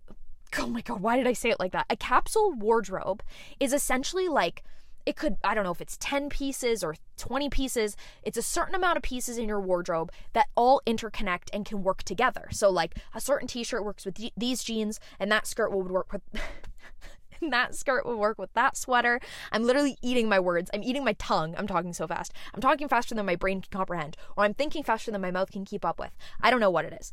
oh 0.59 0.67
my 0.67 0.83
god 0.83 1.01
why 1.01 1.17
did 1.17 1.27
i 1.27 1.33
say 1.33 1.51
it 1.51 1.61
like 1.61 1.73
that? 1.73 1.87
A 1.91 1.97
capsule 1.97 2.53
wardrobe 2.53 3.23
is 3.61 3.73
essentially 3.73 4.29
like 4.29 4.65
it 5.07 5.17
could 5.17 5.37
i 5.45 5.55
don't 5.55 5.65
know 5.65 5.71
if 5.71 5.81
it's 5.81 5.97
10 6.01 6.29
pieces 6.29 6.83
or 6.83 6.95
20 7.17 7.49
pieces 7.51 7.97
it's 8.23 8.39
a 8.39 8.43
certain 8.43 8.75
amount 8.75 8.97
of 8.97 9.03
pieces 9.03 9.39
in 9.39 9.49
your 9.49 9.61
wardrobe 9.61 10.11
that 10.33 10.49
all 10.55 10.81
interconnect 10.87 11.49
and 11.53 11.65
can 11.65 11.83
work 11.83 12.03
together 12.03 12.49
so 12.51 12.71
like 12.71 12.99
a 13.15 13.21
certain 13.21 13.49
t-shirt 13.49 13.85
works 13.85 14.05
with 14.05 14.19
these 14.37 14.63
jeans 14.63 15.01
and 15.19 15.31
that 15.31 15.47
skirt 15.47 15.73
would 15.73 15.91
work 15.91 16.13
with 16.13 16.23
that 17.51 17.75
skirt 17.75 18.07
would 18.07 18.19
work 18.19 18.39
with 18.39 18.53
that 18.55 18.77
sweater. 18.77 19.21
I'm 19.51 19.65
literally 19.65 19.97
eating 20.03 20.29
my 20.29 20.39
words. 20.39 20.71
I'm 20.73 20.83
eating 20.83 21.05
my 21.05 21.15
tongue. 21.15 21.55
I'm 21.59 21.67
talking 21.67 21.93
so 21.93 22.07
fast. 22.07 22.33
I'm 22.55 22.61
talking 22.61 22.89
faster 22.89 23.15
than 23.15 23.27
my 23.27 23.37
brain 23.37 23.61
can 23.61 23.71
comprehend, 23.71 24.17
or 24.37 24.45
I'm 24.45 24.55
thinking 24.55 24.83
faster 24.83 25.11
than 25.11 25.21
my 25.21 25.31
mouth 25.31 25.51
can 25.51 25.65
keep 25.65 25.85
up 25.85 25.99
with. 25.99 26.11
I 26.41 26.51
don't 26.51 26.61
know 26.61 26.71
what 26.71 26.85
it 26.85 26.97
is. 27.01 27.13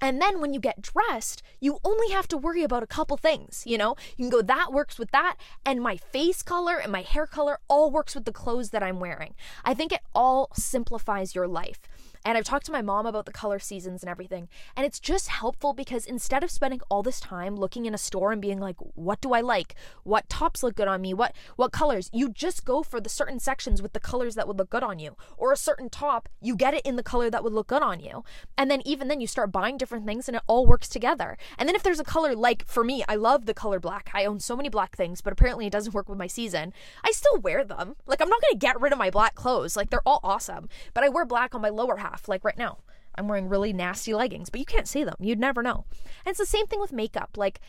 And 0.00 0.20
then 0.20 0.40
when 0.40 0.52
you 0.52 0.60
get 0.60 0.82
dressed, 0.82 1.42
you 1.60 1.78
only 1.84 2.10
have 2.10 2.28
to 2.28 2.36
worry 2.36 2.62
about 2.62 2.82
a 2.82 2.86
couple 2.86 3.16
things, 3.16 3.64
you 3.66 3.78
know? 3.78 3.96
You 4.16 4.24
can 4.24 4.30
go, 4.30 4.42
that 4.42 4.72
works 4.72 4.98
with 4.98 5.10
that, 5.10 5.36
and 5.64 5.82
my 5.82 5.96
face 5.96 6.42
color 6.42 6.78
and 6.78 6.92
my 6.92 7.02
hair 7.02 7.26
color 7.26 7.58
all 7.68 7.90
works 7.90 8.14
with 8.14 8.24
the 8.24 8.32
clothes 8.32 8.70
that 8.70 8.82
I'm 8.82 9.00
wearing. 9.00 9.34
I 9.64 9.74
think 9.74 9.92
it 9.92 10.02
all 10.14 10.50
simplifies 10.54 11.34
your 11.34 11.48
life. 11.48 11.80
And 12.24 12.36
I've 12.36 12.44
talked 12.44 12.66
to 12.66 12.72
my 12.72 12.82
mom 12.82 13.06
about 13.06 13.26
the 13.26 13.32
color 13.32 13.58
seasons 13.58 14.02
and 14.02 14.10
everything. 14.10 14.48
And 14.76 14.84
it's 14.84 15.00
just 15.00 15.28
helpful 15.28 15.72
because 15.72 16.06
instead 16.06 16.44
of 16.44 16.50
spending 16.50 16.80
all 16.88 17.02
this 17.02 17.20
time 17.20 17.56
looking 17.56 17.86
in 17.86 17.94
a 17.94 17.98
store 17.98 18.32
and 18.32 18.42
being 18.42 18.60
like, 18.60 18.76
what 18.94 19.20
do 19.20 19.32
I 19.32 19.40
like? 19.40 19.74
What 20.04 20.28
tops 20.28 20.62
look 20.62 20.76
good 20.76 20.88
on 20.88 21.00
me? 21.00 21.14
What 21.14 21.34
what 21.56 21.72
colors? 21.72 22.10
You 22.12 22.28
just 22.28 22.64
go 22.64 22.82
for 22.82 23.00
the 23.00 23.08
certain 23.08 23.40
sections 23.40 23.80
with 23.82 23.92
the 23.92 24.00
colors 24.00 24.34
that 24.34 24.46
would 24.46 24.58
look 24.58 24.70
good 24.70 24.82
on 24.82 24.98
you. 24.98 25.16
Or 25.36 25.52
a 25.52 25.56
certain 25.56 25.88
top, 25.88 26.28
you 26.40 26.56
get 26.56 26.74
it 26.74 26.84
in 26.84 26.96
the 26.96 27.02
color 27.02 27.30
that 27.30 27.44
would 27.44 27.52
look 27.52 27.68
good 27.68 27.82
on 27.82 28.00
you. 28.00 28.24
And 28.56 28.70
then 28.70 28.82
even 28.84 29.08
then 29.08 29.20
you 29.20 29.26
start 29.26 29.52
buying 29.52 29.76
different 29.76 30.06
things 30.06 30.28
and 30.28 30.36
it 30.36 30.42
all 30.46 30.66
works 30.66 30.88
together. 30.88 31.36
And 31.56 31.68
then 31.68 31.76
if 31.76 31.82
there's 31.82 32.00
a 32.00 32.04
color 32.04 32.34
like 32.34 32.66
for 32.66 32.84
me, 32.84 33.04
I 33.08 33.14
love 33.14 33.46
the 33.46 33.54
color 33.54 33.80
black. 33.80 34.10
I 34.12 34.24
own 34.24 34.40
so 34.40 34.56
many 34.56 34.68
black 34.68 34.96
things, 34.96 35.20
but 35.20 35.32
apparently 35.32 35.66
it 35.66 35.72
doesn't 35.72 35.94
work 35.98 36.08
with 36.08 36.18
my 36.18 36.26
season. 36.26 36.72
I 37.04 37.12
still 37.12 37.38
wear 37.38 37.64
them. 37.64 37.96
Like 38.06 38.20
I'm 38.20 38.28
not 38.28 38.40
going 38.42 38.54
to 38.54 38.58
get 38.58 38.80
rid 38.80 38.92
of 38.92 38.98
my 38.98 39.10
black 39.10 39.34
clothes. 39.34 39.76
Like 39.76 39.90
they're 39.90 40.06
all 40.06 40.20
awesome. 40.22 40.68
But 40.94 41.04
I 41.04 41.08
wear 41.08 41.24
black 41.24 41.54
on 41.54 41.62
my 41.62 41.68
lower 41.68 41.96
half 41.96 42.07
half, 42.08 42.28
like 42.28 42.44
right 42.44 42.58
now. 42.58 42.78
I'm 43.14 43.26
wearing 43.26 43.48
really 43.48 43.72
nasty 43.72 44.14
leggings, 44.14 44.48
but 44.48 44.60
you 44.60 44.66
can't 44.66 44.86
see 44.86 45.02
them. 45.02 45.16
You'd 45.18 45.40
never 45.40 45.62
know. 45.62 45.84
And 46.24 46.30
it's 46.30 46.38
the 46.38 46.46
same 46.46 46.66
thing 46.66 46.80
with 46.80 46.92
makeup. 46.92 47.30
Like, 47.36 47.60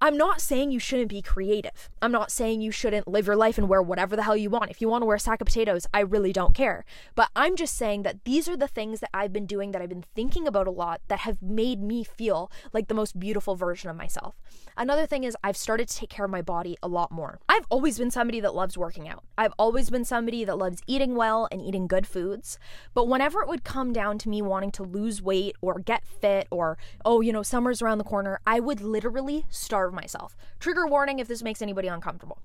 I'm 0.00 0.16
not 0.16 0.40
saying 0.40 0.70
you 0.70 0.78
shouldn't 0.78 1.08
be 1.08 1.22
creative. 1.22 1.90
I'm 2.00 2.12
not 2.12 2.30
saying 2.30 2.60
you 2.60 2.70
shouldn't 2.70 3.08
live 3.08 3.26
your 3.26 3.34
life 3.34 3.58
and 3.58 3.68
wear 3.68 3.82
whatever 3.82 4.14
the 4.14 4.22
hell 4.22 4.36
you 4.36 4.48
want. 4.48 4.70
If 4.70 4.80
you 4.80 4.88
want 4.88 5.02
to 5.02 5.06
wear 5.06 5.16
a 5.16 5.20
sack 5.20 5.40
of 5.40 5.46
potatoes, 5.46 5.88
I 5.92 6.00
really 6.00 6.32
don't 6.32 6.54
care. 6.54 6.84
But 7.16 7.30
I'm 7.34 7.56
just 7.56 7.76
saying 7.76 8.04
that 8.04 8.24
these 8.24 8.48
are 8.48 8.56
the 8.56 8.68
things 8.68 9.00
that 9.00 9.10
I've 9.12 9.32
been 9.32 9.44
doing 9.46 9.72
that 9.72 9.82
I've 9.82 9.88
been 9.88 10.04
thinking 10.14 10.46
about 10.46 10.68
a 10.68 10.70
lot 10.70 11.00
that 11.08 11.20
have 11.20 11.42
made 11.42 11.82
me 11.82 12.04
feel 12.04 12.48
like 12.72 12.86
the 12.86 12.94
most 12.94 13.18
beautiful 13.18 13.56
version 13.56 13.90
of 13.90 13.96
myself. 13.96 14.36
Another 14.76 15.04
thing 15.04 15.24
is 15.24 15.36
I've 15.42 15.56
started 15.56 15.88
to 15.88 15.96
take 15.96 16.10
care 16.10 16.24
of 16.24 16.30
my 16.30 16.42
body 16.42 16.76
a 16.80 16.86
lot 16.86 17.10
more. 17.10 17.40
I've 17.48 17.66
always 17.68 17.98
been 17.98 18.12
somebody 18.12 18.38
that 18.38 18.54
loves 18.54 18.78
working 18.78 19.08
out. 19.08 19.24
I've 19.36 19.54
always 19.58 19.90
been 19.90 20.04
somebody 20.04 20.44
that 20.44 20.58
loves 20.58 20.80
eating 20.86 21.16
well 21.16 21.48
and 21.50 21.60
eating 21.60 21.88
good 21.88 22.06
foods. 22.06 22.56
But 22.94 23.08
whenever 23.08 23.42
it 23.42 23.48
would 23.48 23.64
come 23.64 23.92
down 23.92 24.18
to 24.18 24.28
me 24.28 24.42
wanting 24.42 24.70
to 24.72 24.84
lose 24.84 25.20
weight 25.20 25.56
or 25.60 25.80
get 25.80 26.04
fit 26.06 26.46
or, 26.52 26.78
oh, 27.04 27.20
you 27.20 27.32
know, 27.32 27.42
summer's 27.42 27.82
around 27.82 27.98
the 27.98 28.04
corner, 28.04 28.38
I 28.46 28.60
would 28.60 28.80
literally 28.80 29.46
starve 29.88 29.94
myself. 29.94 30.36
Trigger 30.60 30.86
warning 30.86 31.18
if 31.18 31.28
this 31.28 31.42
makes 31.42 31.62
anybody 31.62 31.88
uncomfortable. 31.88 32.38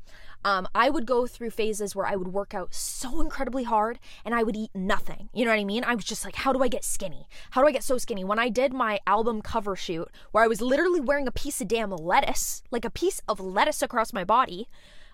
Um, 0.46 0.68
I 0.74 0.90
would 0.90 1.06
go 1.06 1.28
through 1.28 1.52
phases 1.52 1.96
where 1.96 2.06
I 2.06 2.16
would 2.16 2.30
work 2.30 2.54
out 2.54 2.74
so 2.74 3.22
incredibly 3.22 3.64
hard 3.64 4.00
and 4.26 4.34
I 4.36 4.44
would 4.44 4.56
eat 4.56 4.72
nothing. 4.74 5.30
You 5.34 5.46
know 5.46 5.52
what 5.52 5.60
I 5.60 5.66
mean? 5.66 5.84
I 5.84 5.96
was 5.96 6.06
just 6.06 6.26
like, 6.26 6.36
how 6.36 6.54
do 6.54 6.64
I 6.64 6.68
get 6.68 6.84
skinny? 6.84 7.28
How 7.52 7.62
do 7.62 7.68
I 7.68 7.72
get 7.72 7.84
so 7.84 7.98
skinny? 7.98 8.24
When 8.24 8.40
I 8.40 8.50
did 8.50 8.74
my 8.74 9.00
album 9.08 9.42
cover 9.42 9.76
shoot, 9.76 10.10
where 10.32 10.44
I 10.44 10.48
was 10.48 10.62
literally 10.62 11.02
wearing 11.02 11.28
a 11.28 11.32
piece 11.32 11.62
of 11.62 11.68
damn 11.68 11.92
lettuce, 11.92 12.64
like 12.72 12.86
a 12.86 12.90
piece 12.90 13.22
of 13.28 13.40
lettuce 13.40 13.82
across 13.82 14.14
my 14.14 14.24
body, 14.24 14.68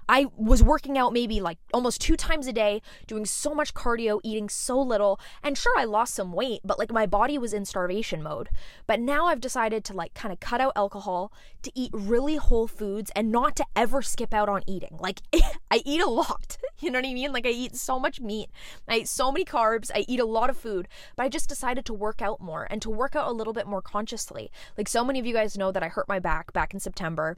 I 0.10 0.26
was 0.36 0.64
working 0.64 0.98
out 0.98 1.14
maybe 1.14 1.40
like 1.40 1.60
almost 1.72 2.02
two 2.02 2.16
times 2.16 2.48
a 2.48 2.52
day, 2.52 2.82
doing 3.06 3.26
so 3.26 3.54
much 3.54 3.76
cardio, 3.76 4.20
eating 4.24 4.50
so 4.50 4.82
little. 4.82 5.20
And 5.44 5.56
sure, 5.56 5.78
I 5.78 5.84
lost 5.84 6.16
some 6.16 6.34
weight, 6.34 6.62
but 6.66 6.80
like 6.80 6.92
my 6.92 7.06
body 7.06 7.38
was 7.38 7.54
in 7.54 7.64
starvation 7.64 8.24
mode. 8.24 8.50
But 8.88 9.00
now 9.00 9.28
I've 9.28 9.40
decided 9.40 9.86
to 9.86 9.94
like 9.94 10.16
kind 10.16 10.34
of 10.34 10.40
cut 10.40 10.62
out 10.62 10.74
alcohol, 10.76 11.32
to 11.62 11.72
eat 11.76 11.92
really 11.94 12.38
whole 12.38 12.68
foods, 12.68 13.12
and 13.16 13.32
not 13.32 13.56
to 13.58 13.66
ever 13.76 14.02
skip 14.02 14.34
out 14.34 14.50
on 14.50 14.64
eating. 14.66 14.98
Like, 15.00 15.22
I 15.72 15.82
eat 15.86 16.02
a 16.02 16.10
lot. 16.10 16.58
You 16.82 16.90
know 16.90 17.00
what 17.00 17.10
I 17.10 17.14
mean? 17.14 17.34
Like, 17.34 17.46
I 17.46 17.50
eat 17.50 17.76
so 17.76 18.00
much 18.00 18.22
meat, 18.22 18.50
I 18.88 19.00
eat 19.00 19.10
so 19.10 19.34
many 19.34 19.44
carbs, 19.44 19.92
I 19.94 20.06
eat 20.08 20.22
a 20.22 20.26
lot 20.26 20.50
of 20.50 20.56
food, 20.56 20.88
but 21.18 21.24
I 21.24 21.28
just 21.28 21.50
decided 21.50 21.84
to 21.88 21.94
work 21.94 22.22
out 22.22 22.40
more 22.40 22.68
and 22.70 22.82
to 22.82 22.90
work 22.90 23.18
out 23.18 23.28
a 23.28 23.34
little 23.34 23.52
bit 23.52 23.68
more 23.68 23.82
consciously. 23.82 24.50
Like, 24.78 24.88
so 24.88 25.04
many 25.04 25.20
of 25.20 25.26
you 25.26 25.34
guys 25.34 25.58
know 25.58 25.74
that 25.74 25.84
I 25.84 25.90
hurt 25.90 26.08
my 26.08 26.20
back 26.20 26.54
back 26.54 26.74
in 26.74 26.80
September 26.80 27.36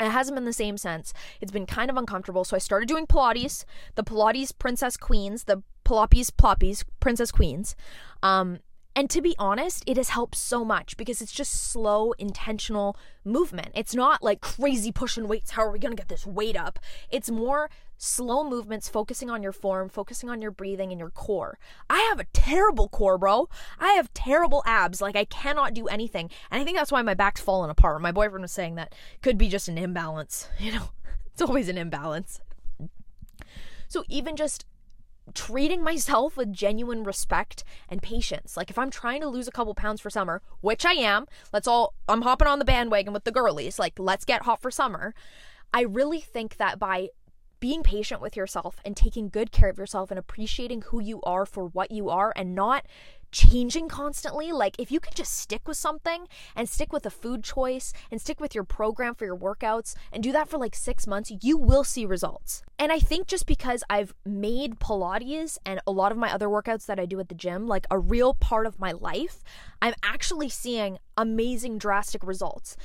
it 0.00 0.10
hasn't 0.10 0.36
been 0.36 0.44
the 0.44 0.52
same 0.52 0.76
since. 0.76 1.12
It's 1.40 1.52
been 1.52 1.66
kind 1.66 1.90
of 1.90 1.96
uncomfortable. 1.96 2.44
So 2.44 2.56
I 2.56 2.58
started 2.58 2.88
doing 2.88 3.06
Pilates, 3.06 3.64
the 3.94 4.04
Pilates 4.04 4.52
Princess 4.56 4.96
Queens, 4.96 5.44
the 5.44 5.62
Pilates 5.84 6.30
Ploppies 6.30 6.84
Princess 7.00 7.30
Queens. 7.30 7.76
Um, 8.22 8.58
and 8.96 9.10
to 9.10 9.20
be 9.20 9.34
honest, 9.38 9.84
it 9.86 9.98
has 9.98 10.08
helped 10.08 10.36
so 10.36 10.64
much 10.64 10.96
because 10.96 11.20
it's 11.20 11.32
just 11.32 11.70
slow, 11.70 12.12
intentional 12.12 12.96
movement. 13.24 13.68
It's 13.74 13.94
not 13.94 14.22
like 14.22 14.40
crazy 14.40 14.90
pushing 14.90 15.28
weights. 15.28 15.50
How 15.50 15.64
are 15.64 15.70
we 15.70 15.78
going 15.78 15.94
to 15.94 16.00
get 16.00 16.08
this 16.08 16.26
weight 16.26 16.56
up? 16.56 16.78
It's 17.10 17.30
more 17.30 17.68
slow 17.98 18.48
movements, 18.48 18.88
focusing 18.88 19.30
on 19.30 19.42
your 19.42 19.52
form, 19.52 19.88
focusing 19.88 20.28
on 20.28 20.42
your 20.42 20.50
breathing 20.50 20.90
and 20.90 20.98
your 20.98 21.10
core. 21.10 21.58
I 21.88 22.00
have 22.10 22.20
a 22.20 22.26
terrible 22.32 22.88
core, 22.88 23.18
bro. 23.18 23.48
I 23.78 23.92
have 23.92 24.12
terrible 24.14 24.62
abs. 24.66 25.00
Like, 25.00 25.16
I 25.16 25.24
cannot 25.24 25.74
do 25.74 25.86
anything. 25.88 26.30
And 26.50 26.60
I 26.60 26.64
think 26.64 26.76
that's 26.76 26.92
why 26.92 27.02
my 27.02 27.14
back's 27.14 27.40
falling 27.40 27.70
apart. 27.70 28.02
My 28.02 28.12
boyfriend 28.12 28.42
was 28.42 28.52
saying 28.52 28.74
that 28.76 28.94
could 29.22 29.38
be 29.38 29.48
just 29.48 29.68
an 29.68 29.78
imbalance. 29.78 30.48
You 30.58 30.72
know, 30.72 30.88
it's 31.32 31.42
always 31.42 31.68
an 31.68 31.78
imbalance. 31.78 32.40
So, 33.86 34.02
even 34.08 34.34
just 34.34 34.66
treating 35.34 35.82
myself 35.82 36.36
with 36.36 36.52
genuine 36.52 37.04
respect 37.04 37.64
and 37.88 38.02
patience. 38.02 38.56
Like 38.56 38.70
if 38.70 38.78
I'm 38.78 38.90
trying 38.90 39.20
to 39.20 39.28
lose 39.28 39.48
a 39.48 39.52
couple 39.52 39.74
pounds 39.74 40.00
for 40.00 40.10
summer, 40.10 40.42
which 40.60 40.84
I 40.84 40.92
am, 40.92 41.26
let's 41.52 41.66
all 41.68 41.94
I'm 42.08 42.22
hopping 42.22 42.48
on 42.48 42.58
the 42.58 42.64
bandwagon 42.64 43.12
with 43.12 43.24
the 43.24 43.32
girlies, 43.32 43.78
like 43.78 43.98
let's 43.98 44.24
get 44.24 44.42
hot 44.42 44.60
for 44.60 44.70
summer. 44.70 45.14
I 45.72 45.82
really 45.82 46.20
think 46.20 46.56
that 46.56 46.78
by 46.78 47.08
being 47.66 47.82
patient 47.82 48.20
with 48.20 48.36
yourself 48.36 48.78
and 48.84 48.96
taking 48.96 49.28
good 49.28 49.50
care 49.50 49.68
of 49.68 49.76
yourself 49.76 50.12
and 50.12 50.20
appreciating 50.20 50.82
who 50.82 51.00
you 51.00 51.20
are 51.22 51.44
for 51.44 51.66
what 51.66 51.90
you 51.90 52.08
are 52.08 52.32
and 52.36 52.54
not 52.54 52.86
changing 53.32 53.88
constantly. 53.88 54.52
Like, 54.52 54.76
if 54.78 54.92
you 54.92 55.00
can 55.00 55.12
just 55.14 55.36
stick 55.36 55.66
with 55.66 55.76
something 55.76 56.28
and 56.54 56.68
stick 56.68 56.92
with 56.92 57.04
a 57.06 57.10
food 57.10 57.42
choice 57.42 57.92
and 58.08 58.20
stick 58.20 58.38
with 58.38 58.54
your 58.54 58.62
program 58.62 59.16
for 59.16 59.24
your 59.24 59.36
workouts 59.36 59.96
and 60.12 60.22
do 60.22 60.30
that 60.30 60.48
for 60.48 60.58
like 60.58 60.76
six 60.76 61.08
months, 61.08 61.32
you 61.42 61.58
will 61.58 61.82
see 61.82 62.06
results. 62.06 62.62
And 62.78 62.92
I 62.92 63.00
think 63.00 63.26
just 63.26 63.46
because 63.46 63.82
I've 63.90 64.14
made 64.24 64.78
Pilates 64.78 65.58
and 65.66 65.80
a 65.88 65.90
lot 65.90 66.12
of 66.12 66.18
my 66.18 66.32
other 66.32 66.46
workouts 66.46 66.86
that 66.86 67.00
I 67.00 67.04
do 67.04 67.18
at 67.18 67.28
the 67.28 67.34
gym 67.34 67.66
like 67.66 67.88
a 67.90 67.98
real 67.98 68.32
part 68.34 68.68
of 68.68 68.78
my 68.78 68.92
life, 68.92 69.42
I'm 69.82 69.94
actually 70.04 70.50
seeing 70.50 70.98
amazing, 71.16 71.78
drastic 71.78 72.24
results 72.24 72.76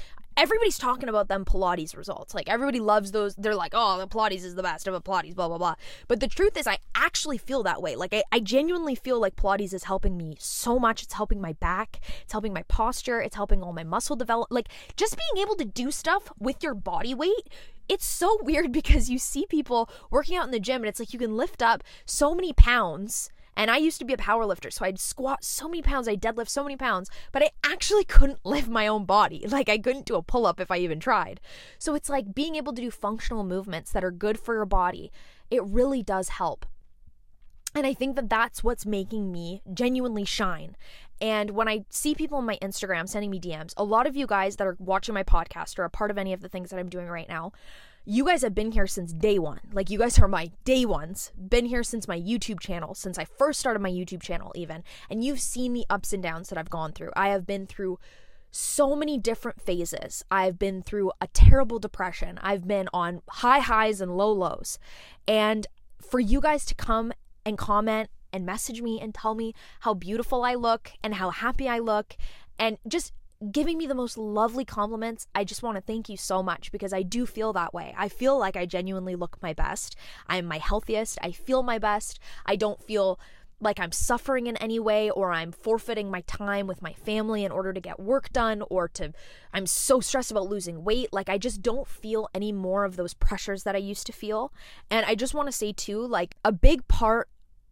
everybody's 0.41 0.79
talking 0.79 1.07
about 1.07 1.27
them 1.27 1.45
Pilates 1.45 1.95
results. 1.95 2.33
Like 2.33 2.49
everybody 2.49 2.79
loves 2.79 3.11
those. 3.11 3.35
They're 3.35 3.55
like, 3.55 3.73
oh, 3.75 3.99
the 3.99 4.07
Pilates 4.07 4.43
is 4.43 4.55
the 4.55 4.63
best 4.63 4.87
of 4.87 4.95
a 4.95 4.99
Pilates, 4.99 5.35
blah, 5.35 5.47
blah, 5.47 5.59
blah. 5.59 5.75
But 6.07 6.19
the 6.19 6.27
truth 6.27 6.57
is, 6.57 6.65
I 6.65 6.79
actually 6.95 7.37
feel 7.37 7.61
that 7.63 7.79
way. 7.79 7.95
Like 7.95 8.11
I, 8.11 8.23
I 8.31 8.39
genuinely 8.39 8.95
feel 8.95 9.19
like 9.19 9.35
Pilates 9.35 9.71
is 9.71 9.83
helping 9.83 10.17
me 10.17 10.35
so 10.39 10.79
much. 10.79 11.03
It's 11.03 11.13
helping 11.13 11.39
my 11.39 11.53
back, 11.53 11.99
it's 12.23 12.31
helping 12.31 12.53
my 12.53 12.63
posture, 12.63 13.21
it's 13.21 13.35
helping 13.35 13.61
all 13.61 13.71
my 13.71 13.83
muscle 13.83 14.15
develop. 14.15 14.47
Like 14.49 14.69
just 14.97 15.15
being 15.15 15.43
able 15.43 15.55
to 15.57 15.65
do 15.65 15.91
stuff 15.91 16.31
with 16.39 16.63
your 16.63 16.73
body 16.73 17.13
weight 17.13 17.47
it's 17.89 18.05
so 18.05 18.39
weird 18.43 18.71
because 18.71 19.09
you 19.09 19.19
see 19.19 19.45
people 19.45 19.89
working 20.09 20.37
out 20.37 20.45
in 20.45 20.51
the 20.51 20.59
gym 20.59 20.81
and 20.81 20.87
it's 20.87 20.99
like 20.99 21.13
you 21.13 21.19
can 21.19 21.35
lift 21.35 21.61
up 21.61 21.83
so 22.05 22.33
many 22.33 22.53
pounds 22.53 23.29
and 23.55 23.69
I 23.69 23.77
used 23.77 23.99
to 23.99 24.05
be 24.05 24.13
a 24.13 24.17
power 24.17 24.45
lifter, 24.45 24.71
so 24.71 24.85
I'd 24.85 24.99
squat 24.99 25.43
so 25.43 25.67
many 25.67 25.81
pounds, 25.81 26.07
I 26.07 26.15
deadlift 26.15 26.49
so 26.49 26.63
many 26.63 26.77
pounds, 26.77 27.09
but 27.31 27.43
I 27.43 27.49
actually 27.63 28.03
couldn't 28.03 28.39
lift 28.45 28.67
my 28.69 28.87
own 28.87 29.05
body. 29.05 29.45
Like 29.47 29.69
I 29.69 29.77
couldn't 29.77 30.05
do 30.05 30.15
a 30.15 30.23
pull 30.23 30.45
up 30.45 30.59
if 30.59 30.71
I 30.71 30.77
even 30.77 30.99
tried. 30.99 31.39
So 31.77 31.95
it's 31.95 32.09
like 32.09 32.33
being 32.33 32.55
able 32.55 32.73
to 32.73 32.81
do 32.81 32.91
functional 32.91 33.43
movements 33.43 33.91
that 33.91 34.03
are 34.03 34.11
good 34.11 34.39
for 34.39 34.55
your 34.55 34.65
body. 34.65 35.11
It 35.49 35.63
really 35.63 36.01
does 36.01 36.29
help. 36.29 36.65
And 37.73 37.87
I 37.87 37.93
think 37.93 38.15
that 38.17 38.29
that's 38.29 38.63
what's 38.63 38.85
making 38.85 39.31
me 39.31 39.61
genuinely 39.73 40.25
shine. 40.25 40.75
And 41.21 41.51
when 41.51 41.67
I 41.67 41.85
see 41.89 42.15
people 42.15 42.39
on 42.39 42.45
my 42.45 42.57
Instagram 42.61 43.07
sending 43.07 43.29
me 43.29 43.39
DMs, 43.39 43.73
a 43.77 43.83
lot 43.83 44.07
of 44.07 44.15
you 44.15 44.25
guys 44.25 44.55
that 44.55 44.65
are 44.65 44.75
watching 44.79 45.13
my 45.13 45.23
podcast 45.23 45.77
or 45.77 45.83
a 45.83 45.89
part 45.89 46.09
of 46.09 46.17
any 46.17 46.33
of 46.33 46.41
the 46.41 46.49
things 46.49 46.71
that 46.71 46.79
I'm 46.79 46.89
doing 46.89 47.07
right 47.07 47.29
now, 47.29 47.51
you 48.03 48.25
guys 48.25 48.41
have 48.41 48.55
been 48.55 48.71
here 48.71 48.87
since 48.87 49.13
day 49.13 49.37
one. 49.37 49.59
Like, 49.71 49.91
you 49.91 49.99
guys 49.99 50.17
are 50.17 50.27
my 50.27 50.51
day 50.65 50.85
ones, 50.85 51.31
been 51.37 51.65
here 51.65 51.83
since 51.83 52.07
my 52.07 52.19
YouTube 52.19 52.59
channel, 52.59 52.95
since 52.95 53.19
I 53.19 53.25
first 53.25 53.59
started 53.59 53.79
my 53.79 53.91
YouTube 53.91 54.23
channel, 54.23 54.51
even. 54.55 54.83
And 55.09 55.23
you've 55.23 55.39
seen 55.39 55.73
the 55.73 55.85
ups 55.89 56.11
and 56.11 56.23
downs 56.23 56.49
that 56.49 56.57
I've 56.57 56.71
gone 56.71 56.93
through. 56.93 57.11
I 57.15 57.29
have 57.29 57.45
been 57.45 57.67
through 57.67 57.99
so 58.49 58.95
many 58.95 59.19
different 59.19 59.61
phases. 59.61 60.25
I've 60.31 60.57
been 60.57 60.81
through 60.81 61.11
a 61.21 61.27
terrible 61.27 61.77
depression, 61.77 62.39
I've 62.41 62.67
been 62.67 62.89
on 62.93 63.21
high 63.29 63.59
highs 63.59 64.01
and 64.01 64.17
low 64.17 64.31
lows. 64.31 64.79
And 65.27 65.67
for 66.01 66.19
you 66.19 66.41
guys 66.41 66.65
to 66.65 66.75
come 66.75 67.13
and 67.45 67.57
comment 67.57 68.09
and 68.33 68.45
message 68.45 68.81
me 68.81 68.99
and 68.99 69.13
tell 69.13 69.35
me 69.35 69.53
how 69.81 69.93
beautiful 69.93 70.43
I 70.43 70.55
look 70.55 70.91
and 71.03 71.15
how 71.15 71.29
happy 71.29 71.67
I 71.67 71.79
look 71.79 72.15
and 72.57 72.77
just 72.87 73.13
giving 73.51 73.77
me 73.77 73.87
the 73.87 73.95
most 73.95 74.17
lovely 74.17 74.65
compliments. 74.65 75.27
I 75.33 75.43
just 75.43 75.63
want 75.63 75.75
to 75.75 75.81
thank 75.81 76.09
you 76.09 76.17
so 76.17 76.43
much 76.43 76.71
because 76.71 76.93
I 76.93 77.01
do 77.01 77.25
feel 77.25 77.53
that 77.53 77.73
way. 77.73 77.95
I 77.97 78.07
feel 78.07 78.37
like 78.37 78.55
I 78.55 78.65
genuinely 78.65 79.15
look 79.15 79.41
my 79.41 79.53
best. 79.53 79.95
I'm 80.27 80.45
my 80.45 80.59
healthiest. 80.59 81.17
I 81.23 81.31
feel 81.31 81.63
my 81.63 81.79
best. 81.79 82.19
I 82.45 82.55
don't 82.55 82.81
feel 82.83 83.19
like 83.61 83.79
I'm 83.79 83.91
suffering 83.91 84.47
in 84.47 84.57
any 84.57 84.79
way 84.79 85.09
or 85.09 85.31
I'm 85.31 85.51
forfeiting 85.51 86.09
my 86.09 86.21
time 86.21 86.65
with 86.67 86.81
my 86.81 86.93
family 86.93 87.45
in 87.45 87.51
order 87.51 87.71
to 87.71 87.79
get 87.79 87.99
work 87.99 88.33
done 88.33 88.63
or 88.69 88.87
to 88.89 89.13
I'm 89.53 89.67
so 89.67 89.99
stressed 89.99 90.31
about 90.31 90.49
losing 90.49 90.83
weight 90.83 91.13
like 91.13 91.29
I 91.29 91.37
just 91.37 91.61
don't 91.61 91.87
feel 91.87 92.27
any 92.33 92.51
more 92.51 92.83
of 92.83 92.95
those 92.95 93.13
pressures 93.13 93.63
that 93.63 93.75
I 93.75 93.79
used 93.79 94.07
to 94.07 94.13
feel 94.13 94.51
and 94.89 95.05
I 95.05 95.13
just 95.13 95.35
want 95.35 95.47
to 95.47 95.51
say 95.51 95.71
too 95.71 96.05
like 96.05 96.35
a 96.43 96.51
big 96.51 96.87
part 96.87 97.29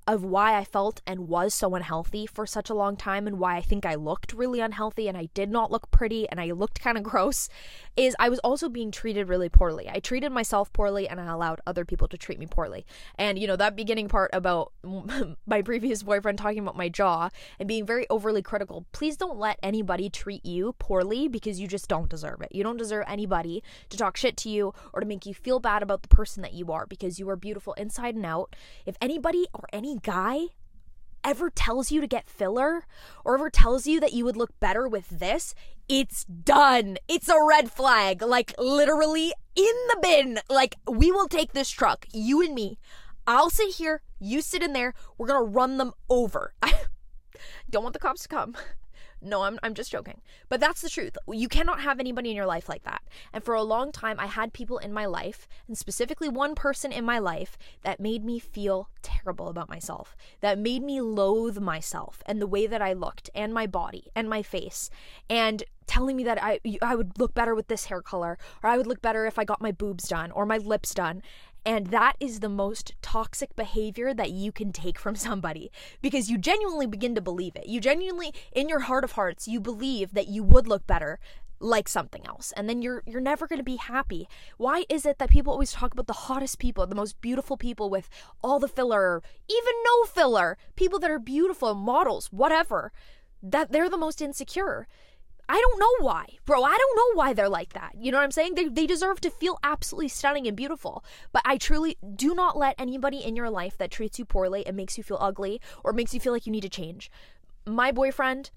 of 0.10 0.24
why 0.24 0.58
I 0.58 0.64
felt 0.64 1.04
and 1.06 1.28
was 1.28 1.54
so 1.54 1.76
unhealthy 1.76 2.26
for 2.26 2.48
such 2.48 2.72
a 2.72 2.74
long 2.74 2.98
time 2.98 3.28
and 3.28 3.38
why 3.38 3.58
I 3.58 3.62
think 3.62 3.86
I 3.86 3.94
looked 3.94 4.34
really 4.34 4.60
unhealthy 4.60 5.08
and 5.08 5.16
I 5.16 5.30
did 5.36 5.52
not 5.52 5.70
look 5.70 5.92
pretty 5.92 6.28
and 6.28 6.42
I 6.42 6.50
looked 6.50 6.82
kind 6.82 6.98
of 6.98 7.04
gross 7.10 7.48
is 7.96 8.16
I 8.18 8.30
was 8.30 8.40
also 8.40 8.70
being 8.70 8.90
treated 8.90 9.30
really 9.30 9.50
poorly. 9.50 9.88
I 9.88 10.00
treated 10.00 10.32
myself 10.32 10.74
poorly 10.74 11.08
and 11.08 11.22
I 11.22 11.28
allowed 11.28 11.62
other 11.68 11.86
people 11.86 12.08
to 12.08 12.18
treat 12.18 12.40
me 12.40 12.48
poorly. 12.48 12.88
And 13.20 13.38
you 13.38 13.46
know, 13.46 13.56
that 13.58 13.76
beginning 13.76 14.08
part 14.08 14.32
about 14.34 14.74
my 15.46 15.62
previous 15.62 16.02
boyfriend 16.02 16.40
talking 16.40 16.60
about 16.60 16.76
my 16.76 16.90
jaw 16.90 17.30
and 17.60 17.68
being 17.68 17.86
very 17.86 18.08
overly 18.10 18.42
critical, 18.42 18.88
please 18.92 19.16
don't 19.16 19.38
let 19.38 19.60
anybody 19.62 20.10
treat 20.10 20.44
you 20.44 20.74
poorly 20.80 21.28
because 21.28 21.60
you 21.60 21.68
just 21.68 21.88
don't 21.88 22.10
deserve 22.10 22.42
it. 22.42 22.50
You 22.52 22.64
don't 22.64 22.78
deserve 22.78 23.06
anybody 23.08 23.62
to 23.90 23.98
talk 23.98 24.18
shit 24.18 24.38
to 24.38 24.50
you 24.50 24.74
or 24.92 25.02
to 25.02 25.06
make 25.06 25.28
you 25.28 25.36
feel 25.36 25.60
bad 25.60 25.84
about 25.84 26.02
the 26.02 26.08
person 26.08 26.42
that 26.42 26.54
you 26.54 26.72
are 26.72 26.88
because 26.88 27.20
you 27.20 27.30
are 27.30 27.36
beautiful 27.36 27.74
inside 27.74 28.16
and 28.16 28.26
out. 28.26 28.56
If 28.88 28.98
anybody 29.00 29.46
or 29.54 29.66
any 29.72 29.99
guy 30.00 30.48
ever 31.24 31.50
tells 31.50 31.92
you 31.92 32.02
to 32.02 32.08
get 32.08 32.30
filler 32.30 32.86
or 33.26 33.36
ever 33.36 33.50
tells 33.50 33.86
you 33.88 34.00
that 34.00 34.14
you 34.14 34.26
would 34.26 34.38
look 34.38 34.58
better 34.60 34.88
with 34.88 35.10
this, 35.10 35.54
it's 35.88 36.24
done. 36.24 36.98
It's 37.08 37.28
a 37.28 37.44
red 37.44 37.72
flag. 37.72 38.22
Like, 38.22 38.54
literally 38.58 39.34
in 39.56 39.74
the 39.90 39.98
bin. 40.02 40.40
Like, 40.50 40.76
we 40.90 41.12
will 41.12 41.28
take 41.28 41.54
this 41.54 41.70
truck, 41.70 42.06
you 42.14 42.42
and 42.42 42.54
me. 42.54 42.78
I'll 43.28 43.50
sit 43.50 43.76
here, 43.76 44.02
you 44.20 44.42
sit 44.42 44.64
in 44.64 44.74
there. 44.74 44.94
We're 45.18 45.28
gonna 45.28 45.44
run 45.44 45.78
them 45.78 45.94
over. 46.10 46.54
I 46.62 46.74
don't 47.70 47.84
want 47.84 47.94
the 47.94 48.00
cops 48.00 48.24
to 48.24 48.30
come. 48.30 48.56
No, 49.22 49.44
I'm, 49.44 49.60
I'm 49.64 49.74
just 49.74 49.92
joking. 49.92 50.22
But 50.48 50.60
that's 50.60 50.82
the 50.82 50.90
truth. 50.90 51.18
You 51.32 51.48
cannot 51.48 51.82
have 51.82 52.00
anybody 52.00 52.30
in 52.30 52.36
your 52.36 52.46
life 52.46 52.70
like 52.70 52.84
that. 52.84 53.02
And 53.34 53.44
for 53.44 53.54
a 53.54 53.64
long 53.64 53.92
time, 53.92 54.20
I 54.20 54.28
had 54.28 54.54
people 54.54 54.78
in 54.78 54.94
my 54.94 55.06
life, 55.06 55.48
and 55.68 55.78
specifically 55.78 56.30
one 56.30 56.56
person 56.56 56.92
in 56.92 57.04
my 57.04 57.20
life, 57.20 57.58
that 57.84 58.00
made 58.00 58.24
me 58.24 58.40
feel 58.40 58.90
terrible 59.02 59.50
about 59.50 59.70
myself, 59.70 60.16
that 60.42 60.58
made 60.58 60.84
me 60.84 61.02
loathe 61.02 61.60
myself 61.60 62.24
and 62.26 62.42
the 62.42 62.48
way 62.48 62.68
that 62.68 62.82
I 62.82 62.94
looked, 62.94 63.30
and 63.36 63.54
my 63.54 63.68
body, 63.68 64.08
and 64.16 64.30
my 64.30 64.42
face. 64.42 64.90
And 65.30 65.64
telling 65.90 66.16
me 66.16 66.24
that 66.24 66.42
I 66.42 66.60
I 66.84 66.96
would 66.96 67.18
look 67.18 67.34
better 67.34 67.56
with 67.56 67.68
this 67.68 67.86
hair 67.86 68.00
color 68.00 68.38
or 68.62 68.70
I 68.70 68.78
would 68.78 68.86
look 68.86 69.02
better 69.02 69.26
if 69.26 69.40
I 69.40 69.44
got 69.44 69.60
my 69.60 69.72
boobs 69.72 70.08
done 70.08 70.30
or 70.32 70.46
my 70.46 70.58
lips 70.58 70.94
done. 70.94 71.24
And 71.70 71.86
that 71.92 72.16
is 72.20 72.40
the 72.40 72.50
most 72.50 72.94
toxic 73.04 73.56
behavior 73.56 74.12
that 74.16 74.32
you 74.32 74.52
can 74.52 74.72
take 74.72 74.98
from 74.98 75.16
somebody 75.16 75.72
because 76.02 76.28
you 76.28 76.40
genuinely 76.40 76.88
begin 76.88 77.14
to 77.14 77.22
believe 77.22 77.56
it. 77.56 77.68
You 77.68 77.80
genuinely 77.80 78.34
in 78.52 78.68
your 78.68 78.80
heart 78.80 79.04
of 79.04 79.12
hearts 79.12 79.48
you 79.48 79.60
believe 79.60 80.16
that 80.16 80.28
you 80.28 80.42
would 80.42 80.68
look 80.68 80.88
better 80.88 81.20
like 81.60 81.88
something 81.88 82.26
else 82.26 82.52
and 82.54 82.68
then 82.68 82.82
you're 82.82 83.04
you're 83.06 83.22
never 83.22 83.46
going 83.46 83.60
to 83.60 83.64
be 83.64 83.76
happy. 83.76 84.28
Why 84.58 84.86
is 84.90 85.06
it 85.06 85.20
that 85.20 85.30
people 85.30 85.54
always 85.54 85.72
talk 85.72 85.94
about 85.94 86.08
the 86.08 86.26
hottest 86.26 86.58
people, 86.58 86.88
the 86.88 86.96
most 86.96 87.22
beautiful 87.22 87.56
people 87.56 87.92
with 87.92 88.10
all 88.44 88.58
the 88.58 88.68
filler, 88.68 89.22
even 89.48 89.74
no 89.86 90.06
filler, 90.06 90.58
people 90.76 90.98
that 90.98 91.12
are 91.12 91.20
beautiful, 91.20 91.76
models, 91.76 92.30
whatever, 92.32 92.92
that 93.44 93.72
they're 93.72 93.92
the 93.92 93.96
most 93.96 94.24
insecure? 94.24 94.88
I 95.52 95.60
don't 95.60 95.80
know 95.80 96.06
why, 96.06 96.28
bro. 96.46 96.64
I 96.64 96.78
don't 96.78 96.96
know 96.96 97.20
why 97.20 97.34
they're 97.34 97.50
like 97.50 97.74
that. 97.74 97.96
You 97.98 98.12
know 98.12 98.20
what 98.20 98.24
I'm 98.24 98.32
saying? 98.32 98.54
They, 98.54 98.66
they 98.66 98.86
deserve 98.86 99.20
to 99.22 99.32
feel 99.32 99.58
absolutely 99.64 100.10
stunning 100.10 100.46
and 100.46 100.56
beautiful. 100.56 101.04
But 101.32 101.42
I 101.44 101.58
truly 101.58 101.98
do 102.16 102.36
not 102.36 102.56
let 102.56 102.76
anybody 102.78 103.18
in 103.18 103.36
your 103.36 103.50
life 103.50 103.76
that 103.80 103.90
treats 103.90 104.20
you 104.20 104.26
poorly 104.26 104.66
and 104.68 104.78
makes 104.78 104.96
you 104.96 105.04
feel 105.04 105.18
ugly 105.20 105.60
or 105.84 105.92
makes 105.92 106.14
you 106.14 106.20
feel 106.20 106.34
like 106.34 106.46
you 106.46 106.52
need 106.52 106.62
to 106.62 106.70
change. 106.70 107.10
My 107.66 107.92
boyfriend, 107.92 108.52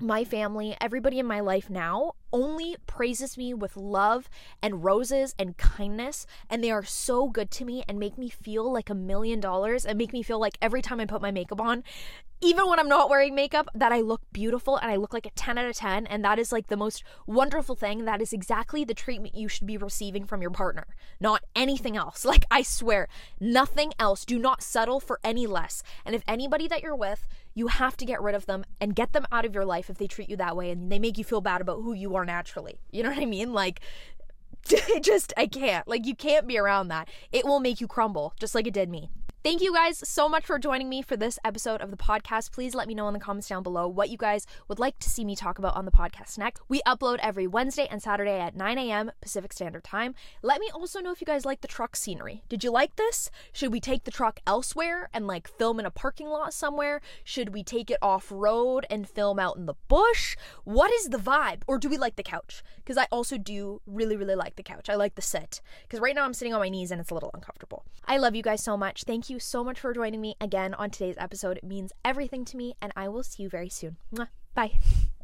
my 0.00 0.24
family, 0.24 0.76
everybody 0.80 1.18
in 1.18 1.26
my 1.26 1.40
life 1.40 1.70
now 1.70 2.12
only 2.32 2.76
praises 2.86 3.36
me 3.36 3.54
with 3.54 3.76
love 3.76 4.28
and 4.62 4.84
roses 4.84 5.34
and 5.38 5.56
kindness. 5.56 6.26
And 6.50 6.62
they 6.62 6.70
are 6.70 6.84
so 6.84 7.28
good 7.28 7.50
to 7.52 7.64
me 7.64 7.84
and 7.88 7.98
make 7.98 8.18
me 8.18 8.28
feel 8.28 8.70
like 8.70 8.90
a 8.90 8.94
million 8.94 9.40
dollars 9.40 9.84
and 9.84 9.98
make 9.98 10.12
me 10.12 10.22
feel 10.22 10.40
like 10.40 10.58
every 10.60 10.82
time 10.82 11.00
I 11.00 11.06
put 11.06 11.22
my 11.22 11.30
makeup 11.30 11.60
on, 11.60 11.84
even 12.44 12.66
when 12.66 12.80
I'm 12.80 12.88
not 12.88 13.08
wearing 13.08 13.36
makeup, 13.36 13.68
that 13.72 13.92
I 13.92 14.00
look 14.00 14.20
beautiful 14.32 14.76
and 14.76 14.90
I 14.90 14.96
look 14.96 15.12
like 15.12 15.26
a 15.26 15.30
10 15.30 15.58
out 15.58 15.66
of 15.66 15.76
10. 15.76 16.08
And 16.08 16.24
that 16.24 16.40
is 16.40 16.50
like 16.50 16.66
the 16.66 16.76
most 16.76 17.04
wonderful 17.24 17.76
thing. 17.76 18.04
That 18.04 18.20
is 18.20 18.32
exactly 18.32 18.84
the 18.84 18.94
treatment 18.94 19.36
you 19.36 19.48
should 19.48 19.66
be 19.66 19.76
receiving 19.76 20.26
from 20.26 20.42
your 20.42 20.50
partner, 20.50 20.86
not 21.20 21.44
anything 21.54 21.96
else. 21.96 22.26
Like, 22.32 22.46
I 22.50 22.62
swear, 22.62 23.08
nothing 23.40 23.92
else. 23.98 24.24
Do 24.24 24.38
not 24.38 24.62
settle 24.62 25.00
for 25.00 25.20
any 25.22 25.46
less. 25.46 25.82
And 26.06 26.14
if 26.14 26.22
anybody 26.26 26.66
that 26.66 26.82
you're 26.82 26.96
with, 26.96 27.26
you 27.54 27.68
have 27.68 27.96
to 27.98 28.04
get 28.04 28.20
rid 28.22 28.34
of 28.34 28.46
them 28.46 28.64
and 28.80 28.94
get 28.94 29.12
them 29.12 29.26
out 29.30 29.44
of 29.44 29.54
your 29.54 29.64
life 29.64 29.90
if 29.90 29.98
they 29.98 30.06
treat 30.06 30.28
you 30.28 30.36
that 30.36 30.56
way 30.56 30.70
and 30.70 30.90
they 30.90 30.98
make 30.98 31.18
you 31.18 31.24
feel 31.24 31.40
bad 31.40 31.60
about 31.60 31.82
who 31.82 31.92
you 31.92 32.14
are 32.16 32.24
naturally. 32.24 32.80
You 32.90 33.02
know 33.02 33.10
what 33.10 33.18
I 33.18 33.26
mean? 33.26 33.52
Like, 33.52 33.80
just, 35.00 35.32
I 35.36 35.46
can't. 35.46 35.86
Like, 35.86 36.06
you 36.06 36.14
can't 36.14 36.46
be 36.46 36.58
around 36.58 36.88
that. 36.88 37.08
It 37.30 37.44
will 37.44 37.60
make 37.60 37.80
you 37.80 37.86
crumble, 37.86 38.34
just 38.38 38.54
like 38.54 38.66
it 38.66 38.74
did 38.74 38.88
me. 38.88 39.10
Thank 39.44 39.60
you 39.60 39.74
guys 39.74 40.08
so 40.08 40.28
much 40.28 40.46
for 40.46 40.56
joining 40.56 40.88
me 40.88 41.02
for 41.02 41.16
this 41.16 41.36
episode 41.44 41.80
of 41.80 41.90
the 41.90 41.96
podcast. 41.96 42.52
Please 42.52 42.76
let 42.76 42.86
me 42.86 42.94
know 42.94 43.08
in 43.08 43.12
the 43.12 43.18
comments 43.18 43.48
down 43.48 43.64
below 43.64 43.88
what 43.88 44.08
you 44.08 44.16
guys 44.16 44.46
would 44.68 44.78
like 44.78 45.00
to 45.00 45.10
see 45.10 45.24
me 45.24 45.34
talk 45.34 45.58
about 45.58 45.74
on 45.74 45.84
the 45.84 45.90
podcast 45.90 46.38
next. 46.38 46.62
We 46.68 46.80
upload 46.82 47.18
every 47.20 47.48
Wednesday 47.48 47.88
and 47.90 48.00
Saturday 48.00 48.38
at 48.38 48.54
9 48.54 48.78
a.m. 48.78 49.10
Pacific 49.20 49.52
Standard 49.52 49.82
Time. 49.82 50.14
Let 50.42 50.60
me 50.60 50.70
also 50.72 51.00
know 51.00 51.10
if 51.10 51.20
you 51.20 51.24
guys 51.24 51.44
like 51.44 51.60
the 51.60 51.66
truck 51.66 51.96
scenery. 51.96 52.44
Did 52.48 52.62
you 52.62 52.70
like 52.70 52.94
this? 52.94 53.32
Should 53.52 53.72
we 53.72 53.80
take 53.80 54.04
the 54.04 54.12
truck 54.12 54.38
elsewhere 54.46 55.10
and 55.12 55.26
like 55.26 55.48
film 55.48 55.80
in 55.80 55.86
a 55.86 55.90
parking 55.90 56.28
lot 56.28 56.54
somewhere? 56.54 57.00
Should 57.24 57.48
we 57.48 57.64
take 57.64 57.90
it 57.90 57.98
off 58.00 58.30
road 58.30 58.86
and 58.88 59.08
film 59.08 59.40
out 59.40 59.56
in 59.56 59.66
the 59.66 59.74
bush? 59.88 60.36
What 60.62 60.92
is 60.92 61.08
the 61.08 61.18
vibe? 61.18 61.62
Or 61.66 61.78
do 61.78 61.88
we 61.88 61.98
like 61.98 62.14
the 62.14 62.22
couch? 62.22 62.62
Because 62.76 62.96
I 62.96 63.08
also 63.10 63.38
do 63.38 63.82
really, 63.86 64.16
really 64.16 64.36
like 64.36 64.54
the 64.54 64.62
couch. 64.62 64.88
I 64.88 64.94
like 64.94 65.16
the 65.16 65.20
sit. 65.20 65.60
Because 65.82 65.98
right 65.98 66.14
now 66.14 66.24
I'm 66.24 66.32
sitting 66.32 66.54
on 66.54 66.60
my 66.60 66.68
knees 66.68 66.92
and 66.92 67.00
it's 67.00 67.10
a 67.10 67.14
little 67.14 67.32
uncomfortable. 67.34 67.84
I 68.06 68.18
love 68.18 68.36
you 68.36 68.42
guys 68.44 68.62
so 68.62 68.76
much. 68.76 69.02
Thank 69.02 69.30
you 69.30 69.31
you 69.32 69.40
so 69.40 69.64
much 69.64 69.80
for 69.80 69.92
joining 69.92 70.20
me 70.20 70.36
again 70.40 70.74
on 70.74 70.90
today's 70.90 71.16
episode. 71.18 71.56
It 71.56 71.64
means 71.64 71.92
everything 72.04 72.44
to 72.44 72.56
me, 72.56 72.74
and 72.80 72.92
I 72.94 73.08
will 73.08 73.24
see 73.24 73.42
you 73.42 73.48
very 73.48 73.70
soon. 73.70 73.96
Bye. 74.54 74.78